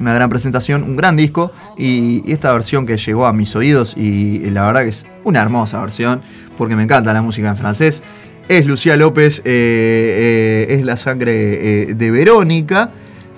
una 0.00 0.14
gran 0.14 0.30
presentación, 0.30 0.82
un 0.82 0.96
gran 0.96 1.14
disco 1.16 1.52
y, 1.76 2.32
esta 2.32 2.52
versión 2.52 2.86
que 2.86 2.96
llegó 2.96 3.26
a 3.26 3.32
mis 3.32 3.54
oídos 3.54 3.94
y, 3.96 4.48
la 4.50 4.66
verdad 4.66 4.82
que 4.82 4.88
es 4.88 5.04
una 5.24 5.42
hermosa 5.42 5.80
versión 5.80 6.22
porque 6.56 6.74
me 6.74 6.82
encanta 6.82 7.12
la 7.12 7.20
música 7.22 7.48
en 7.50 7.56
francés. 7.56 8.02
es 8.48 8.66
Lucía 8.66 8.96
López, 8.96 9.40
eh, 9.44 10.66
eh, 10.70 10.74
es 10.74 10.84
la 10.84 10.96
sangre 10.96 11.90
eh, 11.90 11.94
de 11.94 12.10
Verónica. 12.10 12.90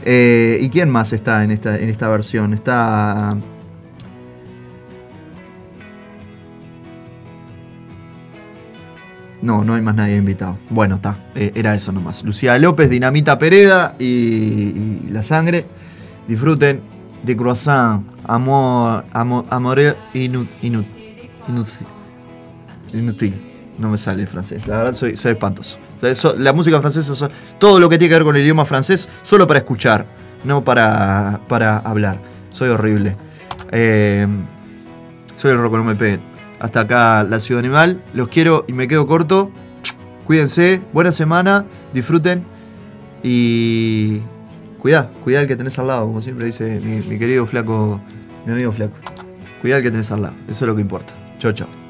¿Y 0.05 0.69
quién 0.71 0.89
más 0.91 1.13
está 1.13 1.45
en 1.45 1.51
esta, 1.53 1.77
en 1.77 1.89
esta 1.89 2.09
versión? 2.09 2.55
Está. 2.55 3.37
No, 9.43 9.65
no 9.65 9.75
hay 9.75 9.83
más 9.83 9.95
nadie 9.97 10.17
invitado. 10.17 10.57
Bueno, 10.71 10.95
está. 10.97 11.17
eh, 11.35 11.53
era 11.55 11.75
eso 11.75 11.91
nomás. 11.93 12.23
Lucía 12.25 12.57
López, 12.59 12.89
Dinamita 12.89 13.39
Pereda 13.39 13.97
y, 13.99 15.09
La 15.11 15.23
Sangre. 15.23 15.67
Disfruten 16.29 16.81
de 17.25 17.37
croissant, 17.37 18.05
amor, 18.25 19.05
amor, 19.13 19.45
amore 19.51 19.95
inut, 20.15 20.49
inut, 20.63 20.87
inútil. 22.93 23.35
No 23.79 23.89
me 23.91 23.99
sale 23.99 24.23
el 24.23 24.29
francés. 24.29 24.67
La 24.69 24.79
verdad 24.79 24.95
soy, 24.95 25.17
soy 25.17 25.33
espantoso. 25.33 25.79
La 26.39 26.53
música 26.53 26.81
francesa, 26.81 27.29
todo 27.59 27.81
lo 27.81 27.89
que 27.89 27.99
tiene 27.99 28.11
que 28.11 28.15
ver 28.17 28.25
con 28.25 28.37
el 28.37 28.43
idioma 28.43 28.65
francés, 28.65 29.09
solo 29.23 29.47
para 29.47 29.59
escuchar, 29.59 30.07
no 30.45 30.63
para, 30.63 31.41
para 31.49 31.79
hablar. 31.79 32.19
Soy 32.51 32.69
horrible. 32.69 33.17
Eh, 33.73 34.27
soy 35.35 35.53
el 35.53 35.59
roco, 35.59 35.79
no 35.79 35.85
me 35.85 35.95
peguen. 35.97 36.32
Hasta 36.63 36.83
acá 36.83 37.25
la 37.25 37.41
ciudad 37.41 37.59
animal. 37.59 38.01
Los 38.15 38.29
quiero 38.29 38.65
y 38.69 38.73
me 38.73 38.87
quedo 38.87 39.05
corto. 39.05 39.51
Cuídense, 40.25 40.81
buena 40.93 41.11
semana, 41.11 41.67
disfruten 41.93 42.45
y 43.25 44.21
cuidá, 44.79 45.11
cuidá 45.25 45.41
el 45.41 45.49
que 45.49 45.57
tenés 45.57 45.77
al 45.81 45.89
lado, 45.89 46.07
como 46.07 46.23
siempre 46.23 46.47
dice 46.47 46.81
mi, 46.81 47.19
querido 47.19 47.45
flaco, 47.47 48.01
mi 48.47 48.53
amigo 48.53 48.71
flaco. 48.71 48.95
Cuidá 49.61 49.79
el 49.79 49.83
que 49.83 49.91
tenés 49.91 50.13
al 50.13 50.23
lado, 50.23 50.35
eso 50.49 50.65
es 50.65 50.69
lo 50.69 50.77
que 50.77 50.83
importa. 50.83 51.13
Chau, 51.41 51.51
chau. 51.51 51.82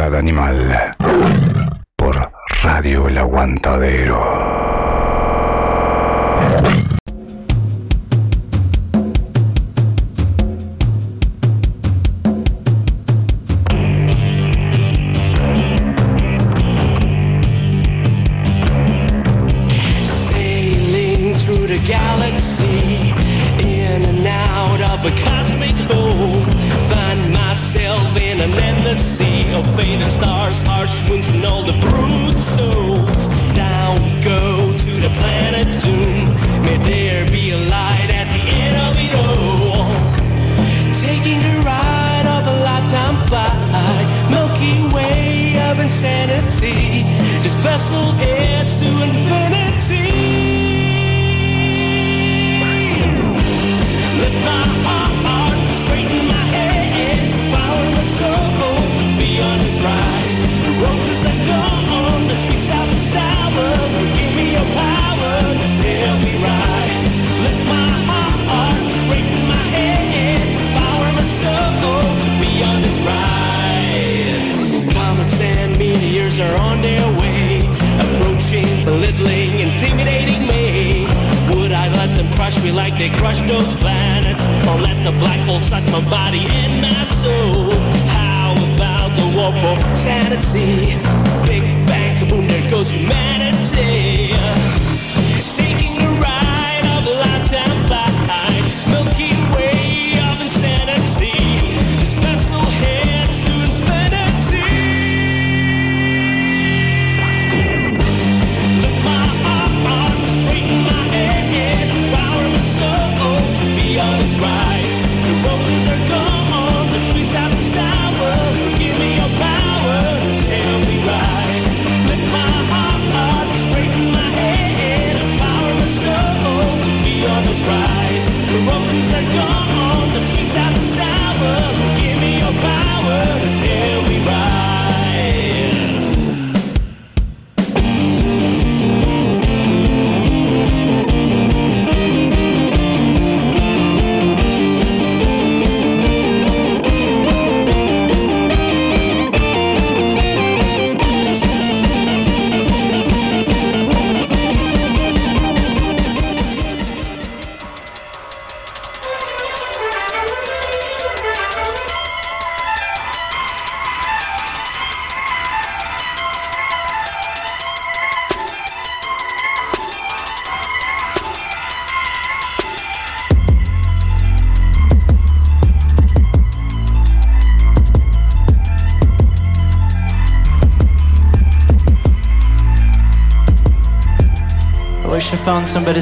Animal 0.00 0.94
por 1.96 2.16
Radio 2.62 3.08
El 3.08 3.18
Aguantadero. 3.18 4.97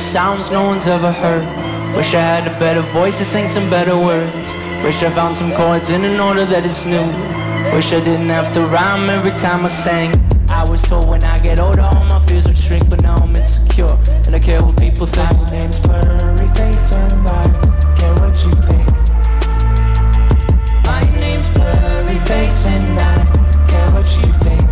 Sounds 0.06 0.52
no 0.52 0.62
one's 0.62 0.86
ever 0.86 1.10
heard. 1.10 1.44
Wish 1.96 2.14
I 2.14 2.20
had 2.20 2.46
a 2.46 2.56
better 2.60 2.82
voice 2.92 3.18
to 3.18 3.24
sing 3.24 3.48
some 3.48 3.68
better 3.68 3.98
words. 3.98 4.54
Wish 4.84 5.02
I 5.02 5.10
found 5.10 5.34
some 5.34 5.52
chords 5.54 5.90
in 5.90 6.04
an 6.04 6.20
order 6.20 6.46
that 6.46 6.64
is 6.64 6.86
new. 6.86 7.06
Wish 7.74 7.92
I 7.92 7.98
didn't 7.98 8.28
have 8.28 8.52
to 8.52 8.60
rhyme 8.66 9.10
every 9.10 9.32
time 9.32 9.64
I 9.64 9.68
sang. 9.68 10.14
I 10.48 10.62
was 10.70 10.82
told 10.82 11.08
when 11.08 11.24
I 11.24 11.38
get 11.40 11.58
older 11.58 11.82
all 11.82 12.04
my 12.04 12.24
fears 12.26 12.46
would 12.46 12.56
shrink, 12.56 12.88
but 12.88 13.02
now 13.02 13.16
I'm 13.16 13.34
insecure. 13.34 13.98
And 14.26 14.36
I 14.36 14.38
care 14.38 14.62
what 14.62 14.78
people 14.78 15.06
think. 15.06 15.32
My 15.32 15.50
name's 15.50 15.80
Blurry 15.80 16.48
Face 16.54 16.92
and 16.92 17.28
I 17.28 17.42
care 17.98 18.14
what 18.22 18.36
you 18.44 18.52
think. 18.62 18.86
My 20.86 21.02
name's 21.18 21.48
Blurry 21.48 22.18
Face 22.30 22.66
and 22.66 23.00
I 23.00 23.14
care 23.66 23.90
what 23.90 24.06
you 24.18 24.30
think. 24.46 24.66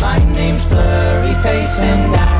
My 0.00 0.18
name's 0.38 0.64
Blurry 0.66 1.34
Face 1.42 1.80
and 1.80 2.14
I 2.14 2.39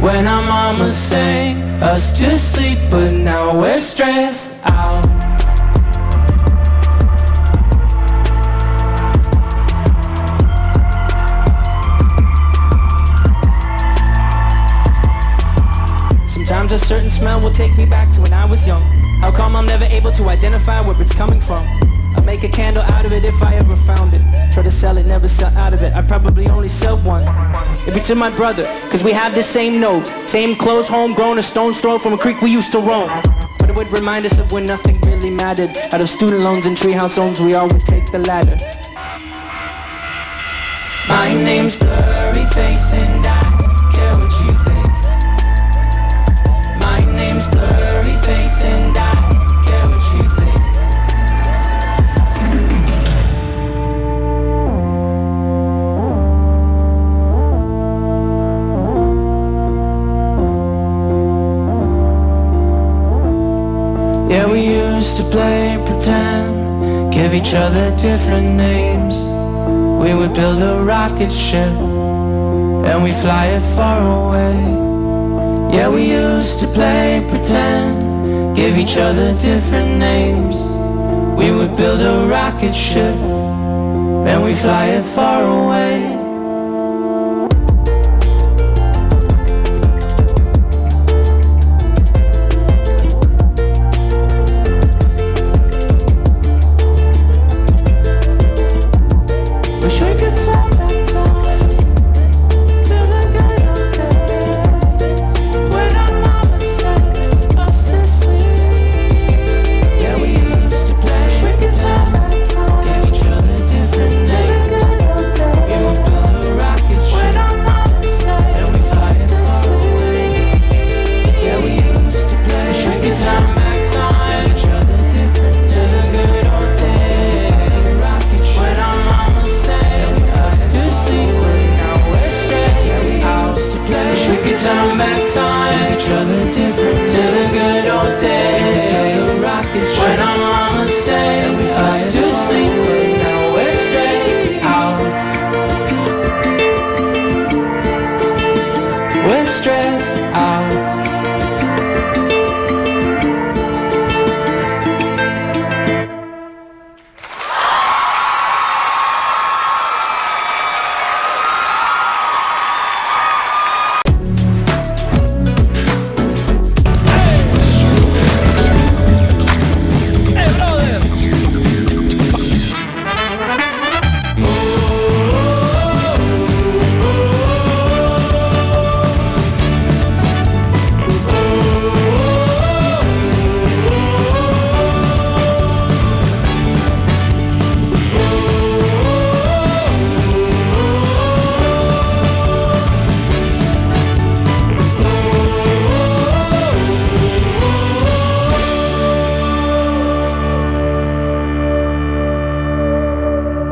when 0.00 0.26
our 0.26 0.42
mama 0.42 0.90
sang 0.92 1.62
us 1.82 2.16
to 2.18 2.38
sleep, 2.38 2.78
but 2.90 3.10
now 3.10 3.58
we're 3.58 3.78
stressed 3.78 4.50
out. 4.64 5.04
Sometimes 16.26 16.72
a 16.72 16.78
certain 16.78 17.10
smell 17.10 17.40
will 17.40 17.50
take 17.50 17.76
me 17.76 17.84
back 17.84 18.10
to 18.12 18.22
when 18.22 18.32
I 18.32 18.46
was 18.46 18.66
young. 18.66 18.82
How 19.20 19.30
come 19.30 19.54
I'm 19.54 19.66
never 19.66 19.84
able 19.84 20.12
to 20.12 20.30
identify 20.30 20.80
where 20.80 21.00
it's 21.00 21.12
coming 21.12 21.40
from? 21.40 21.89
I'd 22.16 22.24
make 22.26 22.44
a 22.44 22.48
candle 22.48 22.82
out 22.82 23.06
of 23.06 23.12
it 23.12 23.24
if 23.24 23.42
I 23.42 23.54
ever 23.56 23.76
found 23.76 24.14
it. 24.14 24.22
Try 24.52 24.62
to 24.62 24.70
sell 24.70 24.96
it, 24.98 25.06
never 25.06 25.28
sell 25.28 25.56
out 25.56 25.72
of 25.74 25.82
it. 25.82 25.92
I'd 25.92 26.08
probably 26.08 26.48
only 26.48 26.68
sell 26.68 26.98
one. 26.98 27.22
It'd 27.82 27.94
be 27.94 28.00
to 28.00 28.14
my 28.14 28.30
brother, 28.30 28.64
cause 28.90 29.02
we 29.02 29.12
have 29.12 29.34
the 29.34 29.42
same 29.42 29.80
nose. 29.80 30.12
Same 30.26 30.56
clothes, 30.56 30.88
homegrown, 30.88 31.38
a 31.38 31.42
stone's 31.42 31.80
throw 31.80 31.98
from 31.98 32.12
a 32.12 32.18
creek 32.18 32.40
we 32.40 32.50
used 32.50 32.72
to 32.72 32.78
roam. 32.78 33.08
But 33.58 33.70
it 33.70 33.76
would 33.76 33.92
remind 33.92 34.26
us 34.26 34.38
of 34.38 34.52
when 34.52 34.66
nothing 34.66 35.00
really 35.02 35.30
mattered. 35.30 35.76
Out 35.92 36.00
of 36.00 36.08
student 36.08 36.40
loans 36.40 36.66
and 36.66 36.76
treehouse 36.76 37.16
homes, 37.16 37.40
we 37.40 37.54
all 37.54 37.68
would 37.68 37.86
take 37.86 38.10
the 38.10 38.18
ladder. 38.18 38.56
My 41.08 41.34
name's 41.34 41.76
Blurry 41.76 42.44
Face 42.46 42.92
to 65.20 65.30
play 65.30 65.82
pretend, 65.86 67.12
give 67.12 67.34
each 67.34 67.52
other 67.52 67.94
different 67.96 68.56
names. 68.56 69.16
We 70.02 70.14
would 70.14 70.32
build 70.32 70.62
a 70.62 70.82
rocket 70.82 71.30
ship 71.30 71.74
and 72.88 73.02
we 73.02 73.12
fly 73.12 73.46
it 73.56 73.64
far 73.76 74.00
away. 74.20 74.56
Yeah, 75.76 75.88
we 75.90 76.10
used 76.10 76.58
to 76.60 76.66
play 76.68 77.26
pretend, 77.28 78.56
give 78.56 78.78
each 78.78 78.96
other 78.96 79.36
different 79.38 79.98
names. 79.98 80.56
We 81.38 81.52
would 81.52 81.76
build 81.76 82.00
a 82.00 82.26
rocket 82.26 82.74
ship 82.74 83.16
and 84.30 84.42
we 84.42 84.54
fly 84.54 84.86
it 84.98 85.02
far 85.02 85.42
away. 85.44 86.09